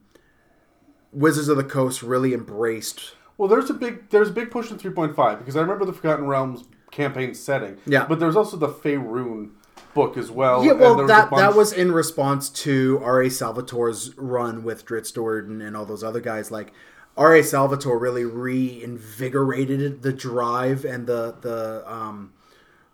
[1.12, 3.14] Wizards of the Coast really embraced.
[3.38, 6.26] well, there's a big there's a big push in 3.5 because I remember the Forgotten
[6.26, 7.78] Realms campaign setting.
[7.86, 8.06] Yeah.
[8.06, 9.50] But there's also the Faerun
[9.94, 10.64] book as well.
[10.64, 13.26] Yeah, well, that bunch- that was in response to R.A.
[13.28, 16.50] Salvatore's run with Drizzt Do'Urden and, all those other guys.
[16.50, 16.72] Like
[17.16, 17.42] R.A.
[17.42, 22.32] Salvatore really reinvigorated the drive and the the um,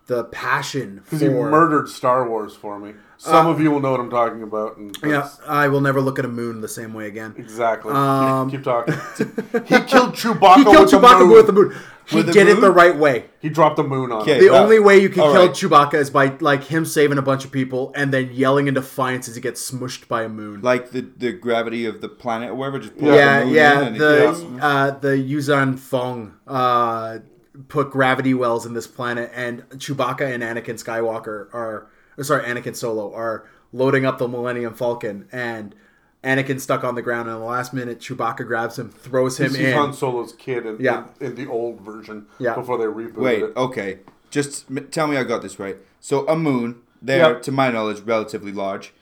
[0.07, 2.93] the passion because he murdered Star Wars for me.
[3.21, 4.77] Some of you will know what I'm talking about.
[4.77, 7.35] And Uh, Yeah, I will never look at a moon the same way again.
[7.37, 7.91] Exactly.
[7.93, 8.93] Um, keep, keep talking.
[9.65, 10.55] he killed Chewbacca.
[10.55, 11.29] He killed with the Chewbacca moon.
[11.31, 11.75] with the moon.
[12.07, 13.25] He With the did it the right way.
[13.39, 14.21] He dropped the moon on.
[14.21, 14.35] Okay.
[14.35, 14.39] him.
[14.39, 14.59] The Yeah.
[14.63, 15.51] only way you can All kill right.
[15.51, 19.27] Chewbacca is by like him saving a bunch of people and then yelling in defiance
[19.27, 20.61] as he gets smushed by a moon.
[20.61, 22.79] like the, the gravity of the planet or whatever.
[22.79, 23.81] Just pull yeah, the moon yeah.
[23.81, 27.19] in and The goes- uh, the Yuuzhan Vong uh,
[27.67, 31.91] put gravity wells in this planet, and Chewbacca and Anakin Skywalker are, or
[32.23, 35.75] sorry, Anakin Solo are loading up the Millennium Falcon, and
[36.23, 39.51] Anakin stuck on the ground, and in the last minute, Chewbacca grabs him, throws him
[39.51, 39.73] He's in.
[39.73, 41.05] Han Solo's kid in, Yeah.
[41.21, 42.55] in, in the old version Yeah.
[42.55, 43.55] before they rebooted Wait, it.
[43.55, 43.99] okay.
[44.29, 45.77] Just m- tell me I got this right.
[46.01, 47.41] So a moon, there, Yep.
[47.43, 48.93] to my knowledge, relatively large.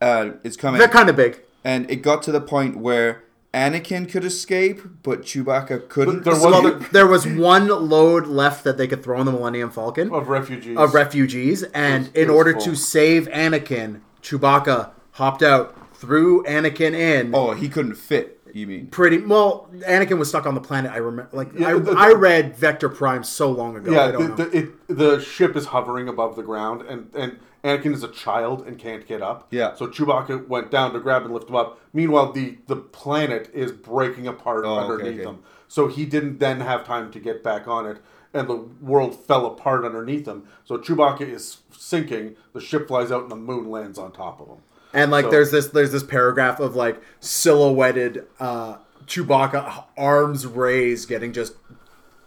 [0.00, 1.40] Uh, it's coming, They're kind of big.
[1.64, 3.22] and it got to the point where
[3.54, 6.24] Anakin could escape, but Chewbacca couldn't.
[6.24, 9.70] there was- there, there was one load left that they could throw in the Millennium
[9.70, 10.76] Falcon Of refugees.
[10.76, 12.60] of refugees, and was- in order full.
[12.62, 17.34] to save Anakin, Chewbacca hopped out, threw Anakin in.
[17.34, 18.37] oh, he couldn't fit.
[18.54, 18.86] You mean?
[18.88, 20.90] Pretty well, Anakin was stuck on the planet.
[20.92, 23.90] I remember, like Yeah, I, the- I read Vector Prime so long ago.
[23.92, 24.50] I yeah, don't the, know.
[24.50, 28.66] the, it, the ship is hovering above the ground, and, and Anakin is a child
[28.66, 29.48] and can't get up.
[29.50, 29.74] Yeah.
[29.74, 31.80] So Chewbacca went down to grab and lift him up.
[31.92, 35.28] Meanwhile, the, the planet is breaking apart Oh, okay, underneath okay.
[35.30, 35.40] him.
[35.66, 37.98] So he didn't then have time to get back on it,
[38.32, 40.44] and the world fell apart underneath him.
[40.64, 42.36] So Chewbacca is sinking.
[42.54, 44.58] The ship flies out, and the moon lands on top of him.
[44.94, 48.76] And like, So- there's this there's this paragraph of like silhouetted uh,
[49.06, 51.54] Chewbacca arms raised, getting just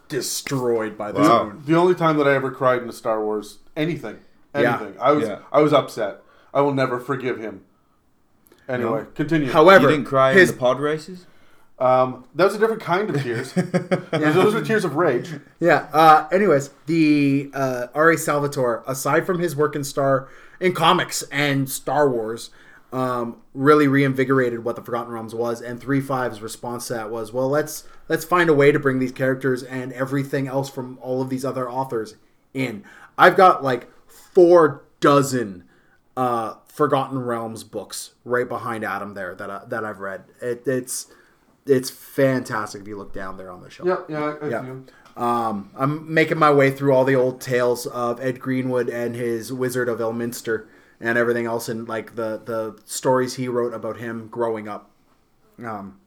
[0.09, 1.45] destroyed by this Wow.
[1.45, 1.64] moon.
[1.66, 4.18] The only time that I ever cried in a Star Wars anything,
[4.53, 4.78] Yeah.
[4.80, 5.39] anything, I was Yeah.
[5.51, 6.22] I was upset.
[6.53, 7.62] I will never forgive him.
[8.68, 9.51] Anyway, continue.
[9.51, 11.26] However, You didn't cry his in the pod races?
[11.80, 13.53] Um, that was a different kind of tears.
[14.12, 15.32] Those were tears of rage.
[15.59, 15.88] Yeah.
[15.91, 18.18] Uh, anyways, the uh, R.A.
[18.18, 20.28] Salvatore, aside from his work in Star
[20.62, 22.51] in comics and Star Wars,
[22.93, 25.62] um, really reinvigorated what the Forgotten Realms was.
[25.62, 28.99] And Three Five's response to that was, well, let's let's find a way to bring
[28.99, 32.16] these characters and everything else from all of these other authors
[32.53, 32.84] in.
[33.18, 35.66] I've got like four dozen
[36.16, 40.26] uh, Forgotten Realms books right behind Adam there that I, that I've read.
[40.41, 41.07] It, it's
[41.66, 43.88] it's fantastic if you look down there on the shelf.
[43.88, 44.76] Yeah, yeah, I, I Yeah.
[45.18, 49.51] Um, I'm making my way through all the old tales of Ed Greenwood and his
[49.51, 50.68] Wizard of Elminster
[50.99, 54.89] and everything else, and like the the stories he wrote about him growing up.
[55.64, 55.97] Um,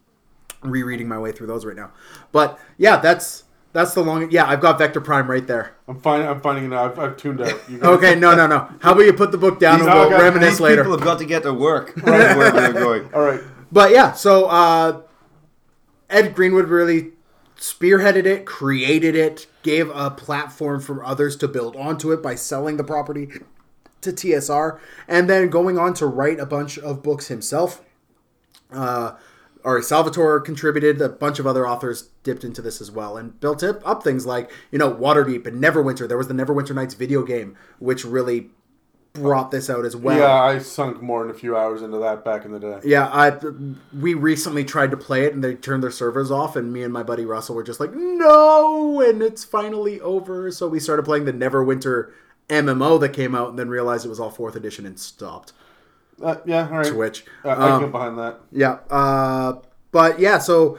[0.63, 1.93] rereading my way through those right now,
[2.33, 4.31] but yeah, that's that's the long.
[4.31, 5.75] Yeah, I've got Vector Prime right there.
[5.87, 6.29] I'm finding.
[6.29, 6.87] I'm finding it now.
[6.87, 7.53] I've, I've tuned out.
[7.83, 8.69] Okay, no, no, no.
[8.81, 10.83] How about you put the book down and These- we'll okay, reminisce later?
[10.83, 11.95] people have got to get to work.
[11.99, 13.09] Right where they're going.
[13.15, 13.41] All right.
[13.71, 15.03] But yeah, so uh,
[16.09, 17.11] Ed Greenwood really
[17.57, 22.77] spearheaded it, created it, gave a platform for others to build onto it by selling
[22.77, 23.29] the property
[24.01, 24.79] to TSR,
[25.09, 27.83] and then going on to write a bunch of books himself.
[28.71, 29.13] Uh,
[29.65, 29.83] R.A.
[29.83, 31.01] Salvatore contributed.
[31.01, 34.51] A bunch of other authors dipped into this as well and built up things like
[34.71, 36.07] you know Waterdeep and Neverwinter.
[36.07, 38.51] There was the Neverwinter Nights video game, which really
[39.15, 40.19] brought this out as well.
[40.19, 42.81] Yeah, I sunk more than a few hours into that back in the day.
[42.85, 43.39] Yeah, I
[43.99, 46.93] we recently tried to play it and they turned their servers off and me and
[46.93, 50.51] my buddy Russell were just like, "No!" and it's finally over.
[50.51, 52.11] So we started playing the Neverwinter
[52.49, 55.53] MMO that came out and then realized it was all 4th edition and stopped.
[56.23, 56.87] Uh, yeah, all right.
[56.87, 57.25] Switch.
[57.45, 58.41] Uh, I Um, get behind that.
[58.51, 58.79] Yeah.
[58.91, 59.61] Uh,
[59.93, 60.79] but yeah, so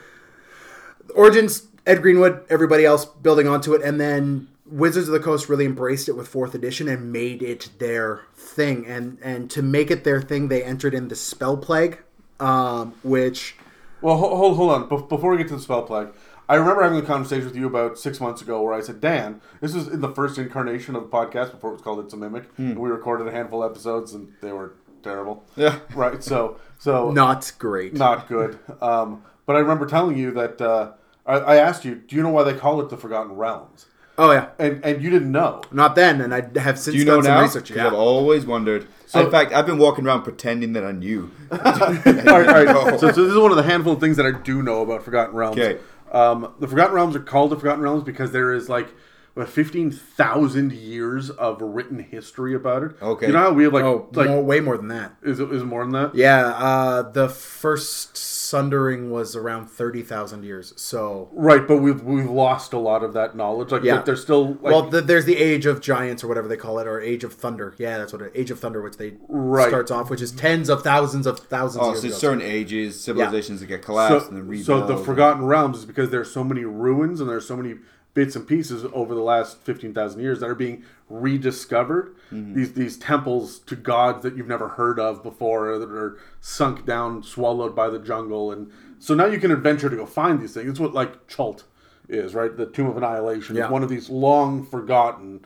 [1.16, 5.66] Origins, Ed Greenwood, everybody else building onto it, and then Wizards of the Coast really
[5.66, 8.86] embraced it with fourth edition and made it their thing.
[8.88, 12.00] And and to make it their thing, they entered in the Spell Plague,
[12.40, 13.56] um, which
[14.02, 14.90] Well, hold, hold, hold on.
[14.90, 16.10] Be- before we get to the spell plague,
[16.50, 19.42] I remember having a conversation with you about six months ago where I said, Dan,
[19.62, 22.18] this was in the first incarnation of the podcast before it was called It's a
[22.18, 22.46] Mimic.
[22.58, 25.44] And we recorded a handful of episodes and they were terrible.
[25.56, 25.80] Yeah.
[25.96, 26.24] Right.
[26.24, 27.94] So, so not great.
[27.94, 28.60] not good.
[28.82, 30.92] Um, but I remember telling you that uh,
[31.26, 33.86] I, I asked you, do you know why they call it the Forgotten Realms?
[34.18, 35.62] Oh yeah, And and you didn't know.
[35.72, 37.42] not then, and I have since Do you know done some now?
[37.42, 37.68] research.
[37.70, 37.88] 'Cause Yeah.
[37.88, 38.88] I've always wondered.
[39.08, 41.30] So- in fact, I've been walking around pretending that I knew.
[41.52, 42.28] all right,
[42.68, 43.00] all right.
[43.00, 45.04] So, so this is one of the handful of things that I do know about
[45.04, 45.58] Forgotten Realms.
[45.60, 45.80] Okay.
[46.12, 48.96] Um, the Forgotten Realms are called the Forgotten Realms because there is like what,
[49.44, 52.92] fifteen thousand years of written history about it.
[53.02, 53.28] Okay.
[53.28, 55.16] You know how we have like Oh, like more, way more than that.
[55.24, 56.16] is it is it more than that?
[56.16, 60.72] Yeah, uh, the first Sundering was around thirty thousand years.
[60.78, 63.72] So, Right, but we've we've lost a lot of that knowledge.
[63.72, 63.96] Like, Yeah.
[63.96, 66.78] like there's still like well, the, there's the Age of Giants or whatever they call
[66.80, 67.74] it, or Age of Thunder.
[67.78, 68.32] Yeah, that's what it.
[68.36, 69.68] Age of Thunder, which they Right.
[69.68, 71.84] starts off, which is tens of thousands of thousands.
[71.84, 72.18] Oh, of years so ago.
[72.18, 74.66] certain ages, civilizations that get collapsed so, and then rebuilt.
[74.66, 77.76] so the Forgotten Realms is because there's so many ruins and there's so many
[78.16, 82.16] bits and pieces over the last fifteen thousand years that are being rediscovered.
[82.32, 82.56] Mm-hmm.
[82.56, 87.22] These these temples to gods that you've never heard of before that are sunk down,
[87.22, 90.68] swallowed by the jungle, and so now you can adventure to go find these things.
[90.72, 91.66] It's what like Chult
[92.10, 92.56] is, right?
[92.56, 93.56] The Tomb of Annihilation.
[93.56, 93.70] Yeah.
[93.70, 95.46] One of these long forgotten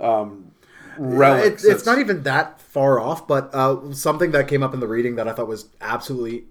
[0.00, 0.52] um,
[0.98, 1.64] relics.
[1.64, 4.88] It's, it's not even that far off, but uh, something that came up in the
[4.88, 6.44] reading that I thought was absolutely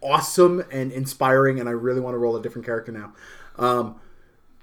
[0.00, 3.12] awesome and inspiring, and I really want to roll a different character now.
[3.58, 3.96] Um,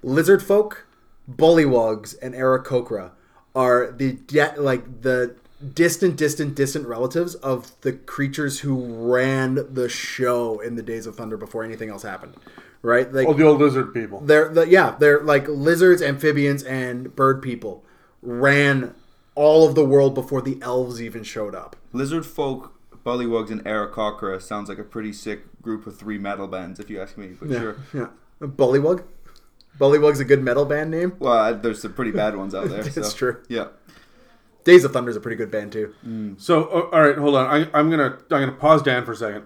[0.06, 0.86] lizard folk,
[1.30, 3.10] bullywugs, and Aarakocra
[3.54, 5.34] are the de- like the
[5.74, 11.16] distant, distant, distant relatives of the creatures who ran the show in the Days of
[11.16, 12.34] Thunder before anything else happened.
[12.82, 13.12] Right?
[13.12, 14.20] Like Oh, the old lizard people.
[14.20, 17.84] they're the, yeah, they're like lizards, amphibians, and bird people
[18.22, 18.94] ran
[19.34, 21.74] all of the world before the elves even showed up.
[21.92, 26.78] Lizard folk, Bullywugs, and Aarakocra sounds like a pretty sick group of three metal bands,
[26.78, 27.28] if you ask me.
[27.40, 27.76] But Yeah, sure.
[27.94, 28.06] yeah.
[28.40, 29.02] Bullywug.
[29.78, 31.14] Bullywug's a good metal band name.
[31.18, 32.80] Well, uh, there's some pretty bad ones out there.
[32.80, 33.42] It's so, true.
[33.48, 33.68] Yeah.
[34.64, 35.94] Days of Thunder's a pretty good band too.
[36.38, 37.46] So, uh, all right, hold on.
[37.46, 39.44] I, I'm gonna I'm gonna pause Dan for a second.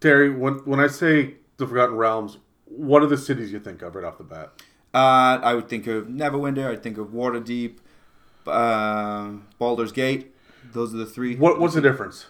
[0.00, 3.96] Terry, when when I say the Forgotten Realms, what are the cities you think of
[3.96, 4.52] right off the bat?
[4.94, 6.70] Uh, I would think of Neverwinter.
[6.70, 7.78] I'd think of Waterdeep,
[8.46, 10.32] uh, Baldur's Gate.
[10.72, 11.34] Those are the three.
[11.34, 12.26] What what's the difference?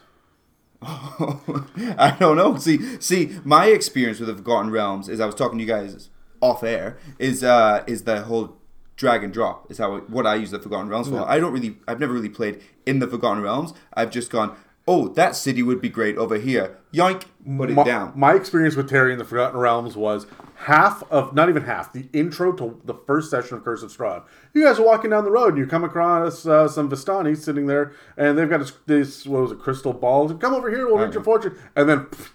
[0.82, 2.56] I don't know.
[2.56, 6.08] See, see, my experience with the Forgotten Realms is I was talking to you guys
[6.40, 6.98] off air.
[7.18, 8.56] Is uh is the whole
[8.96, 11.26] drag and drop is how what I use the Forgotten Realms for.
[11.26, 13.72] I don't really, I've never really played in the Forgotten Realms.
[13.94, 14.56] I've just gone,
[14.88, 16.78] oh, that city would be great over here.
[16.92, 17.24] Yoink,
[17.56, 18.12] put it my, down.
[18.16, 20.26] My experience with Terry in the Forgotten Realms was
[20.56, 24.24] half of, not even half, the intro to the first session of Curse of Strahd.
[24.52, 27.66] You guys are walking down the road and you come across uh, some Vistani sitting
[27.66, 30.32] there, and they've got this, this what was it, crystal balls.
[30.40, 31.56] Come over here, we'll read your fortune.
[31.76, 32.30] And then pff,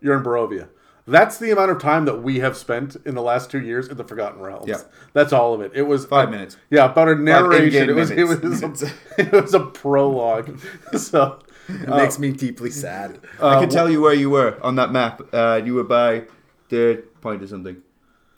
[0.00, 0.68] you're in Barovia.
[1.06, 3.96] That's the amount of time that we have spent in the last two years in
[3.96, 4.68] the Forgotten Realms.
[4.68, 4.80] Yeah.
[5.12, 5.70] That's all of it.
[5.74, 6.56] It was Five a- minutes.
[6.70, 7.82] Yeah, about a narration.
[7.82, 10.58] in-game It was, it was a, it was a prologue.
[10.96, 11.38] so
[11.68, 13.20] It makes me deeply sad.
[13.40, 15.22] I can tell you where you were on that map.
[15.32, 16.24] Uh, you were by
[16.70, 17.76] the point or something.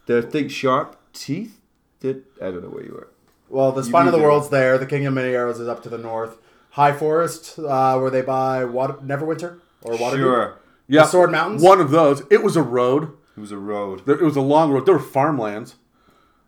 [0.06, 1.60] The thing sharp teeth.
[2.00, 3.08] Did I don't know where you were.
[3.48, 4.78] Well, the spine of the world's there.
[4.78, 6.36] The Kingdom of Many Arrows is up to the north.
[6.70, 10.16] High Forest, uh, where they buy Water, Neverwinter or Waterdeep.
[10.16, 10.58] Sure,
[10.88, 11.62] yeah, Sword Mountains?
[11.62, 12.22] One of those.
[12.30, 13.12] It was a road.
[13.36, 14.04] it was a road.
[14.06, 14.86] There, it was a long road.
[14.86, 15.76] There were farmlands.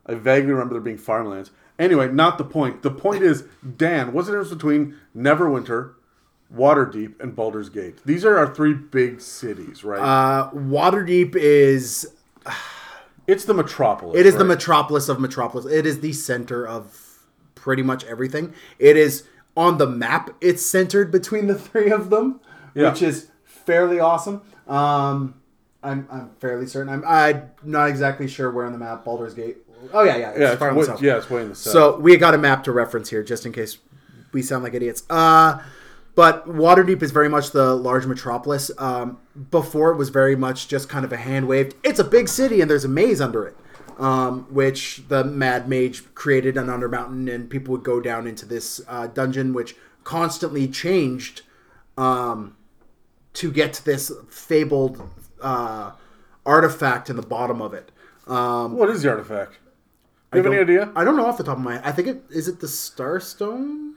[0.06, 1.50] I vaguely remember there being farmlands.
[1.78, 2.82] Anyway, not the point.
[2.82, 3.44] The point is,
[3.76, 5.92] Dan, what's the difference between Neverwinter,
[6.54, 7.98] Waterdeep, and Baldur's Gate?
[8.04, 10.00] These are our three big cities, right?
[10.00, 12.12] Uh, Waterdeep is
[13.26, 14.18] it's the metropolis.
[14.18, 15.66] it is the metropolis of metropolis.
[15.66, 17.18] It is the center of
[17.54, 18.52] pretty much everything.
[18.78, 19.24] It is
[19.56, 20.30] on the map.
[20.40, 22.40] It's centered between the three of them,
[22.74, 22.90] Yeah.
[22.90, 23.29] which is
[23.64, 24.42] fairly awesome.
[24.66, 25.34] Um,
[25.82, 26.92] I'm, I'm fairly certain.
[26.92, 29.58] I'm I'm not exactly sure where on the map Baldur's Gate.
[29.92, 31.02] Oh yeah, yeah, it's yeah, it's on the way, south.
[31.02, 31.72] yeah, it's way in the south.
[31.72, 33.78] So we got a map to reference here, just in case
[34.32, 35.04] we sound like idiots.
[35.08, 35.62] Uh,
[36.14, 38.70] but Waterdeep is very much the large metropolis.
[38.76, 39.18] Um,
[39.50, 41.74] before it was very much just kind of a hand waved.
[41.82, 43.56] It's a big city and there's a maze under it,
[43.98, 48.82] um, which the Mad Mage created an Undermountain, and people would go down into this
[48.86, 51.42] uh, dungeon, which constantly changed
[51.96, 52.56] um,
[53.34, 55.00] to get to this fabled
[55.40, 55.92] uh,
[56.44, 57.90] artifact in the bottom of it.
[58.26, 59.58] Um, what is the artifact?
[60.32, 60.92] Do you have any idea?
[60.94, 61.82] I don't know off the top of my head.
[61.84, 63.94] I think it is it the Starstone.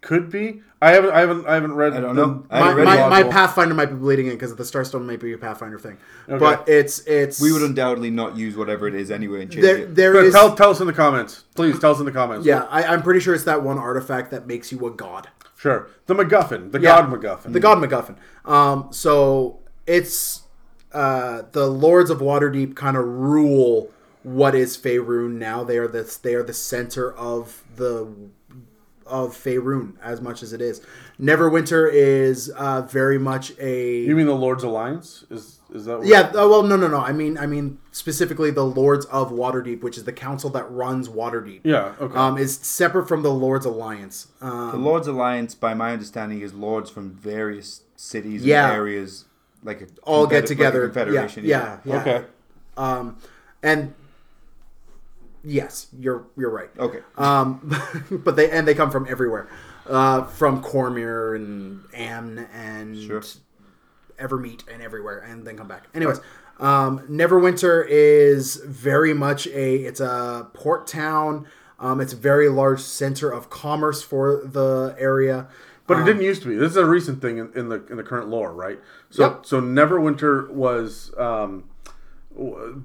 [0.00, 0.62] Could be.
[0.80, 1.10] I haven't.
[1.10, 1.46] I haven't.
[1.48, 1.92] I haven't read.
[1.92, 2.46] I don't the- know.
[2.50, 3.22] I My, read my, my.
[3.24, 5.98] Pathfinder might be bleeding in because the Starstone might be a Pathfinder thing,
[6.28, 6.38] Okay.
[6.38, 9.78] but it's it's We would undoubtedly not use whatever it is anyway and change there
[9.78, 9.96] it.
[9.96, 11.80] there But is tell, tell us in the comments, please.
[11.80, 12.46] Tell us in the comments.
[12.46, 15.28] yeah I, I'm pretty sure it's that one artifact that makes you a god.
[15.58, 15.88] Sure.
[16.06, 17.02] The MacGuffin, the Yeah.
[17.02, 17.52] God MacGuffin.
[17.52, 18.16] The God MacGuffin.
[18.50, 20.44] Um, so it's
[20.92, 23.90] uh, the Lords of Waterdeep kind of rule
[24.22, 25.64] what is Faerun now.
[25.64, 28.08] They are the they are the center of the
[29.06, 30.80] of Faerun as much as it is.
[31.20, 35.24] Neverwinter is uh, very much a You mean the Lord's Alliance?
[35.30, 35.98] Is is that?
[35.98, 36.20] What yeah.
[36.20, 36.98] uh, well, no, no, no.
[37.00, 41.08] I mean, I mean specifically the Lords of Waterdeep, which is the council that runs
[41.08, 41.60] Waterdeep.
[41.64, 41.94] Yeah.
[42.00, 42.16] Okay.
[42.16, 44.28] Um, is separate from the Lords Alliance.
[44.40, 48.66] Um, The Lords Alliance, by my understanding, is lords from various cities Yeah.
[48.68, 49.24] and areas,
[49.62, 50.88] like a all confeder- get like a together.
[50.88, 51.44] confederation.
[51.44, 52.00] yeah, yeah, yeah.
[52.00, 52.26] okay.
[52.76, 53.16] Um,
[53.62, 53.94] and
[55.44, 56.70] yes, you're you're right.
[56.78, 57.00] Okay.
[57.16, 57.60] Um,
[58.10, 59.48] but they and they come from everywhere,
[59.88, 63.22] uh, from Cormyr and Amn and Sure.
[64.18, 65.86] Evermeet and everywhere, and then come back.
[65.94, 66.20] Anyways,
[66.58, 71.46] um, Neverwinter is very much a it's a port town.
[71.80, 75.48] Um, it's a very large center of commerce for the area.
[75.86, 76.54] But it didn't used to be.
[76.56, 78.78] This is a recent thing in, in the in the current lore, right?
[79.08, 79.46] So Yep.
[79.46, 81.64] so Neverwinter was um,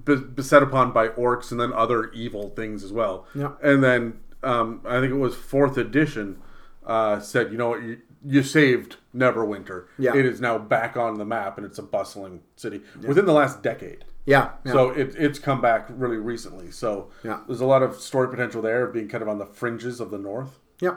[0.06, 3.26] be- beset upon by orcs and then other evil things as well.
[3.36, 3.58] Yep.
[3.62, 6.42] And then um, I think it was fourth edition
[6.86, 7.82] uh, said, you know what,
[8.26, 9.86] you, saved Neverwinter.
[9.98, 10.16] Yeah.
[10.16, 13.62] It is now back on the map and it's a bustling city within the last
[13.62, 14.06] decade.
[14.26, 14.52] Yeah.
[14.66, 14.72] yeah.
[14.72, 16.72] So it, it's come back really recently.
[16.72, 17.42] So Yeah.
[17.48, 20.12] there's a lot of story potential there of being kind of on the fringes of
[20.12, 20.60] the north.
[20.80, 20.96] Yeah.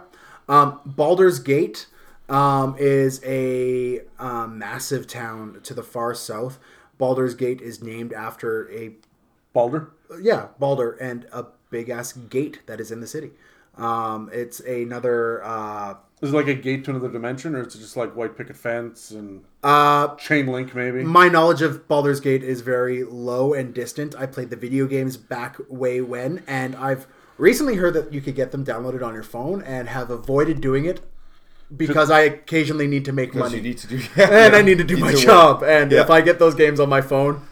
[0.49, 1.87] Um, Baldur's Gate
[2.29, 6.59] um, is a um, massive town to the far south.
[6.99, 8.93] Baldur's Gate is named after a
[9.53, 9.91] Balder?
[10.20, 13.31] yeah Baldur and a big ass gate that is in the city.
[13.77, 17.78] Um, it's another uh, Is it like a gate to another dimension, or is it
[17.80, 20.74] just like white picket fence and Uh, chain link?
[20.74, 21.02] Maybe.
[21.04, 24.14] my knowledge of Baldur's Gate is very low and distant.
[24.18, 27.06] I played the video games back way when, and I've
[27.36, 30.86] recently heard that you could get them downloaded on your phone and have avoided doing
[30.86, 31.00] it
[31.76, 34.00] because I occasionally need to make money you need to do.
[34.16, 35.20] and I need to do my work.
[35.20, 35.62] job.
[35.64, 36.00] And Yeah.
[36.00, 37.42] if I get those games on my phone,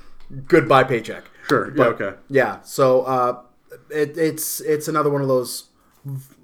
[0.49, 1.25] goodbye paycheck.
[1.49, 1.71] Sure.
[1.77, 1.85] Yeah.
[1.89, 2.13] Okay.
[2.31, 3.43] Yeah, so uh,
[3.91, 5.65] it, it's it's another one of those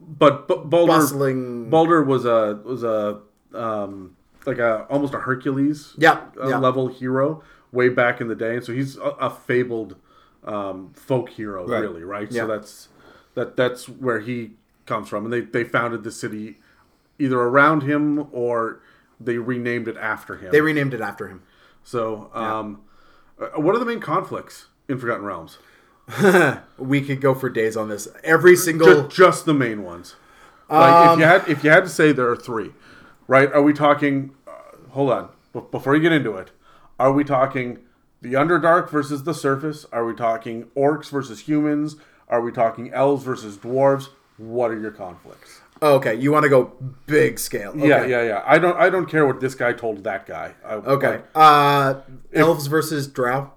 [0.01, 1.71] But, but Baldur, bustling.
[1.71, 3.21] Baldur was a was a
[3.55, 6.59] um, like a almost a Hercules Yeah, uh, yeah.
[6.59, 7.43] level hero
[7.73, 9.97] way back in the day, and so he's a, a fabled
[10.45, 11.81] um, folk hero, Right.
[11.81, 12.31] really, right?
[12.31, 12.43] Yeah.
[12.43, 12.89] So that's
[13.35, 14.53] that that's where he
[14.87, 16.59] comes from, and they they founded the city
[17.19, 18.81] either around him or
[19.21, 20.51] they renamed it after him.
[20.51, 21.43] They renamed it after him.
[21.85, 22.81] so, um,
[23.39, 25.59] uh, what are the main conflicts in Forgotten Realms?
[26.79, 28.09] We could go for days on this.
[28.25, 30.15] Every single Just, just the main ones.
[30.69, 32.73] Like if you had if you had to say there are three,
[33.27, 33.53] right?
[33.53, 34.33] Are we talking?
[34.47, 34.53] Uh,
[34.91, 36.53] hold on, B- before you get into it,
[36.99, 37.81] are we talking
[38.23, 39.85] the Underdark versus the Surface?
[39.93, 41.97] Are we talking orcs versus humans?
[42.29, 44.09] Are we talking elves versus dwarves?
[44.39, 45.61] What are your conflicts?
[45.83, 46.73] okay, you want to go
[47.07, 47.71] big scale?
[47.71, 47.89] Okay.
[47.89, 48.43] Yeah, yeah, yeah.
[48.47, 50.55] I don't I don't care what this guy told that guy.
[50.65, 51.11] I, Okay.
[51.11, 51.95] like, Uh,
[52.33, 53.51] elves versus drow,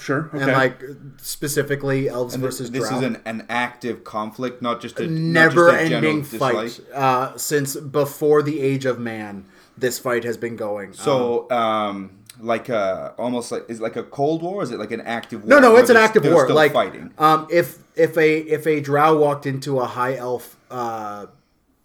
[0.00, 0.30] sure.
[0.34, 0.42] Okay.
[0.42, 0.80] and like
[1.18, 2.98] specifically elves And versus this drow.
[2.98, 7.36] is an, an active conflict, not just a not just a never-ending general fight uh,
[7.36, 9.44] since before the age of man.
[9.78, 10.92] This fight has been going.
[10.92, 14.62] So, um, like a almost like is it like a cold war?
[14.62, 15.48] Is it like an active war?
[15.48, 16.44] No, no, it's an active war.
[16.44, 17.12] still Like, fighting.
[17.18, 21.26] um, if if a if a drow walked into a high elf uh,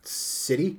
[0.04, 0.78] city,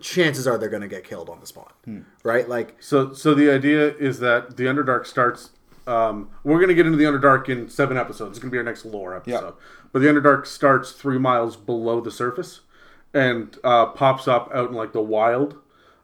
[0.00, 2.00] chances are they're going to get killed on the spot, Hmm.
[2.22, 2.48] right?
[2.48, 5.50] Like, So, so the idea is that the Underdark starts.
[5.86, 8.30] Um, we're going to get into the Underdark in seven episodes.
[8.30, 9.54] It's going to be our next lore episode.
[9.92, 12.60] But the Underdark starts three miles below the surface,
[13.12, 15.56] and uh, pops up out in like the wild.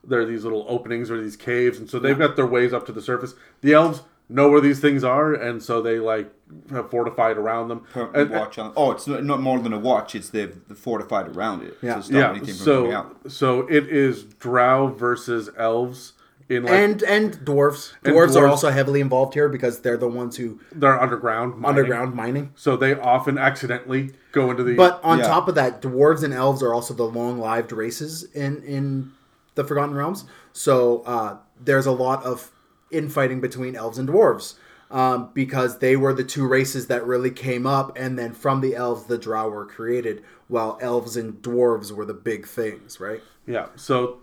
[0.04, 2.86] There are these little openings or these caves, and so they've got their ways up
[2.86, 3.34] to the surface.
[3.60, 6.30] The elves know where these things are, and so they like
[6.70, 7.84] have fortified around them.
[7.94, 8.72] And- watch on.
[8.76, 10.14] Oh, it's not, more than a watch.
[10.14, 11.76] It's they've fortified around it.
[11.82, 12.00] Yeah.
[12.00, 13.30] Stop yeah, anything from coming so out.
[13.30, 16.12] so it is Drow versus elves
[16.48, 17.92] in like and and dwarves.
[18.04, 21.56] And Dwarves are also heavily involved here because they're the ones who they're underground.
[21.58, 21.66] mining.
[21.78, 22.52] underground mining.
[22.56, 24.74] So they often accidentally go into the.
[24.74, 25.26] But on Yeah.
[25.26, 29.12] top of that, dwarves and elves are also the long-lived races in in
[29.54, 30.24] the Forgotten Realms.
[30.52, 32.50] So uh, there's a lot of
[32.90, 34.54] infighting between elves and dwarves
[34.90, 38.74] um, because they were the two races that really came up, and then from the
[38.74, 43.20] elves, the drow were created, while elves and dwarves were the big things, right?
[43.46, 43.66] yeah.
[43.76, 44.18] So,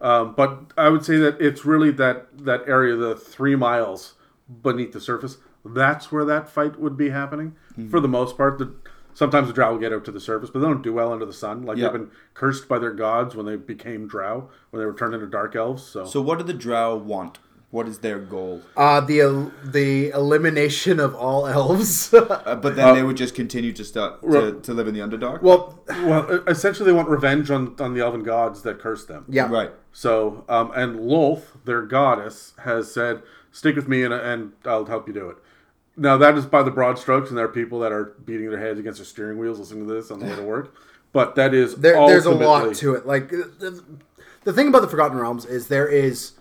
[0.00, 4.14] um, but I would say that it's really that that area, the three miles
[4.62, 5.38] beneath the surface.
[5.64, 7.54] That's where that fight would be happening
[7.90, 8.58] for the most part.
[8.58, 8.72] The,
[9.12, 11.26] sometimes the drow will get up to the surface, but they don't do well under
[11.26, 11.62] the sun.
[11.64, 11.84] Like Yeah.
[11.88, 15.26] they've been cursed by their gods when they became drow, when they were turned into
[15.26, 15.82] dark elves.
[15.82, 17.38] So, So, what do the Drow want?
[17.70, 18.62] What is their goal?
[18.76, 22.14] Uh, the el- the elimination of all elves.
[22.48, 25.00] Uh, but then they would just continue to start to, Ro- to live in the
[25.00, 25.42] Underdark.
[25.42, 29.24] well, well, essentially, they want revenge on on the elven gods that cursed them.
[29.28, 29.70] yeah, right.
[29.92, 35.06] So, um, and Lolth, their goddess, has said, "Stick with me, and, and I'll help
[35.08, 35.36] you do it."
[35.96, 38.60] Now, that is by the broad strokes, and there are people that are beating their
[38.60, 40.74] heads against their steering wheels listening to this on the way to work.
[41.12, 43.06] But that is there, there's a lot to it.
[43.06, 43.82] Like the,
[44.44, 46.32] the thing about the Forgotten Realms is there is,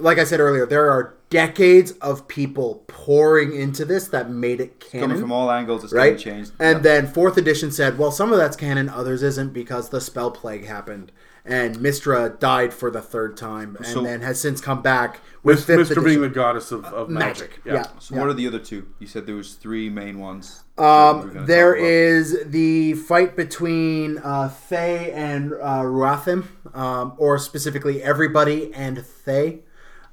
[0.00, 4.80] like I said earlier, there are decades of people pouring into this that made it
[4.80, 5.08] canon.
[5.10, 6.10] Coming from all angles, it's right?
[6.12, 6.18] right?
[6.18, 6.52] changed.
[6.58, 6.82] And Yeah.
[6.82, 10.66] then fourth edition said, well, some of that's canon, others isn't because the spell plague
[10.66, 11.12] happened.
[11.44, 15.56] And Mystra died for the third time and So- then has since come back with
[15.56, 16.20] Mis- fifth being edition.
[16.22, 17.60] the goddess of, of magic.
[17.64, 17.84] magic.
[17.86, 17.86] Yeah.
[17.98, 18.20] So yeah.
[18.20, 18.86] what are the other two?
[18.98, 20.64] You said there was three main ones.
[20.76, 20.92] that we were
[21.22, 21.90] Um, gonna there talk about.
[21.90, 26.44] is the fight between uh, Thay and uh, Ruathim,
[26.74, 29.60] um, or specifically everybody and Thay.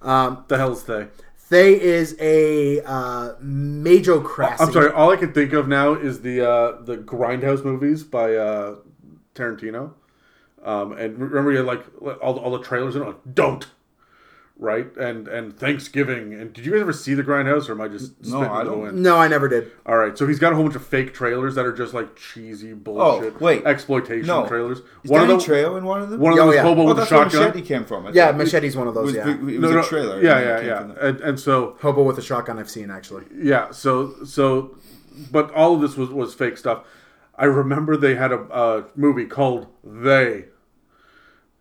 [0.02, 1.08] Um, The hell's they?
[1.50, 4.58] Thay is a uh, majocracy.
[4.60, 4.91] I'm sorry.
[4.91, 8.76] All I can think of now is the uh, the Grindhouse movies by uh,
[9.34, 9.93] Tarantino.
[10.64, 11.86] Um, and remember, you had like
[12.22, 13.66] all the, all the trailers and like don't,
[14.60, 14.95] right?
[14.97, 16.34] And and Thanksgiving.
[16.34, 18.95] And did you guys ever see the Grindhouse, or am I just No, I don't.
[18.95, 19.72] No, I never did.
[19.86, 22.16] All right, so he's got a whole bunch of fake trailers that are just like
[22.16, 23.34] cheesy bullshit.
[23.36, 23.66] Oh, wait.
[23.66, 24.47] exploitation No.
[24.47, 24.80] trailers.
[25.03, 26.20] Is one Danny of them, Trejo in one of them?
[26.20, 26.64] one of Oh, them was yeah.
[26.64, 27.41] Hobo oh, with a that's where shotgun.
[27.49, 28.08] Machete came from.
[28.08, 28.38] I Yeah, thought.
[28.38, 29.05] Machete's one of It those.
[29.08, 30.22] was, yeah, it was No, a trailer.
[30.22, 31.08] Yeah, and yeah, yeah.
[31.08, 32.58] And and so Hobo with a shotgun.
[32.60, 33.24] I've seen actually.
[33.36, 34.76] yeah, so so,
[35.32, 36.84] but all of this was was fake stuff.
[37.39, 40.45] I remember they had a, a movie called They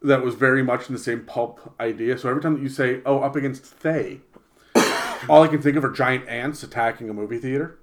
[0.07, 2.17] that was very much in the same pulp idea.
[2.19, 4.21] So every time that you say, "Oh, up against They,"
[5.29, 7.79] all I can think of are giant ants attacking a movie theater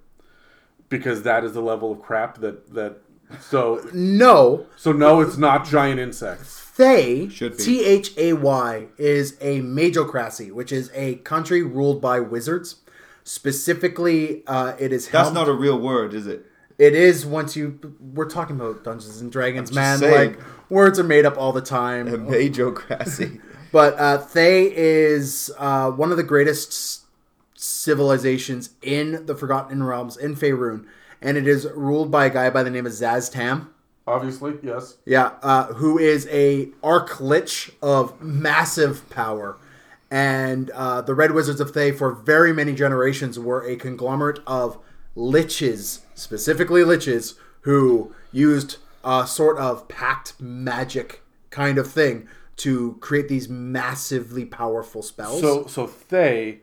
[0.89, 2.97] because that is the level of crap that that
[3.39, 6.59] So No, so no, it's not giant insects.
[6.76, 7.63] Thay, Should be.
[7.63, 12.78] T H A Y, is a majocracy, which is a country ruled by wizards.
[13.24, 16.45] Specifically, uh, it is That's helmed- not a real word, is it?
[16.78, 17.80] It is once you.
[17.99, 19.99] We're talking about Dungeons and Dragons, man.
[19.99, 20.32] saying.
[20.32, 22.07] Like words are made up all the time.
[22.07, 23.41] A majocracy.
[23.71, 27.05] But uh, Thay is uh, one of the greatest
[27.55, 30.86] civilizations in the Forgotten Realms in Faerun,
[31.24, 33.74] and it is ruled by a guy by the name of Szass Tam.
[34.05, 34.97] Obviously, yes.
[35.05, 39.57] Yeah, uh, who is a archlich of massive power.
[40.11, 44.78] And uh, the Red Wizards of Thay, for very many generations, were a conglomerate of
[45.16, 53.28] liches, specifically liches, who used a sort of pact magic kind of thing to create
[53.28, 55.41] these massively powerful spells.
[55.41, 56.59] So so Thay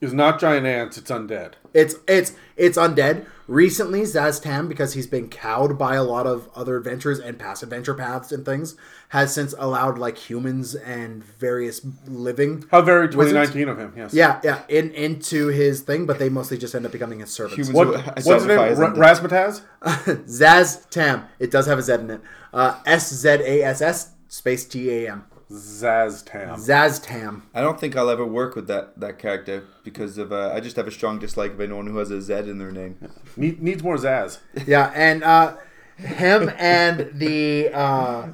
[0.00, 1.54] is not giant ants, it's undead.
[1.74, 3.26] It's it's it's undead.
[3.48, 7.62] Recently, Szass Tam, because he's been cowed by a lot of other adventures and past
[7.62, 8.76] adventure paths and things,
[9.10, 12.64] has since allowed like humans and various living.
[12.70, 13.52] How very Wizards?
[13.52, 14.12] 2019 of him, yes.
[14.14, 17.68] Yeah, yeah, in into his thing, but they mostly just end up becoming his servants.
[17.68, 18.58] Humans What, will what's his name?
[18.58, 19.62] identify as Ra- undead.
[19.82, 20.24] Razmataz?
[20.26, 21.24] Szass Tam.
[21.38, 22.20] It does have a Z in it.
[22.52, 25.24] Uh, S Z A S S space T A M.
[25.50, 26.56] Zaztam.
[26.58, 27.44] Szass Tam.
[27.54, 30.74] I don't think I'll ever work with that, that character because of uh, I just
[30.76, 32.96] have a strong dislike of anyone who has a Z in their name.
[33.36, 34.38] Need, needs more Zaz.
[34.66, 35.56] Yeah, and uh,
[35.98, 38.28] him and the uh,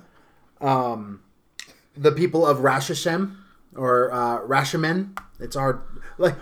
[0.63, 1.21] um,
[1.97, 3.37] the people of Rashashem
[3.77, 5.19] or uh, Rashemen.
[5.41, 5.81] It's hard.
[6.19, 6.37] Like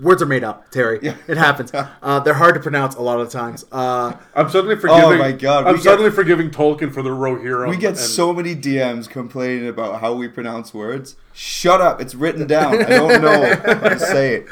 [0.00, 0.98] words are made up, Terry.
[1.02, 1.16] Yeah.
[1.28, 1.70] It happens.
[2.02, 3.64] Uh, they're hard to pronounce a lot of times.
[3.70, 5.04] Uh, I'm suddenly forgiving.
[5.04, 7.68] Oh my God, I'm we get- suddenly forgiving Tolkien for the Rohirrim.
[7.68, 11.14] We get and- so many DMs complaining about how we pronounce words.
[11.32, 12.00] Shut up!
[12.00, 12.82] It's written down.
[12.82, 14.48] I don't know how to say it.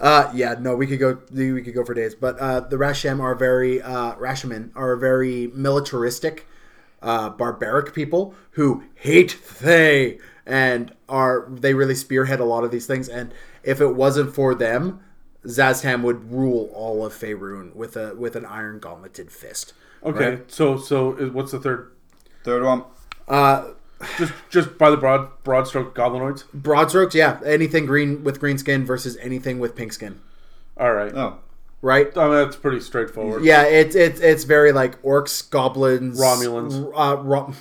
[0.00, 1.18] uh, yeah, no, we could go.
[1.32, 2.14] We could go for days.
[2.16, 6.46] But uh, the Rashem are very uh, Rashemen are very militaristic,
[7.02, 12.86] uh, barbaric people who hate they and are they really spearhead a lot of these
[12.86, 13.08] things.
[13.08, 13.32] And
[13.62, 15.00] if it wasn't for them,
[15.44, 19.72] Szass Tam would rule all of Faerun with a with an iron gauntleted fist.
[20.04, 21.90] Okay, so so is- what's the third?
[22.44, 22.84] Third one.
[23.28, 23.68] Uh,
[24.18, 26.42] Just just by the broad broad stroke goblinoids.
[26.52, 27.38] broad strokes, yeah.
[27.46, 30.20] Anything green with green skin versus anything with pink skin,
[30.76, 31.14] All right.
[31.14, 31.38] Oh,
[31.82, 32.16] right?
[32.16, 33.44] I mean, that's pretty straightforward.
[33.44, 36.90] Yeah, it's it's it's very like orcs, goblins, Romulans.
[36.94, 37.52] Uh, Ro-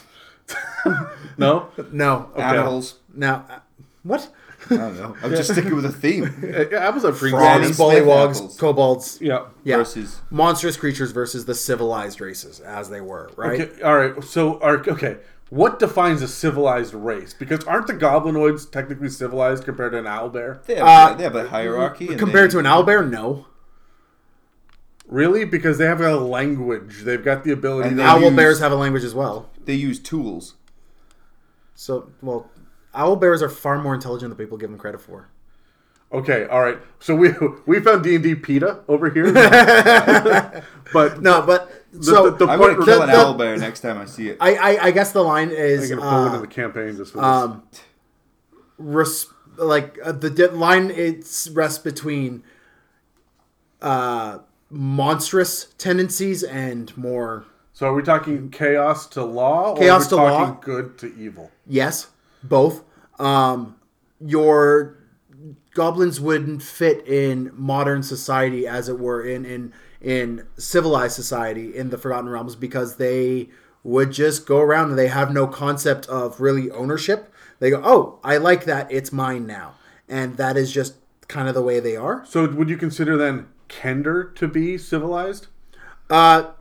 [1.37, 1.69] No.
[1.91, 2.95] no, animals.
[3.13, 3.59] now uh,
[4.03, 4.29] what?
[4.69, 5.15] I don't know.
[5.23, 6.33] I'm just sticking with a theme.
[6.71, 7.33] Yeah, I was a green.
[7.33, 9.17] Granny Frogs, Smith bullywogs, kobolds.
[9.19, 9.45] Yeah.
[9.63, 13.59] Yeah, Versus monstrous creatures versus the civilized races as they were, right?
[13.61, 13.81] Okay.
[13.81, 14.23] All right.
[14.23, 15.17] So, are, okay.
[15.49, 17.33] What defines a civilized race?
[17.33, 20.63] Because aren't the goblinoids technically civilized compared to an owlbear?
[20.65, 22.07] they have, Uh, they have a hierarchy.
[22.15, 23.47] Compared they- to an owlbear, no.
[25.11, 25.45] Really?
[25.45, 27.01] Because they have a language.
[27.03, 27.89] They've got the ability.
[27.89, 29.49] And to Owl use- bears have a language as well.
[29.65, 30.55] they use tools.
[31.75, 32.49] So, well,
[32.93, 35.27] owl bears are far more intelligent than people give them credit for.
[36.13, 36.77] Okay, all right.
[36.99, 37.29] So we
[37.65, 39.31] we found D and D PETA over here,
[40.93, 43.79] but No, but so the- the I'm gonna kill the- an the- owl bear next
[43.81, 44.37] time I see it.
[44.39, 46.95] I, I I guess the line I'm is gonna pull it uh, in the campaign
[46.97, 47.25] just for this.
[47.25, 47.63] um,
[48.77, 52.43] res- like uh, the di- line it's rests between
[53.81, 54.39] uh
[54.71, 60.25] monstrous tendencies and more so are we talking chaos to law, Chaos or to are
[60.25, 60.45] we law?
[60.45, 61.51] talking good to evil?
[61.67, 62.07] yes
[62.43, 62.83] both.
[63.19, 63.75] Um
[64.19, 64.97] your
[65.73, 71.89] goblins wouldn't fit in modern society as it were in in in civilized society in
[71.89, 73.49] the forgotten realms because they
[73.83, 77.31] would just go around and they have no concept of really ownership.
[77.59, 78.91] They go oh i like that.
[78.91, 79.75] It's mine now.
[80.09, 80.95] And that is just
[81.27, 82.25] kind of the way they are.
[82.25, 85.47] So would you consider then Kender to be civilized?
[86.09, 86.51] uh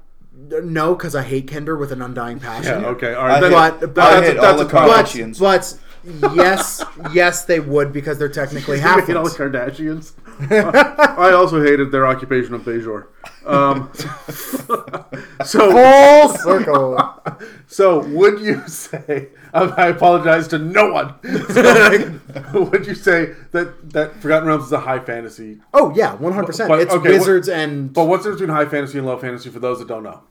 [0.63, 2.89] no because i hate kender with an undying passion Yeah.
[2.91, 3.15] Okay.
[3.15, 3.39] All right.
[3.39, 4.87] I then- hate- but- that- but- I that's, hate a, all that's the a con-
[4.89, 5.41] but Kardashians.
[5.41, 10.13] but yes yes they would because they're technically half hate all the Kardashians.
[10.51, 13.07] I also hated their occupation of Bajor.
[13.47, 13.91] Um,
[15.45, 17.22] so, full circle
[17.66, 19.28] so would you say?
[19.55, 21.14] um, I apologize to no one.
[21.51, 25.59] So, would you say that that Forgotten Realms is a high fantasy?
[25.74, 26.70] Oh yeah, one hundred percent.
[26.72, 29.51] It's okay, what- wizards and But what's the difference between high fantasy and low fantasy
[29.51, 30.22] for those that don't know?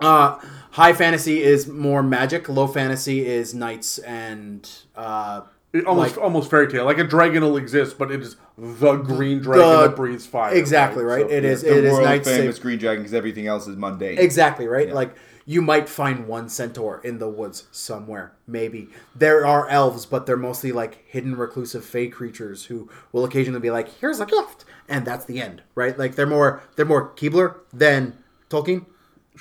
[0.00, 0.38] uh,
[0.72, 2.48] high fantasy is more magic.
[2.48, 5.42] Low fantasy is knights and uh,
[5.74, 6.84] It almost Like- almost fairy tale.
[6.84, 10.54] Like a dragon will exist, but it is the green dragon The- that breathes fire.
[10.54, 11.26] exactly right.
[11.28, 11.62] So- It is.
[11.62, 12.28] the It is world knights.
[12.28, 14.16] famous save- green dragon because everything else is mundane.
[14.18, 14.94] Exactly right.
[14.94, 15.16] Like
[15.46, 18.32] you might find one centaur in the woods somewhere.
[18.46, 23.60] Maybe there are elves, but they're mostly like hidden, reclusive, fey creatures who will occasionally
[23.60, 25.62] be like, "Here's a gift," and that's the end.
[25.74, 25.98] Right?
[25.98, 28.14] Like they're more they're more Keebler than
[28.48, 28.86] Tolkien.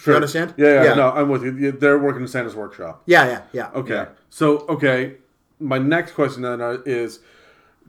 [0.07, 0.55] You understand?
[0.57, 0.93] Yeah, yeah, Yeah.
[0.95, 1.71] No, I'm with you.
[1.71, 3.03] They're working in Santa's workshop.
[3.05, 3.69] Yeah, yeah, yeah.
[3.75, 3.93] Okay.
[3.93, 4.05] Yeah.
[4.31, 5.17] So, okay,
[5.59, 7.19] my next question then is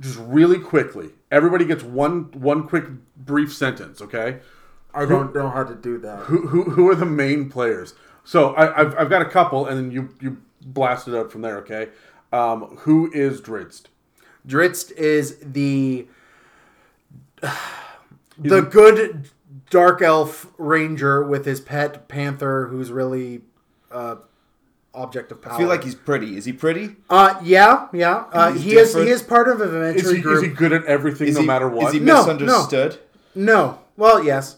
[0.00, 1.10] just really quickly.
[1.30, 2.84] Everybody gets one one quick
[3.16, 4.00] brief sentence.
[4.00, 4.40] Okay.
[4.94, 6.20] I don't know how to do that.
[6.20, 7.94] Who who, who are the main players?
[8.22, 11.42] So I, I've I've got a couple, and then you you blast it out from
[11.42, 11.58] there.
[11.58, 11.88] Okay.
[12.32, 13.84] Um, who is Drizzt?
[14.46, 16.06] Dritz is the
[18.38, 19.28] the good
[19.70, 23.42] dark elf ranger with his pet panther, who's really
[23.90, 24.16] uh,
[24.94, 25.54] object of power.
[25.54, 26.36] I feel like he's pretty.
[26.36, 26.96] Is he pretty?
[27.10, 28.24] uh, yeah, yeah.
[28.32, 30.36] Uh, He's he is he is part of an Is he, group.
[30.36, 31.88] is he good at everything, Is no he, matter what?
[31.88, 32.32] Is he No, no.
[32.34, 32.98] misunderstood?
[33.34, 33.78] No.
[33.96, 34.56] Well, yes.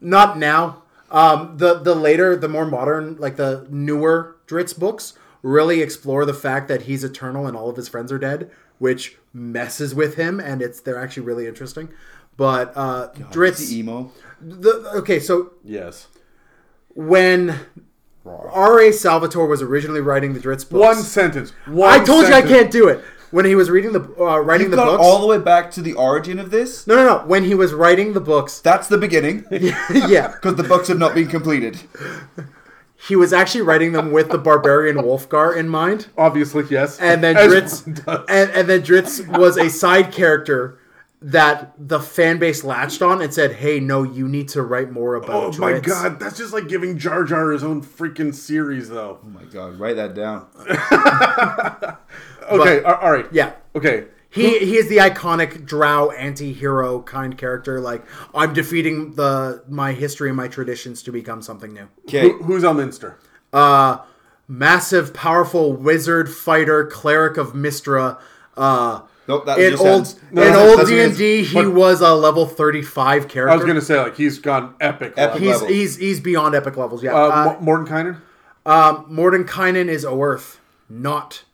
[0.00, 0.82] Not now.
[1.10, 6.34] Um, the the later, the more modern, like the newer Drizzt books, really explore the
[6.34, 10.38] fact that he's eternal and all of his friends are dead, which messes with him,
[10.40, 11.88] and it's they're actually really interesting.
[12.36, 14.12] But uh, Is Drizzt, he emo?
[14.40, 16.06] the, okay, so yes.
[16.94, 17.58] when
[18.52, 18.92] R.A.
[18.92, 21.50] Salvatore was originally writing the Drizzt books, One sentence.
[21.66, 23.02] One I told you I can't do it.
[23.30, 25.70] When he was reading the uh, writing You've the got books, all the way back
[25.72, 26.84] to the origin of this.
[26.88, 27.26] no, no, no.
[27.26, 31.14] When he was writing the books, That's the beginning, yeah, because the books have not
[31.14, 31.78] been completed.
[33.08, 36.08] he was actually writing them with the barbarian Wulfgar in mind.
[36.18, 36.98] Obviously, yes.
[36.98, 38.26] and then As Drizzt one does.
[38.28, 40.79] and, and then Drizzt was a side character
[41.22, 45.14] that the fan base latched on and said, "Hey, no, you need to write more
[45.16, 48.88] about." Oh my Drizzt." god, that's just like giving Jar Jar his own freaking series,
[48.88, 49.18] though.
[49.22, 50.46] Oh my god, write that down.
[52.50, 53.26] Okay, a- all right.
[53.32, 54.06] Yeah, Okay.
[54.28, 57.80] he he is the iconic Drow anti-hero kind character.
[57.80, 58.04] Like
[58.34, 61.86] I'm defeating the my history and my traditions to become something new.
[62.08, 63.14] Okay, Who, who's Elminster?
[63.52, 63.98] Uh,
[64.48, 68.18] massive, powerful wizard fighter, cleric of Mystra.
[68.56, 72.14] Uh, nope, that in just old sounds- in old D and D, he was a
[72.14, 73.50] level thirty five character.
[73.52, 75.14] I was gonna say like he's gone epic.
[75.16, 75.68] Epic level.
[75.68, 77.02] He's he's he's beyond epic levels.
[77.02, 77.14] Yeah.
[77.14, 78.16] Uh, Uh, Mo- Mordenkainen?
[78.66, 80.56] um, Mordenkainen is Oerth,
[80.88, 81.44] not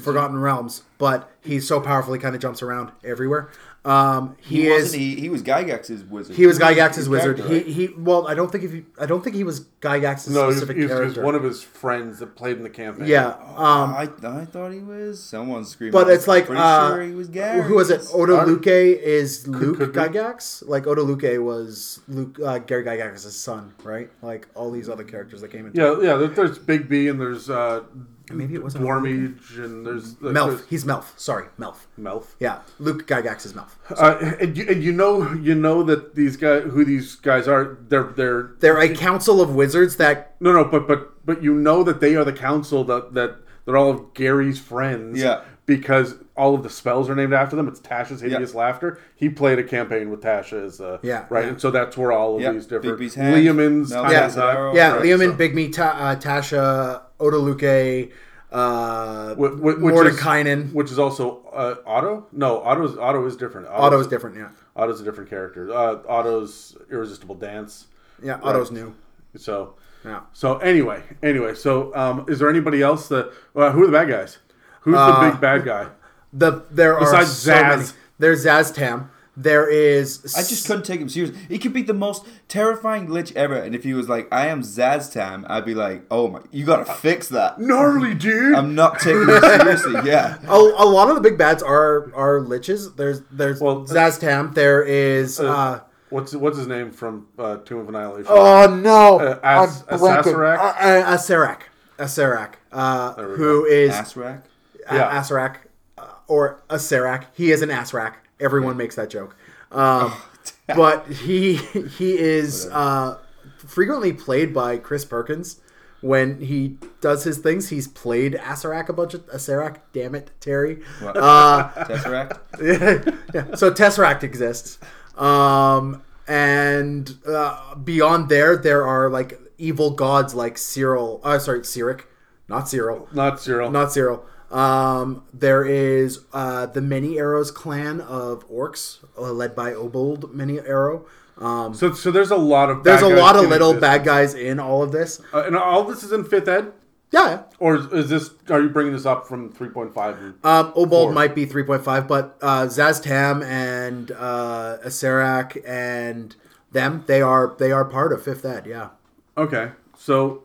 [0.00, 3.48] Forgotten Realms, but he's so powerful he kind of jumps around everywhere.
[3.82, 4.82] Um, he, He, is.
[4.84, 5.02] wasn't.
[5.02, 6.36] He, he was Gygax's wizard.
[6.36, 7.38] He was his Gygax's wizard.
[7.38, 7.88] character, He he.
[7.96, 10.76] Well, I don't think if he, I don't think he was Gygax's No, he's, specific
[10.76, 11.22] he's, he's character.
[11.24, 13.06] one of his friends that played in the campaign.
[13.06, 13.28] yeah.
[13.56, 15.22] Um, I, I thought he was.
[15.22, 15.92] Someone screaming.
[15.92, 17.62] but it's like Pretty uh, sure he was Gary.
[17.62, 18.02] who was it?
[18.12, 19.98] Otiluke is Luke could be.
[19.98, 20.62] Gygax.
[20.68, 24.10] Like Otiluke was Luke uh, Gary Gygax's son, right?
[24.20, 25.72] Like all these other characters that came in.
[25.74, 26.16] Yeah, yeah.
[26.16, 27.84] There's Bigby and there's uh,
[28.30, 30.48] Maybe it wasn't Dwarmage and there's like, Melf.
[30.48, 31.18] there's He's Melf.
[31.18, 31.86] Sorry, Melf.
[31.98, 32.26] Melf.
[32.38, 33.70] Yeah, Luke Gygax is Melf.
[33.90, 37.78] Uh, and, you, and you know you know that these guys who these guys are
[37.88, 41.82] they're they're They're a council of wizards that no no but but but you know
[41.82, 45.42] that they are the council that that they're all of Gary's friends Yeah.
[45.66, 49.58] because all of the spells are named after them it's Tasha's hideous laughter he played
[49.58, 51.50] a campaign with Tasha as uh, Yeah, right yeah.
[51.50, 54.24] and so that's where all of Yeah, these different Bigby's Liamans Nelson Yeah.
[54.26, 54.54] of stuff.
[54.56, 54.74] Arrow.
[54.74, 58.10] Yeah, Right, Liam so- and Big Me, Ta- uh, Tasha, Otiluke,
[58.52, 60.66] uh, Wh- wh- which Mordenkainen.
[60.68, 62.26] is, which is also uh, Otto.
[62.32, 63.68] No, Otto's Otto is different.
[63.68, 64.48] Otto's different, yeah.
[64.76, 65.72] Otto's a different character.
[65.72, 67.86] Uh, Otto's irresistible dance.
[68.22, 68.94] Yeah, Otto's new.
[69.36, 70.20] So, Yeah.
[70.32, 71.54] so anyway, anyway.
[71.54, 73.32] So, um, is there anybody else that?
[73.54, 74.38] Uh, who are the bad guys?
[74.82, 75.86] Who's Uh, the big bad guy?
[76.32, 77.68] The there are Besides so Zaz.
[77.76, 77.88] many.
[78.18, 79.10] There's Szass Tam.
[79.36, 80.34] There is.
[80.36, 81.38] I just couldn't take him seriously.
[81.48, 84.62] He could be the most terrifying glitch ever, and if he was like, "I am
[84.62, 88.54] Szass Tam," I'd be like, "Oh my, you gotta fix that." Gnarly dude.
[88.54, 90.00] I'm not taking him seriously.
[90.04, 92.94] Yeah, A, a lot of the big bads are are liches.
[92.96, 94.52] There's there's Well, Szass Tam.
[94.52, 95.38] There is.
[95.40, 98.26] Uh, what's what's his name from uh, Tomb of Annihilation?
[98.28, 100.58] oh no, Uh, As- I'm blanking.
[100.58, 101.60] Uh, uh, Asarak.
[101.98, 102.54] Asarak.
[102.72, 104.42] Uh, we who is Assrack.
[104.88, 105.20] A- Yeah.
[105.20, 105.56] Asarak
[105.98, 107.24] uh, or Asarak.
[107.32, 108.14] He is an Asrak.
[108.40, 109.36] Everyone makes that joke.
[109.70, 110.12] Um,
[110.66, 113.18] but he he is uh,
[113.58, 115.60] frequently played by Chris Perkins.
[116.02, 119.80] When he does his things, he's played Asarak a bunch of Asarak.
[119.92, 120.82] Damn it, Terry.
[121.02, 122.38] Uh, Tesseract.
[123.34, 123.54] yeah.
[123.54, 124.78] So Tesseract exists,
[125.18, 131.20] um, and uh, beyond there, there are like evil gods like Cyril.
[131.22, 132.04] Uh, sorry, Cyric,
[132.48, 133.70] not Cyril Not Cyril.
[133.70, 134.24] not Cyril.
[134.50, 140.58] Um, there is uh, the Many Arrows clan of orcs, uh, led by Obould Many
[140.60, 141.06] Arrow.
[141.38, 142.84] Um, so, so there's a lot of.
[142.84, 143.80] there's a lot of little existence.
[143.80, 145.20] bad guys in all of this.
[145.32, 146.72] Uh, and all this is in fifth ed,
[147.12, 148.30] Yeah, or is, is this?
[148.50, 150.16] Are you bringing this up from three point five?
[150.44, 156.34] um, Obould might be 3.5, but uh, Szass Tam and uh, Asarak and
[156.72, 158.66] them, they are they are part of fifth ed.
[158.66, 158.90] Yeah.
[159.38, 160.42] Okay, so,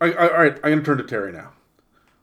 [0.00, 1.52] I, I, all right, I'm gonna turn to Terry now.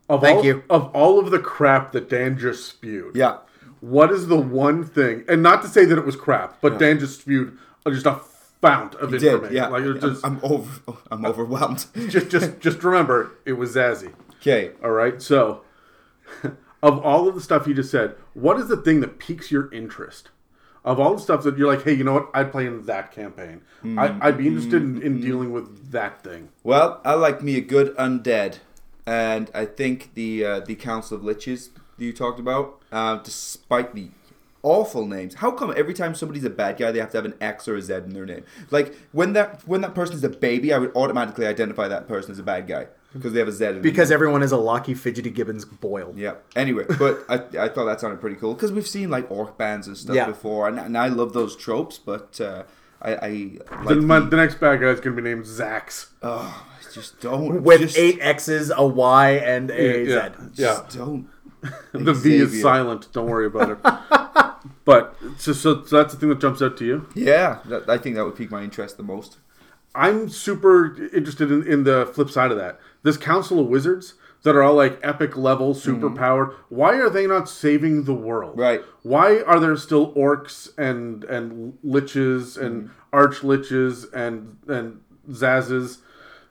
[0.09, 0.63] Of Thank all, you.
[0.69, 3.37] Of all of the crap that Dan just spewed, Yeah.
[3.81, 5.25] what is the one thing?
[5.27, 8.19] And not to say that it was crap, but Dan just spewed uh, just a
[8.61, 9.55] fount of Did, information.
[9.55, 9.67] yeah.
[9.67, 10.97] Like it was just, I'm, I'm over.
[11.11, 11.85] I'm overwhelmed.
[12.09, 14.13] just, just, just remember, it was Zazzy.
[14.41, 14.71] Okay.
[14.83, 15.21] All right.
[15.21, 15.61] So,
[16.83, 19.71] of all of the stuff you just said, what is the thing that piques your
[19.73, 20.29] interest?
[20.85, 22.29] Of all the stuff that you're like, hey, you know what?
[22.33, 23.61] I'd play in that campaign.
[23.83, 24.19] I, hmm.
[24.21, 25.21] I'd be interested in, in hmm.
[25.21, 26.49] dealing with that thing.
[26.63, 28.59] Well, I like me a good undead,
[29.07, 33.95] and I think the uh, the Council of Liches that you talked about, uh, despite
[33.95, 34.09] the
[34.63, 37.33] awful names, how come every time somebody's a bad guy they have to have an
[37.39, 38.43] X or a Z in their name?
[38.69, 42.31] Like when that when that person is a baby, I would automatically identify that person
[42.31, 43.65] as a bad guy because they have a Z.
[43.65, 46.13] In their Because everyone is a Locky Fidgety Gibbons Boyle.
[46.15, 46.35] Yeah.
[46.55, 47.35] Anyway, but I,
[47.65, 50.25] I thought that sounded pretty cool because we've seen like orc bands and stuff Yeah.
[50.27, 51.97] before, and, and I love those tropes.
[51.97, 52.63] But uh,
[53.01, 53.29] I, I
[53.83, 56.07] like Then my, the, the next bad guy is going to be named Zax.
[56.21, 60.11] oh, just don't With just, eight X's, a Y, and a Z.
[60.11, 60.45] Yeah, yeah.
[60.53, 61.29] Just don't.
[61.91, 63.07] The V is silent.
[63.11, 64.63] Don't worry about it.
[64.85, 67.09] but so, so, so that's the thing that jumps out to you.
[67.15, 69.37] Yeah, that, I think that would pique my interest the most.
[69.95, 72.79] I'm super interested in, in the flip side of that.
[73.03, 75.79] This Council of Wizards that are all like epic level, mm-hmm.
[75.79, 76.51] super powered.
[76.69, 78.57] Why are they not saving the world?
[78.57, 78.81] Right.
[79.03, 82.93] Why are there still orcs and and liches and mm-hmm.
[83.13, 85.99] arch liches and and zazes?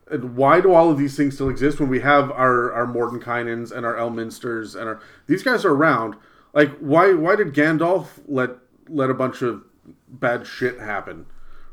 [0.08, 3.72] And why do all of these things still exist when we have our our Mordenkainens
[3.72, 6.16] and our Elminsters and our these guys are around?
[6.52, 8.50] Like why why did Gandalf let
[8.88, 9.64] let a bunch of
[10.08, 11.26] bad shit happen?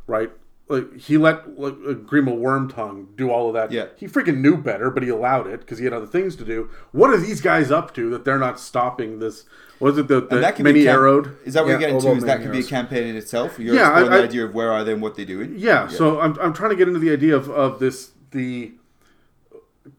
[0.08, 0.32] Right?
[0.70, 3.72] Like he let like uh, Grima Wormtongue do all of that.
[3.72, 3.88] Yeah.
[3.98, 6.70] He freaking knew better, but he allowed it because he had other things to do.
[6.94, 9.44] What are these guys up to that they're not stopping this?
[9.82, 11.36] Was it the, the that can many cam- arrowed?
[11.46, 12.12] Is that what Yeah, you're getting to?
[12.14, 13.60] Is that could be a campaign in itself?
[13.60, 15.56] You're Yeah, I- exploring I- the idea of where are they and what they're doing.
[15.58, 18.72] Yeah, so I'm, I'm trying to get into the idea of, of this the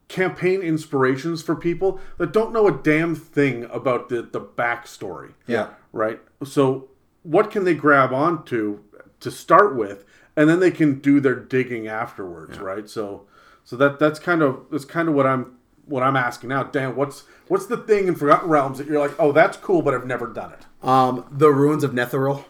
[0.08, 5.34] campaign inspirations for people that don't know a damn thing about the the backstory.
[5.46, 5.70] Yeah.
[5.92, 6.20] Right.
[6.44, 6.88] So
[7.22, 8.80] what can they grab onto
[9.20, 10.04] to start with,
[10.36, 12.59] and then they can do their digging afterwards.
[12.59, 12.89] Right.
[12.89, 13.27] So
[13.65, 15.56] so that that's kind of that's kind of what I'm
[15.86, 16.65] what I'm asking now.
[16.65, 19.94] Dan, what's what's the thing in Forgotten Realms that you're like, oh, that's cool, but
[19.94, 20.86] I've never done it.
[20.86, 22.44] Um, the Ruins of Netheril.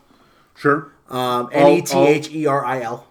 [0.54, 0.92] Sure.
[1.08, 3.06] Um, N E T H E R I L.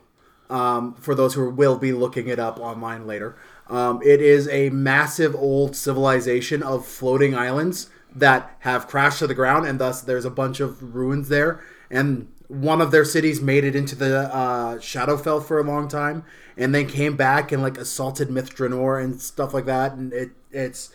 [0.50, 3.36] Um, for those who will be looking it up online later,
[3.70, 9.34] um, it is a massive old civilization of floating islands that have crashed to the
[9.34, 11.64] ground, and thus there's a bunch of ruins there.
[11.90, 16.24] And one of their cities made it into the uh, Shadowfell for a long time,
[16.58, 19.94] and then came back and like assaulted Myth Drannor and stuff like that.
[19.94, 20.92] And it it's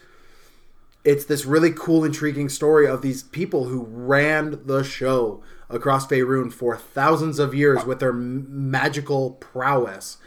[1.04, 6.52] it's this really cool, intriguing story of these people who ran the show across Faerun
[6.52, 10.18] for thousands of years with their magical prowess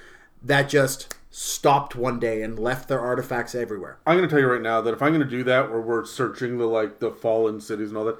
[0.44, 3.98] that just stopped one day and left their artifacts everywhere.
[4.06, 5.82] I'm going to tell you right now that if I'm going to do that, where
[5.82, 8.18] we're searching the like the fallen cities and all that,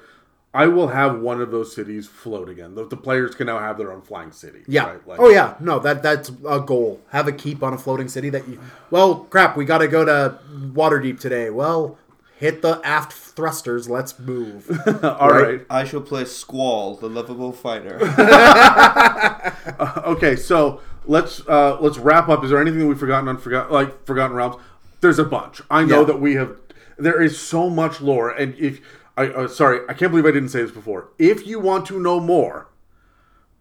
[0.54, 2.74] I will have one of those cities float again.
[2.74, 4.60] The, the players can now have their own flying city.
[4.66, 4.84] Yeah.
[4.90, 5.06] right?
[5.08, 5.54] Like, oh yeah.
[5.60, 7.00] No, that that's a goal.
[7.08, 8.60] Have a keep on a floating city that you.
[8.90, 9.56] Well, crap.
[9.56, 11.48] We got to go to Waterdeep today.
[11.48, 11.96] Well,
[12.38, 13.88] hit the aft thrusters.
[13.88, 14.68] Let's move.
[15.04, 15.64] All right.
[15.70, 17.98] I shall play Squall, the lovable fighter.
[20.04, 20.36] Okay.
[20.36, 22.44] So let's uh, let's wrap up.
[22.44, 24.56] Is there anything that we've forgotten on forgot like Forgotten Realms?
[25.00, 25.60] There's a bunch.
[25.70, 26.06] I know Yeah.
[26.06, 26.56] that we have.
[26.98, 28.80] There is so much lore, and if
[29.16, 31.10] I uh, sorry, I can't believe I didn't say this before.
[31.18, 32.68] If you want to know more,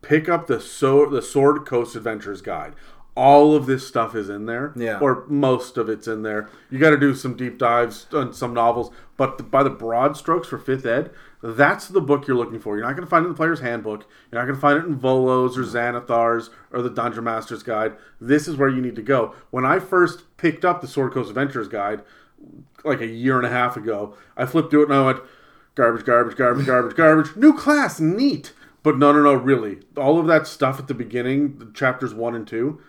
[0.01, 2.73] pick up the so the Sword Coast Adventures guide.
[3.13, 4.97] All of this stuff is in there, Yeah.
[4.99, 6.47] or most of it's in there.
[6.69, 10.15] You got to do some deep dives on some novels, but the, by the broad
[10.15, 11.11] strokes for fifth ed,
[11.43, 12.77] that's the book you're looking for.
[12.77, 14.05] You're not going to find it in the player's handbook.
[14.31, 17.97] You're not going to find it in Volos or Xanathars or the Dungeon Master's Guide.
[18.21, 19.35] This is where you need to go.
[19.49, 22.03] When I first picked up the Sword Coast Adventures guide,
[22.85, 25.19] like a year and a half ago, I flipped through it and I went,
[25.75, 27.35] garbage, garbage, garbage, garbage, garbage.
[27.35, 28.53] New class, neat.
[28.83, 29.79] But no, no, no, really.
[29.95, 32.81] All of that stuff at the beginning, the chapters one and two,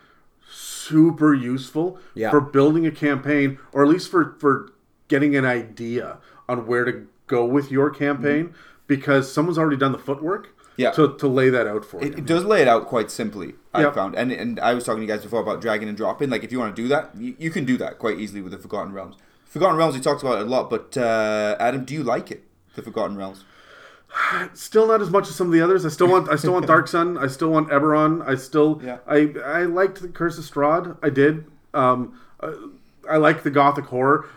[0.51, 2.31] super useful Yeah.
[2.31, 4.73] for building a campaign, or at least for for
[5.09, 6.19] getting an idea
[6.49, 8.55] on where to go with your campaign,
[8.87, 10.49] because someone's already done the footwork.
[10.79, 10.91] Yeah.
[10.93, 12.19] To, to lay that out for It, you.
[12.19, 13.55] it does lay it out quite simply.
[13.75, 13.95] I Yep.
[13.95, 16.31] found, and and I was talking to you guys before about dragging and dropping.
[16.31, 18.53] Like if you want to do that, you, you can do that quite easily with
[18.53, 19.17] the Forgotten Realms.
[19.45, 22.43] Forgotten Realms, we talked about it a lot, but uh, Adam, do you like it?
[22.75, 23.45] The Forgotten Realms.
[24.55, 25.85] Still not as much as some of the others.
[25.87, 27.17] I still want I still want Dark Sun.
[27.19, 28.27] I still want Eberron.
[28.27, 28.99] I still Yeah.
[29.07, 30.97] I I liked the Curse of Strahd.
[31.03, 31.45] I did.
[31.75, 32.53] Um, I,
[33.11, 34.29] I like the Gothic horror.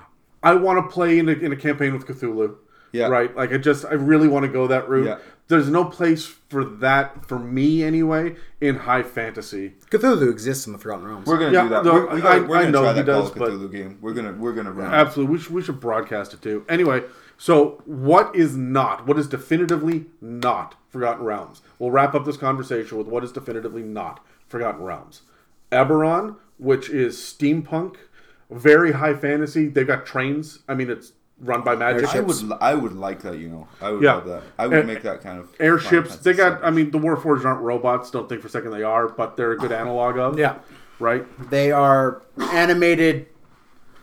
[0.42, 2.56] I want to play in a, in a campaign with Cthulhu.
[2.92, 3.08] Yeah.
[3.08, 3.36] Right.
[3.36, 5.08] Like I just I really want to go that route.
[5.08, 5.18] Yeah.
[5.48, 9.74] There's no place for that for me anyway in high fantasy.
[9.92, 11.28] Cthulhu exists in the Forgotten Realms.
[11.28, 11.84] We're gonna Yeah, do that.
[11.86, 13.38] no, we're, we I- got, we're I gonna know try he that Call does, of
[13.38, 13.98] but- Cthulhu game.
[14.02, 14.94] We're gonna we're gonna run.
[14.94, 15.34] Absolutely.
[15.36, 16.66] We should, we should broadcast it too.
[16.70, 17.04] Anyway,
[17.38, 19.06] So, what is not?
[19.08, 21.62] What is definitively not Forgotten Realms?
[21.80, 25.24] We'll wrap up this conversation with what is definitively not Forgotten Realms.
[25.72, 27.96] Eberron, which is steampunk,
[28.50, 29.68] very high fantasy.
[29.68, 30.60] They've got trains.
[30.70, 32.08] I mean, it's run by magic.
[32.16, 33.38] I would, I would like that.
[33.38, 34.14] You know, I would Yeah.
[34.16, 34.44] love that.
[34.58, 36.16] I would And- make that kind of Airships.
[36.18, 36.64] They Fantasy got.
[36.66, 38.10] I mean, the Warforged aren't robots.
[38.12, 40.40] Don't think for a second they are, but they're a good analog of.
[40.40, 40.56] Yeah.
[41.00, 41.26] Right.
[41.50, 42.22] They are
[42.54, 43.28] animated.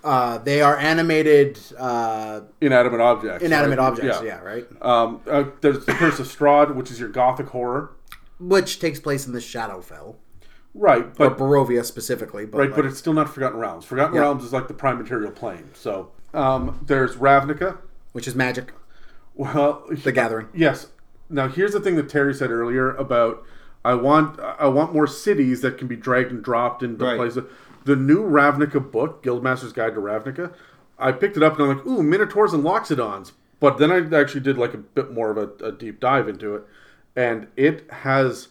[0.05, 1.59] Uh, they are animated.
[1.79, 3.45] Uh, Inanimate objects.
[3.45, 3.87] inanimate right?
[3.87, 4.21] objects.
[4.23, 4.27] Yeah.
[4.27, 4.67] yeah right.
[4.83, 7.93] Um, uh, there's the Curse of Strahd, which is your gothic horror.
[8.41, 10.17] Which takes place in the Shadowfell,
[10.75, 12.45] Right, or but Barovia specifically.
[12.45, 13.85] But right, like- but it's still not Forgotten Realms.
[13.85, 14.23] Forgotten Yeah.
[14.23, 15.71] Realms is like the prime material plane.
[15.75, 17.79] So um, there's Ravnica.
[18.13, 18.73] which is magic.
[19.35, 20.49] Well, The Gathering.
[20.53, 20.89] Yes.
[21.31, 23.45] Now here's the thing that Terry said earlier about
[23.85, 27.17] I want I want more cities that can be dragged and dropped into Right.
[27.17, 27.45] places.
[27.85, 30.55] The new Ravnica book, Guildmaster's Guide to Ravnica,
[30.99, 33.33] I picked it up and I'm like, ooh, Minotaurs and Loxodons.
[33.61, 36.57] But then I actually did like a bit more of a, a deep dive into
[36.57, 36.63] it,
[37.15, 38.49] and it has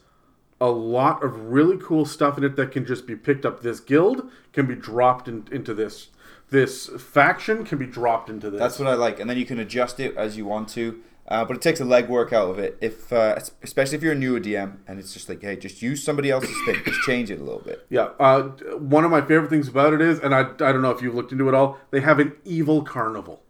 [0.61, 3.61] a lot of really cool stuff in it that can just be picked up.
[3.61, 6.11] This guild can be dropped in, into this.
[6.49, 8.59] This faction can be dropped into this.
[8.59, 11.01] That's what I like, and then you can adjust it as you want to.
[11.31, 12.77] Uh, but it takes a legwork out of it.
[12.81, 16.03] If uh, especially if you're a newer DM, and it's just like, hey, just use
[16.03, 17.85] somebody else's thing, just change it a little bit.
[17.89, 20.91] Yeah, uh, one of my favorite things about it is, and I, I don't know
[20.91, 23.41] if you've looked into it all, they have an evil carnival.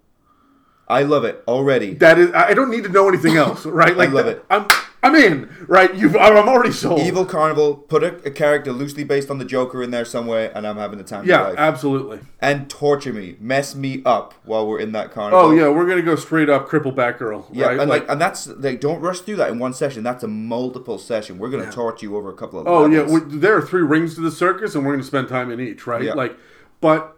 [0.92, 1.94] I love it already.
[1.96, 3.96] That is, I don't need to know anything else, right?
[3.96, 4.46] Like, I love it.
[4.50, 4.68] I'm,
[5.04, 5.96] I'm in, right?
[5.96, 7.00] You've, I'm already sold.
[7.00, 10.68] Evil Carnival, put a, a character loosely based on the Joker in there somewhere, and
[10.68, 11.56] I'm having the time of Yeah, my life.
[11.58, 12.20] absolutely.
[12.40, 15.40] and torture me, mess me up while we're in that carnival.
[15.46, 17.80] Oh yeah, we're gonna go straight up cripple Batgirl, Yeah, right?
[17.80, 20.04] and like, and that's like, don't rush through that in one session.
[20.04, 21.40] That's a multiple session.
[21.40, 22.68] We're gonna torture you over a couple of.
[22.68, 23.24] Oh yeah, levels.
[23.24, 25.60] we, there are three rings to the circus, and we're going to spend time in
[25.60, 26.04] each, right?
[26.04, 26.14] Yeah.
[26.14, 26.38] Like,
[26.80, 27.18] but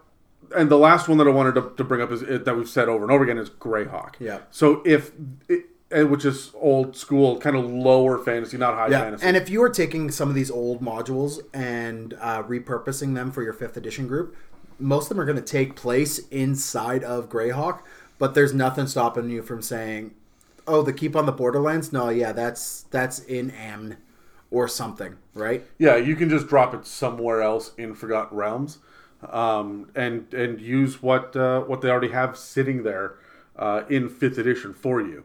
[0.56, 2.88] and the last one that I wanted to, to bring up is that we've said
[2.90, 4.16] over and over again is Greyhawk.
[4.20, 4.40] Yeah.
[4.52, 5.12] So if
[5.50, 5.66] it,
[6.10, 9.26] which is old school, kind of lower fantasy, not high Yeah, fantasy.
[9.28, 13.44] and if you are taking some of these old modules and uh, repurposing them for
[13.44, 14.36] your fifth edition group,
[14.80, 17.82] most of them are going to take place inside of Greyhawk.
[18.18, 20.14] But there's nothing stopping you from saying,
[20.68, 23.98] "Oh, the Keep on the Borderlands." No, yeah, that's that's in Amn
[24.50, 25.66] or something, right?
[25.78, 28.78] Yeah, you can just drop it somewhere else in Forgotten Realms,
[29.32, 33.16] um, and and use what uh, what they already have sitting there
[33.56, 35.24] uh, in fifth edition for you.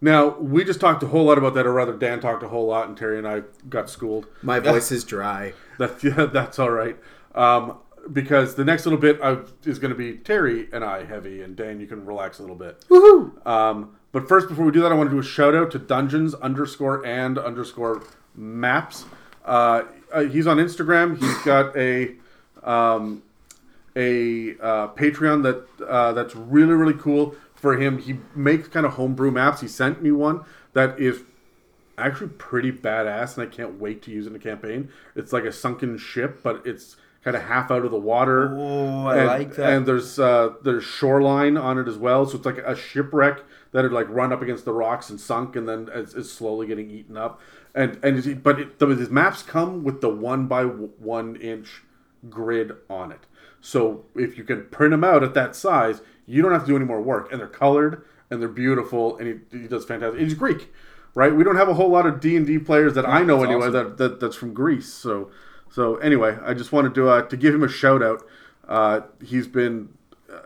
[0.00, 2.66] Now we just talked a whole lot about that, or rather, Dan talked a whole
[2.66, 4.26] lot, and Terry and I got schooled.
[4.42, 5.52] My voice is dry.
[5.76, 6.96] That yeah, that's all right.
[7.34, 7.78] Um,
[8.12, 11.56] because the next little bit I, is going to be Terry and I heavy, and
[11.56, 12.84] Dan, you can relax a little bit.
[12.88, 13.44] Woohoo!
[13.44, 15.80] Um, but first, before we do that, I want to do a shout out to
[15.80, 18.04] Dungeons underscore and underscore
[18.36, 19.04] Maps.
[19.44, 19.82] Uh,
[20.12, 21.18] uh, he's on Instagram.
[21.18, 22.14] He's got a
[22.64, 23.22] um,
[23.96, 27.98] a uh, Patreon that uh, that's really really cool for him.
[27.98, 29.60] He makes kind of homebrew maps.
[29.60, 31.22] He sent me one that is
[31.96, 34.90] actually pretty badass, and I can't wait to use it in a campaign.
[35.14, 38.54] It's like a sunken ship, but it's kind of half out of the water.
[38.54, 39.72] Oh, I and, like that.
[39.72, 43.40] And there's uh, there's shoreline on it as well, so it's like a shipwreck
[43.72, 46.66] that had like run up against the rocks and sunk, and then is, is slowly
[46.66, 47.40] getting eaten up.
[47.74, 51.82] And and but it, the, his maps come with the one by one inch
[52.28, 53.20] grid on it.
[53.60, 56.76] So if you can print them out at that size, you don't have to do
[56.76, 60.20] any more work, and they're colored and they're beautiful, and he, he does fantastic.
[60.20, 60.72] He's Greek,
[61.14, 61.34] right?
[61.34, 63.68] We don't have a whole lot of D and D players that I know anyway
[63.68, 63.72] awesome.
[63.72, 64.92] that, that that's from Greece.
[64.92, 65.30] So
[65.70, 68.22] so anyway, I just wanted to uh, to give him a shout out.
[68.66, 69.90] Uh, he's been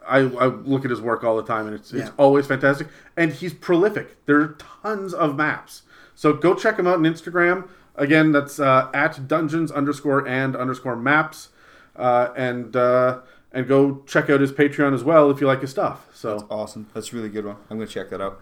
[0.07, 2.89] I, I look at his work all the time, and it's it's always fantastic.
[3.17, 4.25] And he's prolific.
[4.27, 5.83] There are tons of maps.
[6.15, 7.69] So go check him out on Instagram.
[7.95, 11.51] Again, that's uh, at dungeons underscore and underscore maps,
[11.99, 13.21] uh, and uh,
[13.53, 16.07] and go check out his Patreon as well if you like his stuff.
[16.15, 16.89] So That's awesome.
[16.95, 17.57] That's a really good one.
[17.71, 18.41] I'm gonna check that out.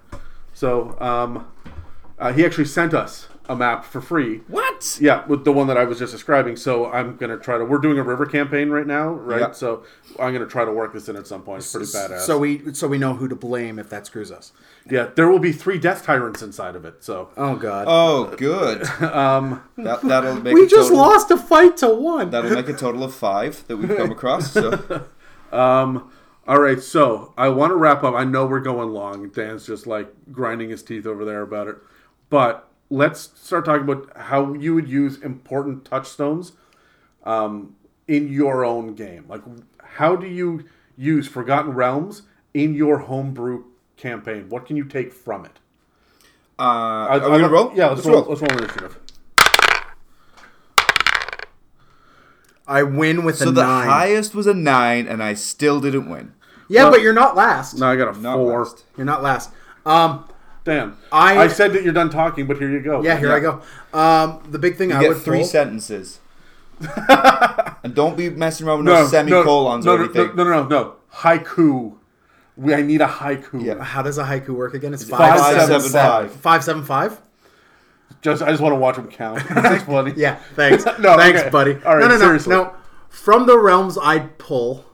[0.53, 1.47] so um,
[2.19, 4.39] uh, he actually sent us a map for free.
[4.49, 4.99] What?
[5.01, 6.57] Yeah, with the one that I was just describing.
[6.57, 7.65] So I'm gonna try to.
[7.65, 9.41] We're doing a river campaign right now, right?
[9.41, 9.51] Yeah.
[9.53, 9.85] So
[10.19, 11.63] I'm gonna try to work this in at some point.
[11.63, 12.21] It's pretty badass.
[12.21, 14.53] So we so we know who to blame if that screws us.
[14.91, 17.05] yeah, there will be three death tyrants inside of it.
[17.05, 17.87] So Oh God.
[17.89, 18.83] Oh, good.
[19.03, 22.31] um, that that'll make we a just total, lost a fight to one.
[22.31, 24.53] That'll make a total of five that we've come across.
[24.53, 25.07] So
[25.53, 26.11] Um,
[26.47, 28.15] all right, so I want to wrap up.
[28.15, 29.29] I know we're going long.
[29.31, 31.77] Dan's just like grinding his teeth over there about it.
[32.31, 36.53] But let's start talking about how you would use important touchstones
[37.25, 37.75] um,
[38.09, 39.25] in your own game.
[39.29, 39.43] Like,
[39.83, 40.65] how do you
[40.97, 42.23] use Forgotten Realms
[42.55, 43.65] in your homebrew
[43.97, 44.49] campaign?
[44.49, 45.59] What can you take from it?
[46.59, 47.73] uh, I- are we gonna roll?
[47.75, 48.23] Yeah, let's, roll.
[48.23, 48.99] Let's roll initiative.
[52.69, 53.87] I win with So a the nine.
[53.89, 56.33] highest was a nine, and I still didn't win.
[56.69, 57.79] Yeah, Well- but you're not last.
[57.79, 58.59] No, I got a Not four.
[58.65, 58.85] last.
[58.97, 59.51] You're not last.
[59.85, 60.25] Um,
[60.67, 60.99] Damn.
[61.13, 63.03] I- I said that you're done talking, but here you go.
[63.03, 63.63] yeah, here I go.
[63.95, 66.21] Um, the big thing You I get would three pull- sentences.
[67.09, 70.37] and don't be messing around with No, no, no, semicolons no, or no, anything.
[70.37, 70.95] No, no, no, no.
[71.15, 71.95] Haiku.
[72.57, 73.65] We, I need a haiku.
[73.65, 73.83] Yeah.
[73.83, 74.93] How does a haiku work again?
[74.95, 76.33] It's Five, five, seven, seven, five.
[76.33, 77.21] five, seven, five.
[78.23, 79.43] Just, I just want to watch them count.
[79.51, 80.15] It's funny.
[80.17, 80.85] Yeah, thanks.
[80.99, 81.51] No, thanks, okay.
[81.51, 81.75] buddy.
[81.85, 82.55] All right, no, no, no, seriously.
[82.55, 82.75] no.
[83.09, 84.85] From the realms I'd pull.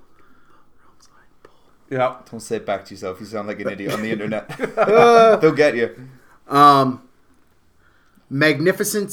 [1.93, 2.17] Yeah.
[2.31, 3.21] Don't say it back to yourself.
[3.21, 4.49] You sound like an idiot on the internet.
[5.41, 6.09] They'll get you.
[6.49, 7.07] Um,
[8.31, 9.13] magnificent,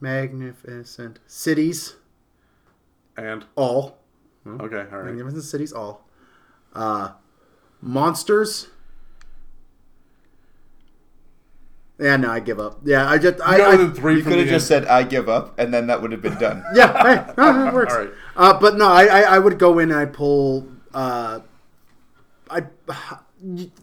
[0.00, 1.96] magnificent cities,
[3.16, 3.98] And all.
[4.46, 5.06] okay, all right.
[5.06, 6.06] Magnificent cities, all.
[6.74, 7.12] Uh,
[7.80, 8.68] monsters.
[11.98, 12.80] Yeah, no, I give up.
[12.84, 14.84] Yeah, I just, I, You I within three You could have just end.
[14.84, 16.62] said, I give up, and then that would have been done.
[16.74, 16.92] yeah,
[17.26, 17.94] hey, no, no, it works.
[17.96, 18.10] All right.
[18.36, 20.68] Uh, but no, I, I, I would go in and I'd pull.
[20.92, 21.42] Uh, I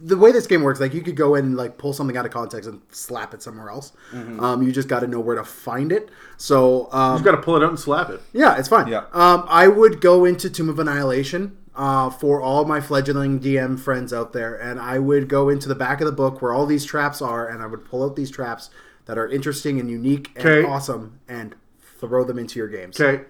[0.02, 2.26] the way this game works, like you could go in and like pull something out
[2.26, 3.94] of context and slap it somewhere else.
[4.14, 6.10] Um, you just got to know where to find it.
[6.38, 8.22] So um, You got to pull it out and slap it.
[8.34, 8.88] yeah, it's fine.
[8.88, 9.06] Yeah.
[9.14, 14.12] Um, I would go into Tomb of Annihilation uh, for all my fledgling DM friends
[14.14, 16.86] out there, and I would go into the back of the book where all these
[16.86, 18.70] traps are, and I would pull out these traps
[19.06, 20.68] that are interesting and unique and Okay.
[20.68, 21.56] awesome, and
[22.00, 23.00] throw them into your games.
[23.00, 23.24] Okay.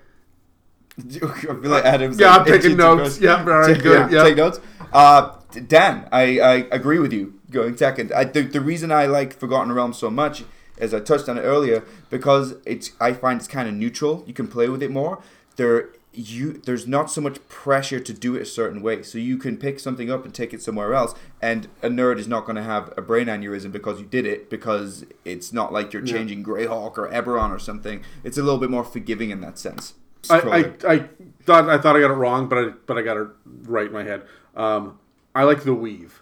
[1.00, 3.18] I feel like Adam's Yeah, like, I'm taking notes.
[3.18, 4.12] go- Yeah, all right, Take- good.
[4.12, 4.24] yeah, Yeah.
[4.24, 4.60] Take notes.
[4.91, 5.36] Uh,
[5.68, 8.12] Dan, I, I agree with you going second.
[8.12, 10.44] I, the, the reason I like Forgotten Realms so much,
[10.78, 14.24] as I touched on it earlier, because it's I find it's kind of neutral.
[14.28, 15.22] You can play with it more.
[15.56, 19.38] There you there's not so much pressure to do it a certain way, so you
[19.38, 21.16] can pick something up and take it somewhere else.
[21.42, 24.50] And a nerd is not going to have a brain aneurysm because you did it,
[24.50, 28.04] because it's not like you're changing Greyhawk or Eberron or something.
[28.24, 29.96] It's a little bit more forgiving in that sense.
[30.30, 30.58] I, I,
[30.88, 31.10] I
[31.44, 33.28] thought I thought I got it wrong, but I but I got it
[33.64, 34.24] right in my head.
[34.56, 35.00] Um,
[35.36, 36.22] I like the weave.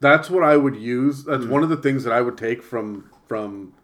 [0.00, 1.24] That's what I would use.
[1.24, 3.74] That's one of the things that I would take from from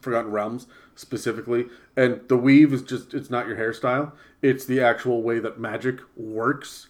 [0.00, 1.66] Forgotten Realms specifically.
[1.96, 4.12] And the weave is just it's not your hairstyle.
[4.42, 6.88] It's the actual way that magic works.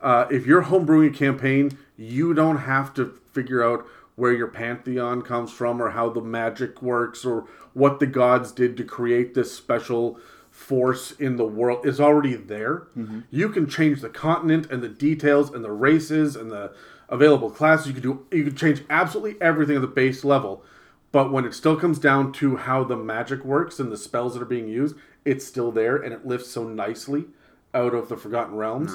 [0.00, 3.86] Uh, if you're homebrewing a campaign, you don't have to figure out
[4.16, 8.76] where your pantheon comes from or how the magic works or what the gods did
[8.76, 10.18] to create this special
[10.64, 12.84] force in the world is already there.
[13.30, 16.72] You can change the continent and the details and the races and the
[17.08, 17.88] available classes.
[17.88, 20.64] You can do you can change absolutely everything at the base level.
[21.12, 24.42] But when it still comes down to how the magic works and the spells that
[24.42, 27.26] are being used, it's still there and it lifts so nicely
[27.72, 28.92] out of the Forgotten Realms.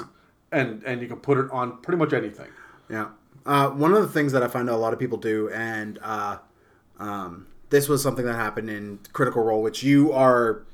[0.52, 2.48] And and you can put it on pretty much anything.
[2.88, 3.10] Yeah.
[3.46, 6.38] Uh, one of the things that I find a lot of people do, and uh,
[6.98, 10.64] um, this was something that happened in Critical Role, which you are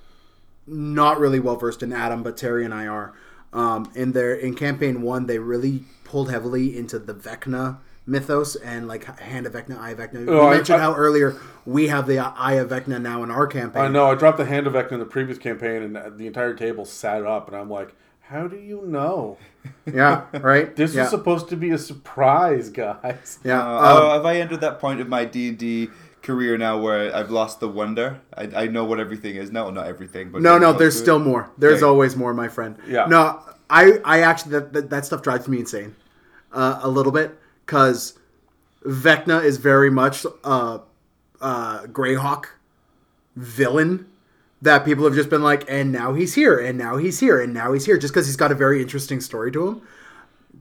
[0.66, 3.14] not really well versed in, Adam, but Terry and I are.
[3.52, 8.86] Um, in their in campaign one, they really pulled heavily into the Vecna mythos and
[8.86, 10.28] like Hand of Vecna, Eye of Vecna.
[10.28, 13.30] Oh, you I- mentioned I- how earlier we have the Eye of Vecna now in
[13.30, 13.82] our campaign.
[13.82, 16.54] I know I dropped the hand of Vecna in the previous campaign and the entire
[16.54, 19.38] table sat up and I'm like, how do you know?
[19.84, 20.74] Yeah, right.
[20.76, 21.04] This yeah.
[21.04, 23.38] is supposed to be a surprise, guys.
[23.44, 23.60] yeah.
[23.60, 25.88] Uh, um, have I entered that point of my D and D
[26.26, 28.20] career now where I've lost the wonder?
[28.36, 29.50] I, I know what everything is.
[29.52, 31.04] No, not everything, but No, no, there's to it.
[31.04, 31.48] still more.
[31.56, 31.88] There's Okay.
[31.88, 32.76] always more, my friend.
[32.86, 33.06] Yeah.
[33.06, 33.40] No,
[33.70, 35.94] I, I actually that that, that stuff drives me insane,
[36.52, 38.18] uh, a little bit, because
[38.84, 40.78] Vecna is very much uh,
[41.40, 42.46] uh, Greyhawk
[43.36, 44.06] villain
[44.62, 47.52] that people have just been like, and now he's here, and now he's here, and
[47.52, 49.82] now he's here, just because he's got a very interesting story to him.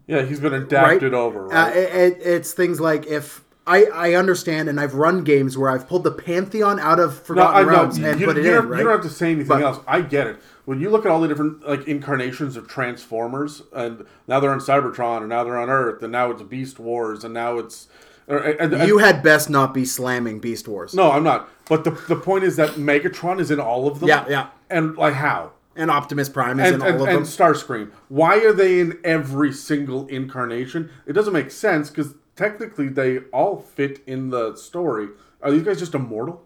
[0.07, 0.61] Yeah, he's been Right?
[0.63, 1.75] adapted over, Uh, right?
[1.75, 3.41] it, it- it's things like if.
[3.67, 7.19] I, I understand, and I've run games where I've pulled the Pantheon out of No,
[7.23, 7.61] Forgotten I.
[7.71, 8.77] Realms You, and you put it in, right?
[8.77, 9.79] you don't have to say anything But- else.
[9.87, 10.37] I get it.
[10.65, 14.59] When you look at all the different like incarnations of Transformers, and now they're on
[14.59, 17.87] Cybertron, and now they're on Earth, and now it's Beast Wars, and now it's.
[18.29, 20.93] Er, or- and- and- you had best not be slamming Beast Wars.
[20.95, 21.47] no, I'm not.
[21.69, 24.09] But the the point is that Megatron is in all of them.
[24.09, 24.47] Yeah, yeah.
[24.69, 25.51] And like how?
[25.75, 27.23] And Optimus Prime is and, in all and, of and them.
[27.25, 27.91] Starscream.
[28.07, 30.89] Why are they in every single incarnation?
[31.05, 35.07] It doesn't make sense because technically they all fit in the story.
[35.41, 36.43] Are these guys just immortal?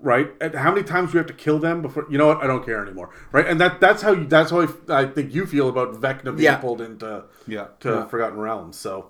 [0.00, 0.30] Right?
[0.40, 2.06] And how many times do we have to kill them before?
[2.08, 2.40] You know what?
[2.42, 3.10] I don't care anymore.
[3.32, 3.46] Right?
[3.46, 6.56] And that that's how you, that's how I think you feel about Vecna being Yeah.
[6.58, 7.66] pulled into Yeah.
[7.80, 8.76] to Forgotten Realms.
[8.78, 9.08] So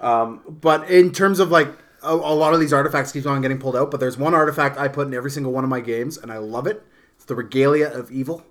[0.00, 1.68] um, But in terms of like
[2.02, 4.78] a, a lot of these artifacts keep on getting pulled out, but there's one artifact
[4.78, 6.82] I put in every single one of my games, and I love it.
[7.16, 8.44] It's the Regalia of Evil.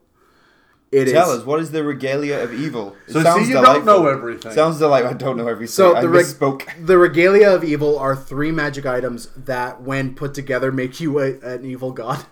[0.91, 2.95] It is Tell us what is the regalia of evil?
[3.07, 4.51] It So see, you don't know everything.
[4.53, 5.13] Sounds delightful.
[5.13, 5.73] I don't know everything.
[5.73, 6.85] so I the reg- misspoke.
[6.85, 11.39] the Regalia of Evil are three magic items that, when put together, make you a,
[11.41, 12.25] an evil god.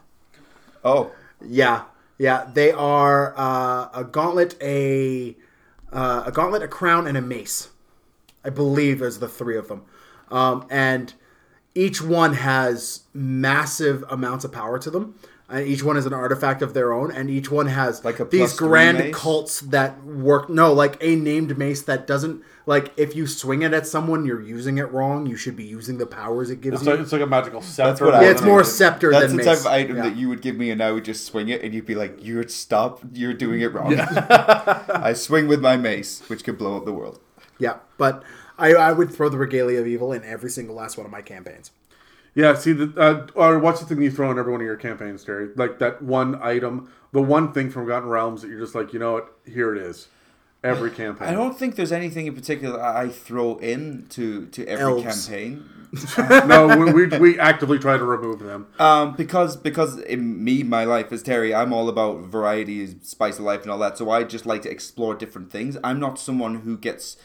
[0.85, 1.11] Oh,
[1.45, 1.83] Yeah,
[2.17, 5.35] yeah, they are uh, a gauntlet, a
[5.91, 7.69] uh, a gauntlet, a crown, and a mace.
[8.45, 9.83] I believe is the three of them,
[10.29, 11.13] um, and
[11.75, 15.15] each one has massive amounts of power to them.
[15.53, 18.25] And each one is an artifact of their own, and each one has Like a
[18.25, 20.49] these plus grand cults that work.
[20.49, 24.41] No, like a named mace that doesn't like if you swing it at someone, you're
[24.41, 25.27] using it wrong.
[25.27, 26.91] You should be using the powers it gives It's you.
[26.93, 28.05] like, it's like a magical scepter.
[28.05, 28.77] what I yeah, it's was more thinking.
[28.77, 30.03] scepter That's than the type of item Yeah.
[30.09, 32.17] that you would give me, and I would just swing it, and you'd be like,
[32.25, 33.01] "You're stop!
[33.13, 37.19] You're doing it wrong." I swing with my mace, which could blow up the world.
[37.59, 38.23] Yeah, but
[38.57, 41.21] I, I would throw the regalia of evil in every single last one of my
[41.21, 41.69] campaigns.
[42.35, 44.75] Yeah, see, the, uh, or what's the thing you throw in every one of your
[44.75, 45.49] campaigns, Terry?
[45.55, 48.99] Like that one item, the one thing from Forgotten Realms that you're just like, you
[48.99, 49.33] know what?
[49.45, 50.07] Here it is.
[50.63, 51.27] Every campaign.
[51.27, 55.27] I don't think there's anything in particular I throw in to, to every Elves.
[55.27, 55.69] campaign.
[56.47, 58.67] no, we, we, we actively try to remove them.
[58.79, 63.45] Um, because because in me, my life as Terry, I'm all about variety, spice of
[63.45, 63.97] life, and all that.
[63.97, 65.77] So I just like to explore different things.
[65.83, 67.17] I'm not someone who gets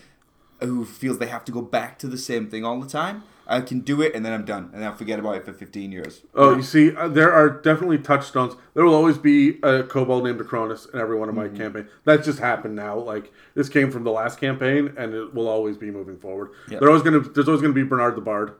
[0.60, 3.22] who feels they have to go back to the same thing all the time.
[3.50, 5.90] I can do it, and then I'm done, and I'll forget about it for 15
[5.90, 6.20] years.
[6.34, 8.54] Oh, you see, uh, there are definitely touchstones.
[8.74, 11.88] There will always be a kobold named Acronis in every one of my campaigns.
[12.04, 12.98] That just happened now.
[12.98, 16.50] Like this came from the last campaign, and it will always be moving forward.
[16.70, 16.78] Yeah.
[16.78, 18.54] There always gonna there's always gonna be Bernard the Bard.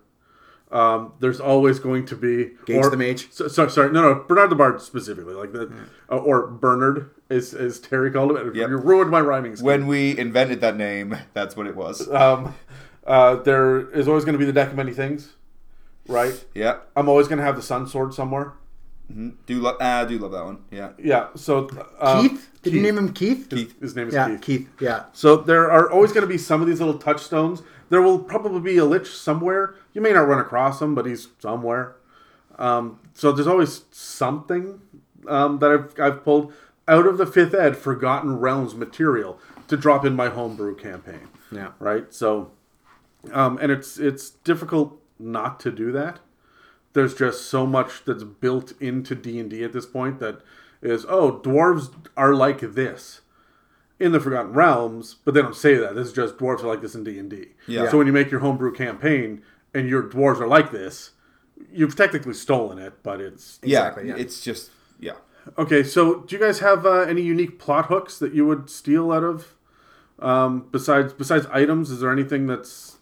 [0.71, 3.33] Um, there's always going to be Gage the Mage.
[3.33, 5.73] So, sorry, sorry, no, no, Bernard the Bard specifically, like the
[6.11, 8.55] uh, or Bernard is as Terry called him.
[8.55, 8.69] Yep.
[8.69, 9.67] You ruined my rhyming scheme.
[9.67, 12.09] When we invented that name, that's what it was.
[12.11, 12.55] um,
[13.09, 15.35] uh, there is always going to be the deck of many things,
[16.07, 16.45] right?
[16.55, 18.53] Yeah, I'm always going to have the sun sword somewhere.
[19.47, 20.59] do lo- uh, I do love that one.
[20.71, 21.29] Yeah, Yeah.
[21.35, 21.69] So
[21.99, 22.51] uh, Keith?
[22.63, 23.49] Did you name him Keith?
[23.51, 23.81] Keith.
[23.81, 24.41] His name is Yeah, Keith.
[24.43, 24.69] Keith.
[24.81, 25.05] Yeah.
[25.13, 27.63] So there are always going to be some of these little touchstones.
[27.89, 29.75] There will probably be a lich somewhere.
[29.95, 31.97] You may not run across him, but he's somewhere.
[32.59, 34.81] Um, so there's always something
[35.27, 36.53] um, that I've, I've pulled
[36.87, 41.29] out of the fifth ed Forgotten Realms material to drop in my homebrew campaign.
[41.51, 41.71] Yeah.
[41.79, 42.13] Right.
[42.13, 42.51] So,
[43.33, 46.21] um, and it's it's difficult not to do that.
[46.93, 50.41] There's just so much that's built into D and D at this point that
[50.83, 53.21] is oh dwarves are like this
[54.01, 55.95] in the Forgotten Realms, but they don't say that.
[55.95, 57.49] This is just dwarves are like this in D and D.
[57.67, 57.91] Yeah.
[57.91, 59.43] So when you make your homebrew campaign
[59.75, 61.13] and your dwarves are like this,
[61.73, 64.23] you've technically stolen it, but it's Exactly, yeah, yeah.
[64.23, 65.17] It's just yeah.
[65.57, 65.83] okay.
[65.83, 69.25] So do you guys have uh, any unique plot hooks that you would steal out
[69.25, 69.55] of?
[70.21, 72.98] Um, besides besides items, is there anything that's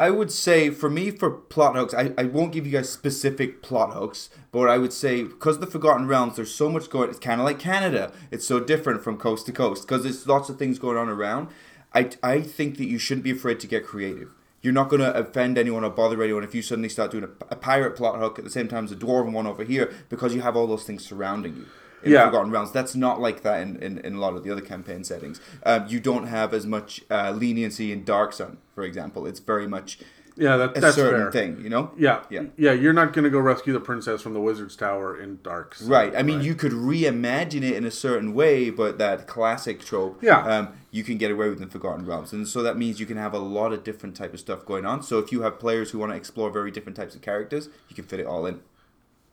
[0.00, 3.60] I would say for me for plot hooks, I, I won't give you guys specific
[3.60, 7.10] plot hooks, but I would say because the Forgotten Realms, there's so much going.
[7.10, 8.10] It's kind of like Canada.
[8.30, 11.48] It's so different from coast to coast because there's lots of things going on around.
[11.92, 14.30] I I think that you shouldn't be afraid to get creative.
[14.62, 17.30] You're not going to offend anyone or bother anyone if you suddenly start doing a,
[17.50, 20.34] a pirate plot hook at the same time as a dwarven one over here because
[20.34, 21.66] you have all those things surrounding you.
[22.02, 22.26] In Yeah.
[22.26, 25.04] Forgotten Realms, that's not like that in, in, in a lot of the other campaign
[25.04, 25.40] settings.
[25.64, 29.26] Um, you don't have as much uh, leniency in Dark Sun, for example.
[29.26, 29.98] It's very much
[30.36, 31.32] yeah that, a that's certain fair.
[31.32, 31.90] thing, you know?
[31.98, 32.44] Yeah, Yeah.
[32.56, 32.72] yeah.
[32.72, 36.14] You're not going to go rescue the princess from the wizard's tower in Darks, Right.
[36.16, 40.40] I mean, you could reimagine it in a certain way, but that classic trope, Yeah.
[40.46, 43.16] um, you can get away with in Forgotten Realms, and so that means you can
[43.18, 45.02] have a lot of different type of stuff going on.
[45.02, 47.94] So if you have players who want to explore very different types of characters, you
[47.96, 48.60] can fit it all in.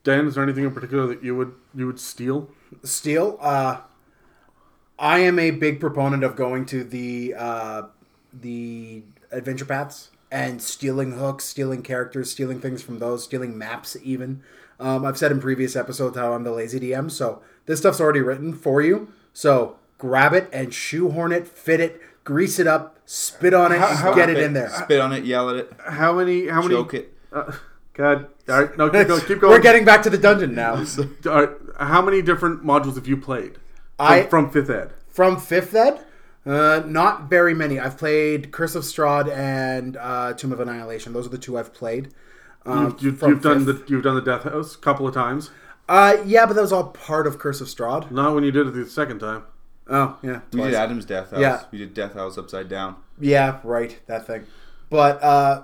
[0.03, 2.49] Dan, is there anything in particular that you would you would steal?
[2.83, 3.37] Steal.
[3.41, 3.81] Uh,
[4.99, 7.83] I am a big proponent of going to the uh,
[8.33, 13.95] the adventure paths and stealing hooks, stealing characters, stealing things from those, stealing maps.
[14.03, 14.41] Even
[14.79, 18.21] um, I've said in previous episodes how I'm the lazy DM, so this stuff's already
[18.21, 19.09] written for you.
[19.33, 23.95] So grab it and shoehorn it, fit it, grease it up, spit on it, How-
[23.95, 24.69] how- get it Spit- in there.
[24.69, 26.47] Spit on it, yell at it, How many?
[26.47, 26.73] How many?
[26.75, 27.13] choke it.
[27.31, 27.51] Uh,
[27.93, 29.21] God, all right, no, keep going.
[29.21, 29.51] Keep going.
[29.53, 30.73] We're getting back to the dungeon now.
[31.25, 31.49] All right,
[31.79, 33.53] how many different modules have you played?
[33.97, 34.93] From, I- from fifth ed.
[35.09, 35.99] From fifth ed,
[36.45, 37.79] uh, not very many.
[37.79, 41.11] I've played Curse of Strahd and uh, Tomb of Annihilation.
[41.13, 42.13] Those are the two I've played.
[42.65, 45.49] Um, You've, you've, you've done the you've done the Death House a couple of times.
[45.89, 48.11] Uh, yeah, but that was all part of Curse of Strahd.
[48.11, 49.43] Not when you did it the second time.
[49.89, 50.41] Oh, yeah.
[50.51, 50.71] We twice.
[50.71, 51.39] did Adam's Death House.
[51.39, 51.63] Yeah.
[51.71, 52.97] We did Death House upside down.
[53.19, 53.97] Yeah, right.
[54.07, 54.45] That thing.
[54.89, 55.63] But uh,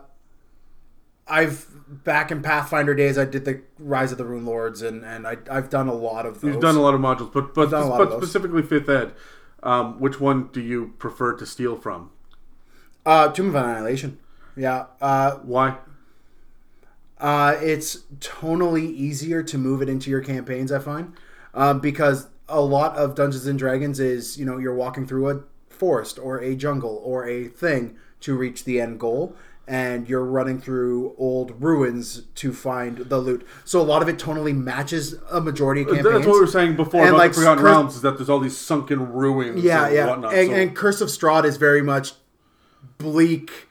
[1.28, 5.28] I've back in Pathfinder days, I did the Rise of the Rune Lords, and and
[5.28, 6.54] I, I've done a lot of those.
[6.54, 9.14] You've done a lot of modules, but but, but specifically fifth ed.
[9.62, 12.12] Um, which one do you prefer to steal from?
[13.06, 14.18] uh, Tomb of Annihilation.
[14.56, 14.86] Yeah.
[15.02, 15.78] Uh, Why?
[17.20, 21.14] Uh, it's tonally easier to move it into your campaigns, I find,
[21.54, 25.44] um, because a lot of Dungeons and Dragons is you know you're walking through a
[25.70, 29.36] forest or a jungle or a thing to reach the end goal,
[29.68, 33.48] and you're running through old ruins to find the loot.
[33.64, 36.06] So a lot of it tonally matches a majority of campaigns.
[36.14, 38.30] That's what we were saying before And, about like, the Forgotten Realms is that there's
[38.30, 40.08] all these sunken ruins yeah, and yeah.
[40.08, 40.34] whatnot.
[40.34, 42.12] And, so- and Curse of Strahd is very much
[42.98, 43.70] bleak,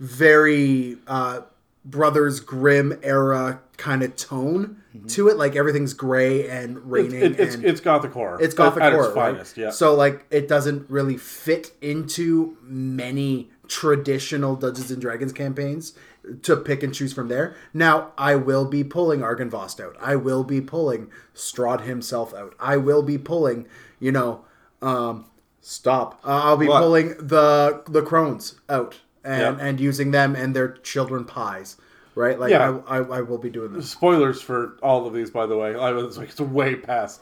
[0.00, 1.42] very uh,
[1.84, 5.36] Brothers Grimm era kind of tone to it.
[5.36, 7.22] Like everything's gray and raining.
[7.22, 8.38] it- it's, and it's gothic horror.
[8.40, 9.62] it's gothic at, horror, at its right?
[9.64, 9.70] Yeah.
[9.70, 15.94] So like it doesn't really fit into many traditional Dungeons and Dragons campaigns
[16.42, 17.54] to pick and choose from there.
[17.72, 19.96] Now I will be pulling Argynvost out.
[20.00, 22.54] I will be pulling Strahd himself out.
[22.58, 23.66] I will be pulling,
[24.00, 24.44] you know,
[24.82, 25.26] um,
[25.60, 26.20] stop.
[26.24, 26.80] Uh, I'll be What?
[26.82, 29.64] pulling the the crones out and Yeah.
[29.66, 31.76] and using them and their children pies.
[32.16, 32.80] Right, like Yeah.
[32.88, 33.88] I, I, I will be doing this.
[33.90, 35.76] Spoilers for all of these, by the way.
[35.76, 37.20] I was like, it's way past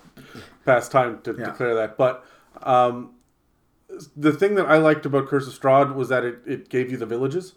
[0.65, 1.45] past time to Yeah.
[1.51, 1.99] declare that.
[1.99, 2.25] But
[2.63, 3.11] um,
[4.17, 6.97] the thing that I liked about Curse of Strahd was that it, it gave you
[6.97, 7.55] the villages.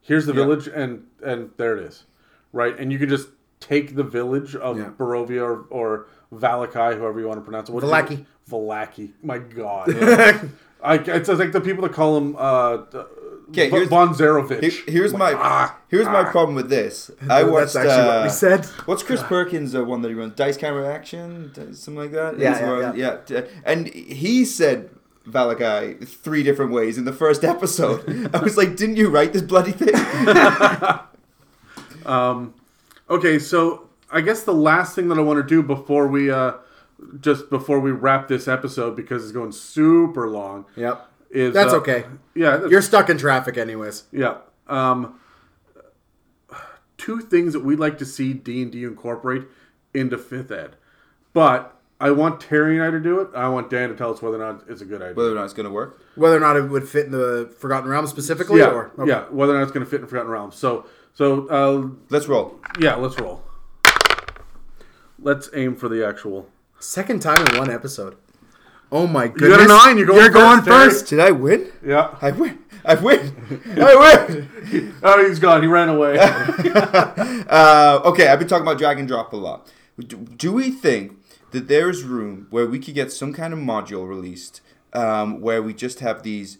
[0.00, 0.42] Here's the Yeah.
[0.44, 2.04] village, and and there it is,
[2.52, 2.78] right?
[2.78, 3.28] And you can just
[3.60, 4.90] take the village of Yeah.
[4.96, 7.72] Barovia or, or Valakai, whoever you want to pronounce it.
[7.72, 8.24] What Vallaki.
[8.50, 9.12] Vallaki.
[9.22, 9.88] My God.
[10.82, 12.78] I, it's like the people that call him uh,
[13.48, 14.60] Okay, here's- Von Zarovich.
[14.60, 17.10] Here- here's my Ah, here's my problem with this.
[17.30, 17.74] I watched.
[17.74, 18.64] That's actually what uh, we said.
[18.86, 20.34] What's Chris Perkins' uh, one that he runs?
[20.34, 22.38] Dice Camera Action, something like that.
[22.38, 23.40] Yeah, He's yeah, yeah.
[23.64, 24.90] And he said
[25.28, 28.30] Valakai three different ways in the first episode.
[28.34, 29.94] I was like, didn't you write this bloody thing?
[33.08, 36.54] Okay, so I guess the last thing that I want to do before we uh
[37.20, 41.06] just before we wrap this episode because it's going super long Yep.
[41.30, 42.04] is That's uh, okay.
[42.34, 44.04] Yeah, that's- You're stuck in traffic anyways.
[44.12, 44.38] yeah.
[44.66, 45.20] Um
[46.98, 49.44] two things that we'd like to see D&D incorporate
[49.94, 50.76] into 5th ed.
[51.34, 53.28] But I want Terry and I to do it.
[53.34, 55.14] I want Dan to tell us whether or not it's a good idea.
[55.14, 56.02] Whether or not it's going to work.
[56.14, 59.08] Whether or not it would fit in the Forgotten Realms specifically, yeah, or okay.
[59.10, 60.56] yeah, whether or not it's going to fit in Forgotten Realms.
[60.56, 62.60] So so uh Let's roll.
[62.78, 63.42] yeah, let's roll.
[65.18, 66.48] Let's aim for the actual.
[66.78, 68.16] second time in one episode.
[68.92, 69.66] Oh my You goodness!
[69.66, 69.96] got a nine.
[69.96, 70.84] You're going You're first, Terry.
[70.90, 71.06] first.
[71.08, 71.72] Did I win?
[71.84, 72.14] Yeah.
[72.20, 72.58] I win.
[72.84, 73.34] I win.
[73.80, 74.94] I win.
[75.02, 75.62] Oh, he's gone.
[75.62, 76.18] He ran away.
[77.48, 79.72] Uh, okay, I've been talking about drag and drop a lot.
[79.98, 81.16] Do, do we think
[81.56, 84.60] that there's room where we could get some kind of module released
[84.92, 86.58] um, where we just have these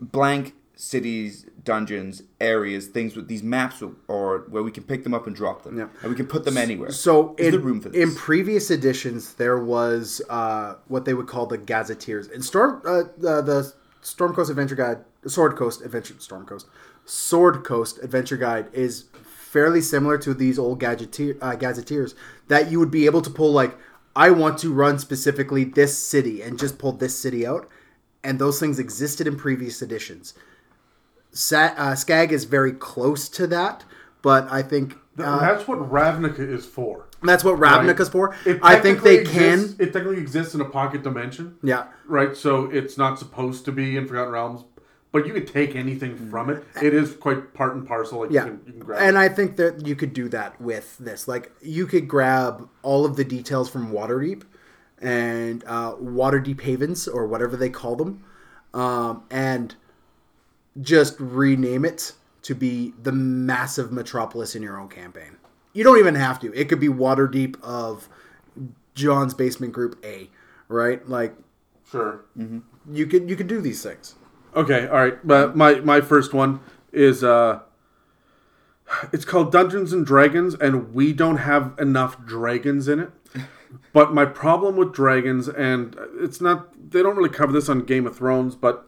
[0.00, 5.28] blank cities, dungeons, areas, things with these maps, or where we can pick them up
[5.28, 5.86] and drop them, Yeah.
[6.02, 6.90] and we can put them anywhere?
[6.90, 8.02] So is in, there room for this?
[8.02, 12.26] in previous editions, there was uh, what they would call the Gazetteers.
[12.26, 16.66] In Storm, uh, the, the Storm Coast Adventure Guide, Sword Coast Adventure, Storm Coast,
[17.04, 19.04] Sword Coast Adventure Guide is
[19.52, 22.14] fairly similar to these old Gazetteer, uh, Gazetteers
[22.48, 23.76] that you would be able to pull like,
[24.14, 27.68] I want to run specifically this city and just pull this city out,
[28.22, 30.34] and those things existed in previous editions.
[31.30, 33.84] Sa- uh, SCAG is very close to that,
[34.20, 37.06] but I think uh, That's what Ravnica is for.
[37.22, 38.34] that's what Ravnica's for.
[38.62, 39.76] I think they technically can.
[39.78, 41.86] It technically exists in a pocket dimension, Yeah.
[42.06, 42.36] right?
[42.36, 44.64] So it's not supposed to be in Forgotten Realms,
[45.12, 46.64] but you could take anything from it.
[46.82, 48.20] It is quite part and parcel.
[48.20, 48.46] Like Yeah.
[48.46, 49.02] you can, you can grab.
[49.02, 49.20] And it.
[49.20, 51.28] I think that you could do that with this.
[51.28, 54.42] Like, you could grab all of the details from Waterdeep
[55.00, 58.24] and uh, Waterdeep Havens, or whatever they call them,
[58.72, 59.74] um, and
[60.80, 62.12] just rename it
[62.42, 65.36] to be the massive metropolis in your own campaign.
[65.74, 66.52] You don't even have to.
[66.54, 68.08] It could be Waterdeep of
[68.94, 70.30] John's Basement Group A,
[70.68, 71.06] right?
[71.08, 71.34] Like,
[71.90, 72.24] sure.
[72.90, 74.14] you could you could do these things.
[74.54, 75.26] Okay, all right.
[75.26, 76.60] But my my first one
[76.92, 77.60] is uh
[79.12, 83.10] it's called Dungeons and Dragons and we don't have enough dragons in it.
[83.94, 88.06] But my problem with dragons and it's not they don't really cover this on Game
[88.06, 88.86] of Thrones, but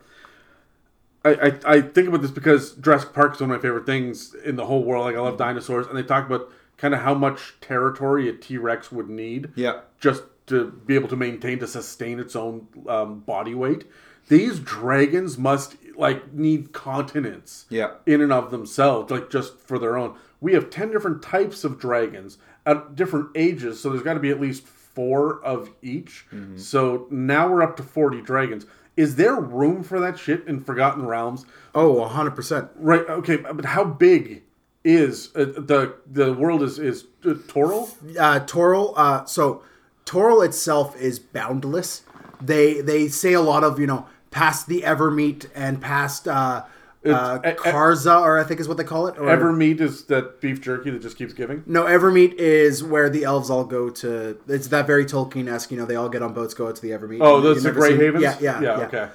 [1.25, 4.35] I, I, I think about this because Jurassic Park is one of my favorite things
[4.45, 5.07] in the whole world.
[5.07, 8.59] Like I love dinosaurs, and they talk about kind of how much territory a T
[8.59, 9.81] Rex would need Yeah.
[10.01, 13.87] just to be able to maintain to sustain its own um, body weight.
[14.29, 17.93] These dragons must like need continents Yeah.
[18.07, 20.15] in and of themselves, like just for their own.
[20.41, 24.31] We have ten different types of dragons at different ages, so there's got to be
[24.31, 26.27] at least four of each.
[26.57, 28.67] So now we're up to forty dragons.
[28.97, 31.45] Is there room for that shit in Forgotten Realms?
[31.75, 32.69] Oh, 100%.
[32.77, 33.01] Right.
[33.09, 34.45] Okay, but how big
[34.85, 36.63] is uh, the the world?
[36.63, 37.91] Is is uh, Toral?
[38.19, 38.93] uh, Toril.
[38.97, 39.63] Uh, so
[40.07, 42.03] Toril itself is boundless.
[42.41, 46.65] They they say a lot of you know past the Evermeet and past uh,
[47.07, 49.17] uh, e- Karza, or I think is what they call it.
[49.17, 51.63] Or, Evermeat is that beef jerky that just keeps giving.
[51.67, 54.37] no, Evermeet is where the elves all go to.
[54.49, 55.71] It's that very Tolkien esque.
[55.71, 57.19] You know, they all get on boats, go out to the Evermeet.
[57.21, 58.23] Oh, those the Grey seen- Havens.
[58.25, 58.79] Yeah, yeah, yeah.
[58.79, 58.87] yeah.
[58.87, 59.09] Okay.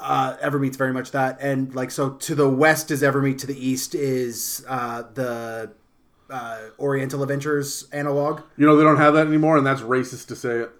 [0.00, 3.68] uh, Evermeet's very much that, and like so to the west is Evermeet, to the
[3.68, 5.70] east is uh, the
[6.28, 8.40] uh, Oriental Adventures analog.
[8.56, 10.70] You know they don't have that anymore, and that's racist to say it.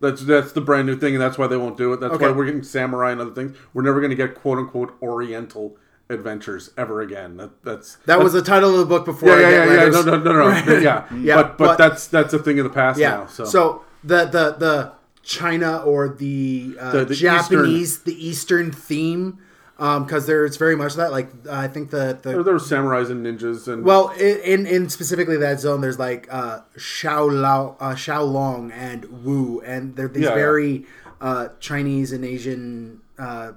[0.00, 2.00] That's that's the brand new thing, and that's why they won't do it.
[2.00, 2.26] That's Okay.
[2.26, 3.56] why we're getting samurai and other things.
[3.74, 5.76] We're never going to get quote unquote Oriental
[6.08, 7.36] adventures ever again.
[7.36, 9.28] That that's That was the title of the book before.
[9.28, 10.48] yeah yeah yeah, yeah no no no no
[10.78, 13.10] yeah Yeah, but, but but- that's that's a thing of the past Yeah.
[13.10, 13.26] now.
[13.26, 19.38] So, So, the the the China or the, uh, The- the Japanese, the Eastern theme,
[19.80, 21.10] because there it's very much that.
[21.10, 24.90] Like I think the the there, there were samurais and ninjas and Well, in in
[24.90, 30.08] specifically that zone, there's like uh, Xiao Lao, uh, Shou Lung, and Wu, and they're
[30.08, 30.34] these Yeah, yeah.
[30.34, 30.86] very
[31.20, 33.52] uh, Chinese and Asian uh,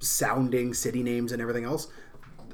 [0.00, 1.86] sounding city names and everything else.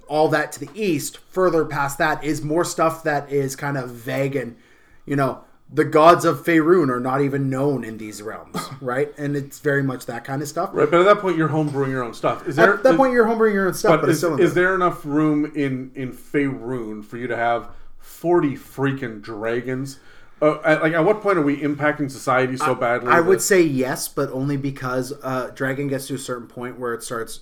[0.09, 3.91] All that to the east, further past that, is more stuff that is kind of
[3.91, 4.57] vague and,
[5.05, 9.13] you know, the gods of Faerun are not even known in these realms, right?
[9.19, 10.71] And it's very much that kind of stuff.
[10.73, 10.89] right.
[10.91, 12.47] But at that point, you're homebrewing your own stuff.
[12.47, 14.55] Is there At that point, you're homebrewing your own stuff, But, but, it's is, is
[14.55, 14.75] there.
[14.77, 17.69] enough room in in Faerun for you to have
[17.99, 19.99] forty freaking dragons?
[20.41, 23.09] Uh, at, like, at what point are we impacting society so badly?
[23.09, 26.79] I that- would say yes, but only because uh, Dragon gets to a certain point
[26.79, 27.41] where it starts,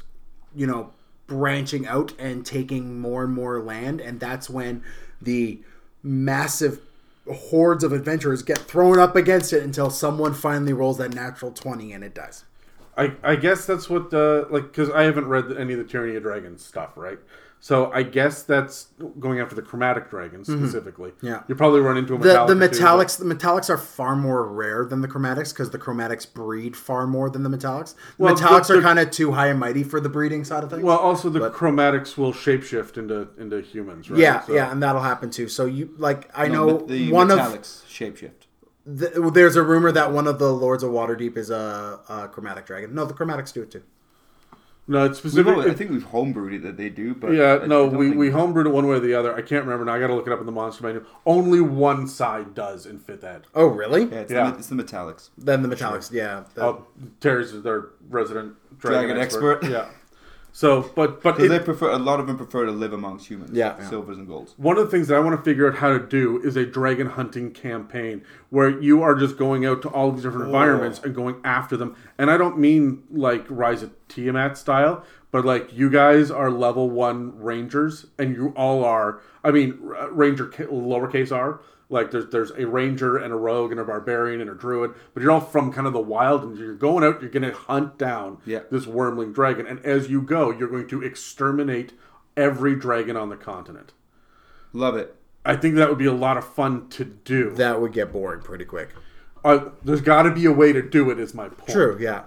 [0.55, 0.93] you know,
[1.27, 4.83] branching out and taking more and more land, and that's when
[5.21, 5.61] the
[6.05, 6.81] massive
[7.33, 11.93] hordes of adventurers get thrown up against it until someone finally rolls that natural twenty
[11.93, 12.45] and it does.
[12.97, 16.17] I, I guess that's what uh, like because I haven't read any of the Tyranny
[16.17, 17.19] of Dragons stuff, right?
[17.65, 18.89] So I guess that's
[19.19, 21.12] going after the chromatic dragons specifically.
[21.12, 21.27] Mm-hmm.
[21.28, 21.43] Yeah.
[21.49, 24.85] you probably run into a The metallic the metallics the metallics are far more rare
[24.85, 27.95] than the chromatics because the chromatics breed far more than the metallics.
[28.19, 30.62] The Well, metallics the- are kind of too high and mighty for the breeding side
[30.62, 30.82] of things.
[30.82, 34.20] Well, also the chromatics will shapeshift into into humans, right?
[34.20, 35.49] yeah, So- yeah, and that'll happen too.
[35.49, 38.45] So you like I No, know the one of the metallics shapeshift.
[38.85, 42.66] The, there's a rumor that one of the Lords of Waterdeep is a, a chromatic
[42.66, 42.95] dragon.
[42.95, 43.85] No, the chromatics do it too.
[44.86, 45.52] No, it's We've specific.
[45.55, 48.06] always- I think we've homebrewed it that they do, but yeah, I- no, I we,
[48.09, 49.35] think- we homebrewed it one way or the other.
[49.35, 49.94] I can't remember now.
[49.94, 51.05] I got to look it up in the monster manual.
[51.24, 53.47] Only one side does in fifth ed.
[53.55, 54.02] Oh, really?
[54.05, 54.51] Yeah, it's, Yeah.
[54.51, 55.31] The, it's the metallics.
[55.39, 56.44] Then the metallics, yeah.
[56.55, 56.86] The- Oh,
[57.20, 59.65] Terry's their resident dragon, Dragon expert.
[59.65, 59.70] expert.
[59.73, 59.86] Yeah.
[60.57, 63.51] So, but but it- they prefer a lot of them prefer to live amongst humans.
[63.53, 63.75] Yeah.
[63.77, 63.89] Yeah.
[63.91, 64.55] silvers and golds.
[64.57, 66.65] one of the things that I want to figure out how to do is a
[66.65, 71.13] dragon hunting campaign where you are just going out to all these different environments and
[71.13, 71.97] going after them.
[72.19, 75.03] And I don't mean like Rise of Tiamat style,
[75.33, 79.21] but like you guys are level one rangers, and you all are.
[79.43, 79.77] I mean,
[80.13, 81.61] ranger lowercase r.
[81.90, 85.23] Like there's there's a ranger and a rogue and a barbarian and a druid, but
[85.23, 87.20] you're all from kind of the wild, and you're going out.
[87.20, 88.61] You're going to hunt down Yeah.
[88.70, 91.93] this wormling dragon, and as you go, you're going to exterminate
[92.36, 93.93] every dragon on the continent.
[94.73, 95.15] Love it.
[95.44, 97.51] I think that would be a lot of fun to do.
[97.51, 98.90] that would get boring pretty quick.
[99.44, 101.20] Uh, there's got to be a way to do it.
[101.20, 101.69] Is my point.
[101.69, 102.23] True, yeah.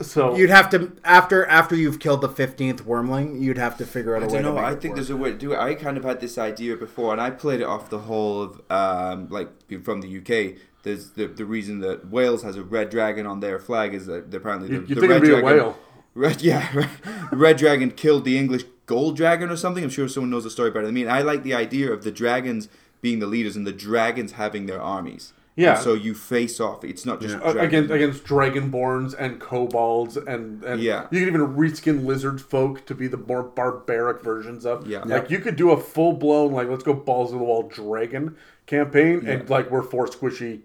[0.00, 4.14] So You'd have to after after you've killed the fifteenth wormling, you'd have to figure
[4.14, 4.54] out a I way don't to know.
[4.56, 4.96] make I it think work.
[4.96, 5.58] there's a way to do it.
[5.58, 8.60] I kind of had this idea before, and I played it off the whole of
[8.70, 9.48] um, like
[9.84, 10.58] from the UK.
[10.82, 14.32] There's the the reason that Wales has a red dragon on their flag is that
[14.34, 15.78] apparently the, You- you the think red it'd be a dragon, whale.
[16.14, 16.90] Red, yeah, red,
[17.32, 19.82] red dragon killed the English gold dragon or something.
[19.82, 21.02] I'm sure someone knows the story better than me.
[21.02, 22.68] And I like the idea of the dragons
[23.00, 25.32] being the leaders and the dragons having their armies.
[25.56, 25.74] Yeah.
[25.76, 26.84] And so you face off.
[26.84, 27.90] It's not just uh, dragons.
[27.90, 31.06] against against dragonborns and kobolds and, and Yeah.
[31.10, 34.86] you can even reskin lizard folk to be the more barbaric versions of.
[34.86, 35.02] Yeah.
[35.04, 38.36] Like you could do a full blown like let's go balls to the wall dragon
[38.66, 40.60] campaign and like we're four squishy,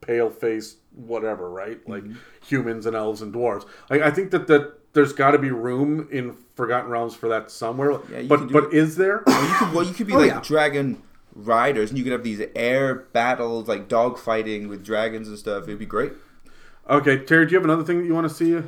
[0.00, 2.14] pale face whatever right like Mm-hmm.
[2.46, 3.66] humans and elves and dwarves.
[3.90, 7.50] Like I think that that there's got to be room in Forgotten Realms for that
[7.50, 7.98] somewhere.
[8.10, 8.74] Yeah, you but can do but it.
[8.74, 9.22] is there?
[9.26, 10.40] Well, you could, well, you could be Oh, like yeah.
[10.42, 11.02] dragon
[11.36, 15.64] riders, and you could have these air battles, like dog fighting with dragons and stuff.
[15.64, 16.12] It'd be great.
[16.88, 18.66] okay, Terry, do you have another thing that you want to see?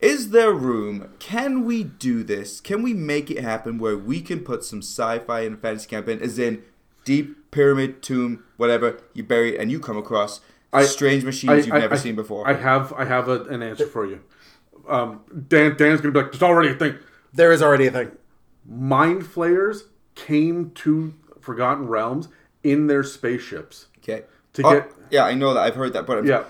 [0.00, 1.10] Is there room?
[1.20, 2.60] Can we do this?
[2.60, 6.38] Can we make it happen where we can put some sci-fi and fantasy campaign, as
[6.38, 6.62] in
[7.04, 10.40] deep pyramid tomb, whatever you bury, it, and you come across
[10.72, 12.48] I- strange machines I- you've I- never I- seen before?
[12.48, 14.20] I have I have a, an answer for you.
[14.88, 16.96] Um, Dan Dan's gonna be like, "There's already a thing."
[17.32, 18.10] There is already a thing.
[18.68, 19.84] Mind flayers
[20.16, 22.28] came to Forgotten Realms
[22.62, 23.86] in their spaceships.
[23.98, 24.24] okay.
[24.54, 25.60] To Oh, get- yeah, I know that.
[25.60, 26.44] I've heard that, but I'm- Yeah,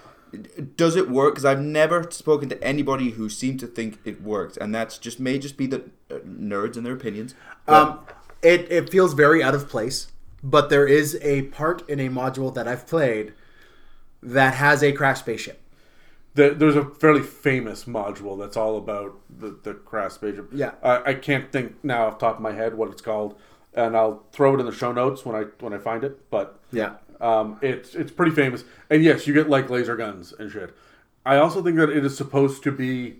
[0.76, 1.34] does it work?
[1.34, 5.20] Because I've never spoken to anybody who seemed to think it worked, and that's just
[5.20, 7.34] may just be the uh, nerds and their opinions.
[7.68, 8.00] Um,
[8.42, 10.08] it it feels very out of place,
[10.42, 13.34] but there is a part in a module that I've played
[14.22, 15.60] that has a crash spaceship.
[16.34, 20.48] the, there's a fairly famous module that's all about the the crash spaceship.
[20.52, 20.72] Yeah.
[20.82, 23.38] I, I can't think now off the top of my head what it's called,
[23.74, 26.30] and I'll throw it in the show notes when I when I find it.
[26.30, 26.94] But Yeah.
[27.20, 30.74] Um, it's it's pretty famous, and yes, you get like laser guns and shit.
[31.24, 33.18] I also think that it is supposed to be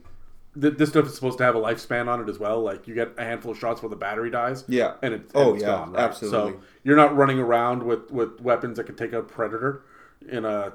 [0.56, 2.60] that this stuff is supposed to have a lifespan on it as well.
[2.60, 4.64] Like you get a handful of shots where the battery dies.
[4.68, 4.94] Yeah.
[5.02, 5.92] and, it, and Oh, it's yeah, gone.
[5.92, 6.02] Right?
[6.02, 6.52] absolutely.
[6.54, 9.82] So you're not running around with with weapons that could take out predator
[10.28, 10.72] in a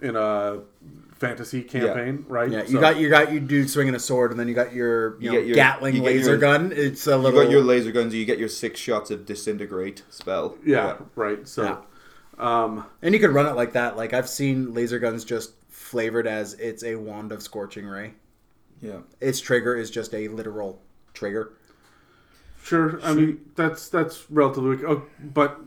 [0.00, 0.60] in a
[1.18, 2.50] fantasy campaign, right?
[2.50, 4.72] Yeah, you So- got you got your dude swinging a sword, and then you got
[4.74, 6.72] your you, You know, get your- Gatling you get laser your- gun.
[6.74, 7.40] It's a little.
[7.40, 8.14] You got your laser guns.
[8.14, 10.56] You get your six shots of disintegrate spell.
[10.64, 11.46] yeah, right.
[11.48, 11.62] So.
[11.64, 11.76] Yeah.
[12.38, 13.96] Um, and you could run it like that.
[13.96, 18.12] Like I've seen laser guns just flavored as it's a wand of scorching ray.
[18.82, 18.98] yeah.
[19.20, 20.82] Its trigger is just a literal
[21.14, 21.52] trigger.
[22.62, 23.00] Sure.
[23.02, 24.84] I mean, that's that's relatively.
[24.86, 25.60] Oh, but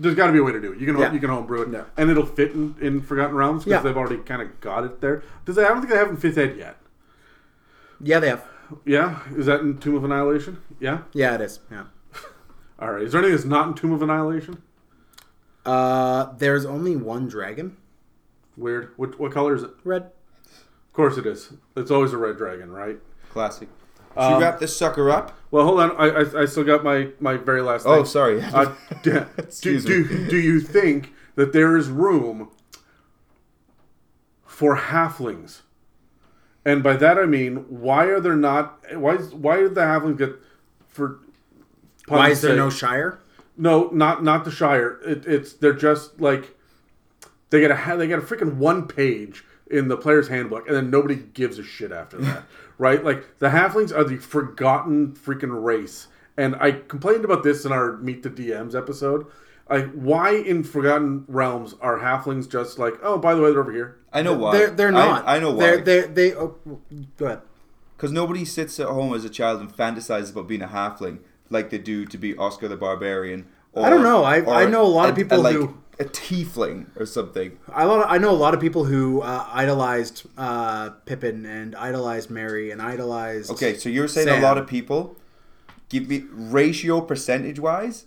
[0.00, 0.78] there's got to be a way to do it.
[0.78, 1.12] You can Yeah.
[1.12, 1.84] you can homebrew it, Yeah.
[1.96, 3.82] and it'll fit in, in Forgotten Realms because Yeah.
[3.82, 5.22] they've already kind of got it there.
[5.44, 5.64] Does they?
[5.64, 6.76] I don't think they have it in Fifth Ed yet.
[8.00, 8.44] Yeah, they have.
[8.84, 10.58] Yeah, is that in Tomb of Annihilation?
[10.78, 10.98] Yeah.
[11.12, 11.60] Yeah, it is.
[11.70, 11.84] Yeah.
[12.78, 13.02] All right.
[13.02, 14.62] Is there anything that's not in Tomb of Annihilation?
[15.66, 17.76] Uh, there's only one dragon.
[18.56, 18.90] Weird.
[18.96, 19.70] What what color is it?
[19.84, 20.02] Red.
[20.02, 21.52] Of course it is.
[21.76, 22.98] It's always a red dragon, right?
[23.32, 23.68] Classic.
[24.18, 25.38] Should Um, you wrap this sucker up?
[25.52, 25.92] Well, hold on.
[25.96, 27.86] I I, I still got my my very last.
[27.86, 28.42] Oh, sorry.
[28.52, 30.28] Uh, d- do, Excuse do, me.
[30.28, 32.50] do you think that there is room
[34.44, 35.60] for halflings?
[36.64, 38.84] And by that I mean, why are there not?
[38.96, 40.32] Why is, why did the halflings get
[40.88, 41.20] for?
[42.08, 43.20] Why is there sake- no Shire?
[43.56, 44.98] No, not not the Shire.
[45.04, 46.56] It, it's they're just like
[47.50, 50.90] they get a they get a freaking one page in the player's handbook, and then
[50.90, 52.44] nobody gives a shit after that,
[52.78, 53.04] right?
[53.04, 57.96] Like the halflings are the forgotten freaking race, and I complained about this in our
[57.96, 59.26] Meet the DMs episode.
[59.68, 63.72] Like, why in Forgotten Realms are halflings just like, oh, by the way, they're over
[63.72, 63.98] here?
[64.12, 64.56] I know why.
[64.56, 65.26] They're they're not.
[65.26, 65.58] I, I know why.
[65.58, 66.56] They're, they're, they oh,
[67.18, 67.40] go ahead.
[67.96, 71.18] Because nobody sits at home as a child and fantasizes about being a halfling
[71.50, 73.46] like they do to be Oscar the Barbarian.
[73.78, 74.24] Or, I don't know.
[74.24, 77.58] I- I know a lot of people like who- a tiefling or something.
[77.72, 82.70] I, I know a lot of people who uh, idolized uh, Pippin and idolized Merry
[82.70, 83.50] and idolized.
[83.50, 84.38] Okay, so you're saying Sam.
[84.38, 85.16] a lot of people
[85.88, 88.04] give me ratio percentage wise.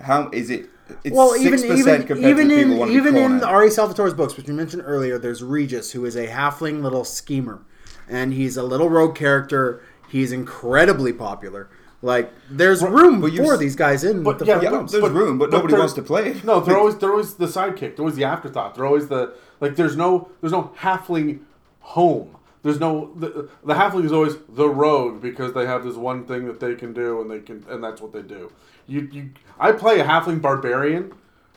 [0.00, 0.66] How is it?
[1.04, 3.44] It's Well, even even even in even in.
[3.44, 3.68] R.A.
[3.68, 7.60] Salvatore's books, which you mentioned earlier, there's Regis, who is a halfling little schemer,
[8.08, 9.80] and he's a little rogue character.
[10.08, 11.68] He's incredibly popular.
[12.04, 14.92] Like, there's room but for these guys in but the yeah, Forgotten yeah, Realms.
[14.92, 16.40] there's room, but nobody wants to play.
[16.42, 17.94] No, they're always they're always the sidekick.
[17.96, 18.74] They're always the afterthought.
[18.74, 19.76] They're always the like.
[19.76, 21.40] There's no there's no halfling
[21.80, 22.36] home.
[22.64, 26.46] There's no the, the halfling is always the rogue because they have this one thing
[26.46, 28.50] that they can do and they can and that's what they do.
[28.88, 29.30] You you
[29.60, 31.12] I play a halfling barbarian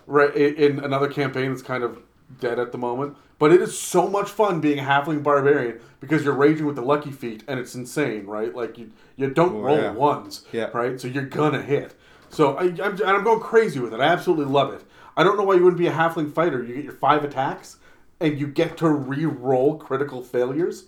[0.05, 1.99] right in, in another campaign that's kind of
[2.39, 3.17] dead at the moment.
[3.37, 6.81] But it is so much fun being a halfling barbarian because you're raging with the
[6.81, 8.55] lucky feet and it's insane, right?
[8.55, 9.91] Like you you don't Oh, roll yeah.
[9.91, 10.69] ones, Yeah.
[10.73, 10.99] right?
[10.99, 11.95] So you're gonna hit.
[12.29, 13.99] So I, I'm, and I'm going crazy with it.
[13.99, 14.83] I absolutely love it.
[15.17, 16.63] I don't know why you wouldn't be a halfling fighter.
[16.63, 17.77] You get your five attacks,
[18.19, 20.85] and you get to re-roll critical failures.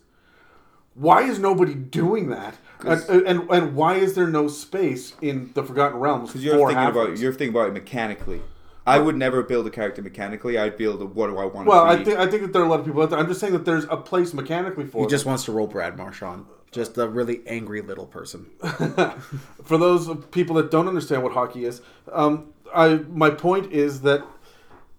[0.96, 2.56] Why is nobody doing that?
[2.84, 6.86] And, and and why is there no space in the Forgotten Realms Because you're thinking
[6.86, 8.42] about you're thinking about it mechanically.
[8.88, 10.58] I would never build a character mechanically.
[10.58, 12.06] I'd build a what do I want well, to I be.
[12.06, 13.20] think I think that there are a lot of people out there.
[13.20, 15.10] I'm just saying that there's a place mechanically for he it.
[15.10, 18.46] just wants to roll Brad Marchand, just a really angry little person.
[19.64, 21.82] for those people that don't understand what hockey is,
[22.12, 24.24] um, I my point is that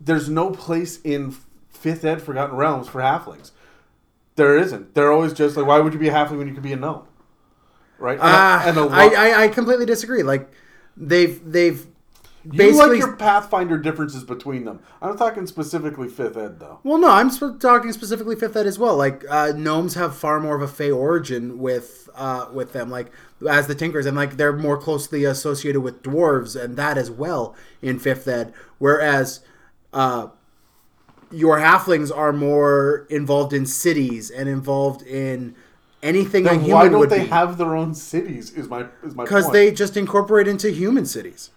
[0.00, 1.34] there's no place in
[1.70, 3.52] Fifth Ed Forgotten Realms for halflings.
[4.36, 4.94] There isn't.
[4.94, 6.76] They're always just like, why would you be a halfling when you could be a
[6.76, 7.04] gnome?
[7.98, 8.18] Right?
[8.20, 10.22] And, Uh, and a lo- I, I I completely disagree.
[10.22, 10.48] Like,
[10.96, 11.84] they've they've
[12.52, 14.80] you like your Pathfinder differences between them.
[15.02, 16.80] I'm talking specifically Fifth Ed though.
[16.82, 18.96] Well, no, I'm sp- talking specifically Fifth Ed as well.
[18.96, 23.10] Like uh, gnomes have far more of a Fey origin with uh, with them, like
[23.48, 27.54] as the Tinkers, and like they're more closely associated with dwarves and that as well
[27.82, 28.52] in Fifth Ed.
[28.78, 29.40] Whereas
[29.92, 30.28] uh,
[31.30, 35.54] your halflings are more involved in cities and involved in
[36.02, 37.26] anything a human why don't would they be.
[37.26, 38.52] have their own cities?
[38.52, 41.50] Is my is my because they just incorporate into human cities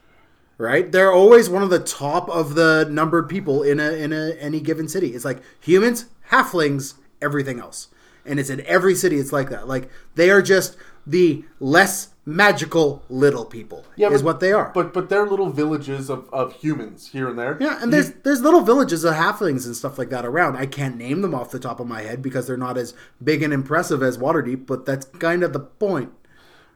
[0.61, 4.33] right they're always one of the top of the numbered people in a in a
[4.39, 7.87] any given city it's like humans halflings everything else
[8.25, 10.77] and it's in every city it's like that like they are just
[11.07, 16.09] the less magical little people is but- what they are But but they're little villages
[16.11, 17.57] of, of humans here and there.
[17.59, 20.55] yeah, and there's there's little villages of halflings and stuff like that around.
[20.57, 22.93] I can't name them off the top of my head because they're not as
[23.23, 26.11] big and impressive as Waterdeep, but that's kind of the point.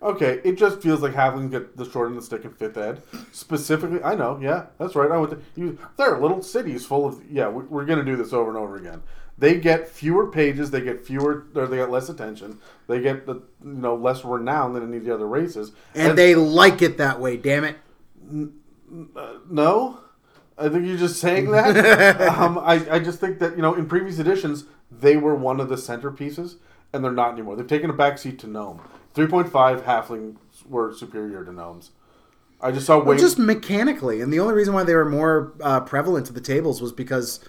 [0.06, 2.77] Okay, it just feels like halflings get the short end of the stick in fifth
[2.77, 3.02] ed.
[3.32, 5.10] Specifically, I know, yeah, that's right.
[5.10, 5.44] I would.
[5.56, 7.19] You, there are little cities full of.
[7.27, 9.02] Yeah, we, we're going to do this over and over again.
[9.40, 10.69] They get fewer pages.
[10.69, 12.60] They get fewer, or they get less attention.
[12.88, 15.72] They get the you know less renown than any of the other races.
[15.95, 17.77] And they like it that way, damn it.
[19.49, 20.02] No,
[20.56, 22.22] I think you're just saying that.
[22.38, 25.68] um, I, I just think that you know in previous editions they were one of
[25.68, 26.57] the centerpieces,
[26.94, 27.56] and they're not anymore.
[27.56, 28.82] They've taken a backseat to gnome.
[29.15, 30.37] 3.5 halflings
[30.67, 31.91] were superior to gnomes.
[32.61, 35.81] I just saw Well, just mechanically, and the only reason why they were more uh,
[35.81, 37.39] prevalent to the tables was because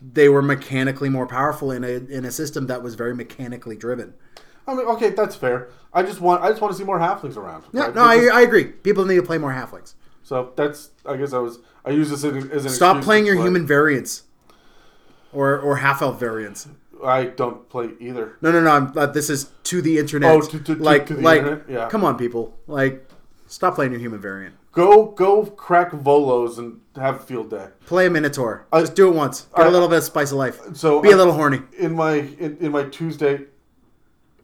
[0.00, 4.14] they were mechanically more powerful in a in a system that was very mechanically driven.
[4.66, 5.68] I mean, okay, that's fair.
[5.92, 7.64] I just want I just want to see more halflings around.
[7.72, 7.94] Yeah, right?
[7.94, 8.64] no, I, I agree.
[8.64, 9.94] People need to play more halflings.
[10.22, 13.66] so that's I guess I was I use this as, an- Stop playing your human
[13.66, 14.22] variants,
[15.32, 16.68] or or half elf variants.
[17.04, 18.36] I don't play either.
[18.40, 18.70] No, no, no.
[18.70, 20.30] I'm, uh, this is to the internet.
[20.30, 21.68] Oh, to- to- like, to the like, internet?
[21.68, 21.88] Yeah.
[21.88, 22.56] come on, people.
[22.66, 23.08] Like,
[23.46, 24.54] stop playing your human variant.
[24.72, 27.68] Go go crack Volo's and have a field day.
[27.86, 28.66] Play a Minotaur.
[28.72, 29.46] I- Just do it once.
[29.56, 30.60] Get a I- little bit of spice of life.
[30.74, 31.60] So Be a I- little horny.
[31.78, 33.42] in my in, in my Tuesday.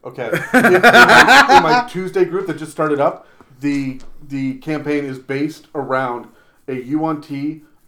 [0.05, 3.27] Okay, in, in my, in my Tuesday group that just started up,
[3.59, 6.27] the the campaign is based around
[6.69, 7.29] a UNT,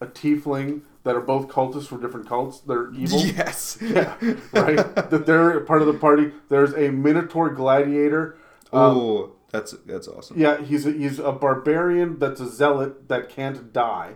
[0.01, 2.59] a Tiefling that are both cultists for different cults.
[2.59, 3.19] They're evil.
[3.25, 3.77] Yes.
[3.81, 4.15] Yeah,
[4.53, 4.77] right.
[4.95, 6.31] that they're part of the party.
[6.49, 8.37] There's a Minotaur gladiator.
[8.73, 10.39] Um, oh, that's that's awesome.
[10.39, 14.15] yeah, he's a, he's a barbarian that's a zealot that can't die,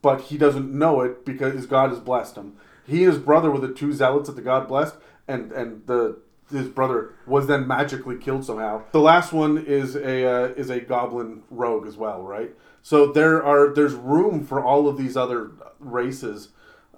[0.00, 2.56] but he doesn't know it because his god has blessed him.
[2.86, 4.94] He and his brother were the two zealots that the god blessed,
[5.28, 6.18] and and the
[6.50, 8.82] his brother was then magically killed somehow.
[8.92, 12.50] The last one is a uh, is a goblin rogue as well, right?
[12.82, 16.48] So there are there's room for all of these other races,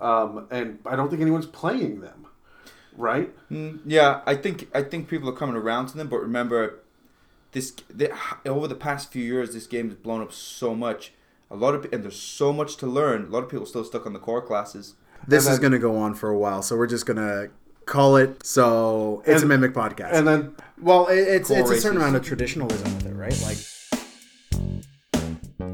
[0.00, 2.26] um, and I don't think anyone's playing them,
[2.96, 3.32] right?
[3.50, 6.80] Mm, yeah, I think I think people are coming around to them, but remember,
[7.52, 8.12] this the,
[8.46, 11.12] over the past few years, this game has blown up so much.
[11.50, 13.24] A lot of and there's so much to learn.
[13.26, 14.94] A lot of people still stuck on the core classes.
[15.28, 17.50] This And is going to go on for a while, so we're just going to
[17.86, 18.44] call it.
[18.46, 20.12] So it's And- a mimic podcast.
[20.14, 22.02] And then well, it, it's Core it's a certain races.
[22.08, 23.38] amount of traditionalism with it, right?
[23.42, 23.58] Like.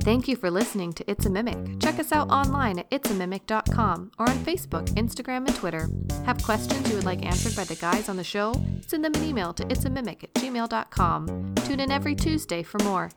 [0.01, 1.81] Thank you for listening to It's a Mimic.
[1.81, 5.89] Check us out online at it'samimic.com or on Facebook, Instagram, and Twitter.
[6.25, 8.55] Have questions you would like answered by the guys on the show?
[8.87, 11.55] Send them an email to it'samimic at gmail.com.
[11.57, 13.11] Tune in every Tuesday for more.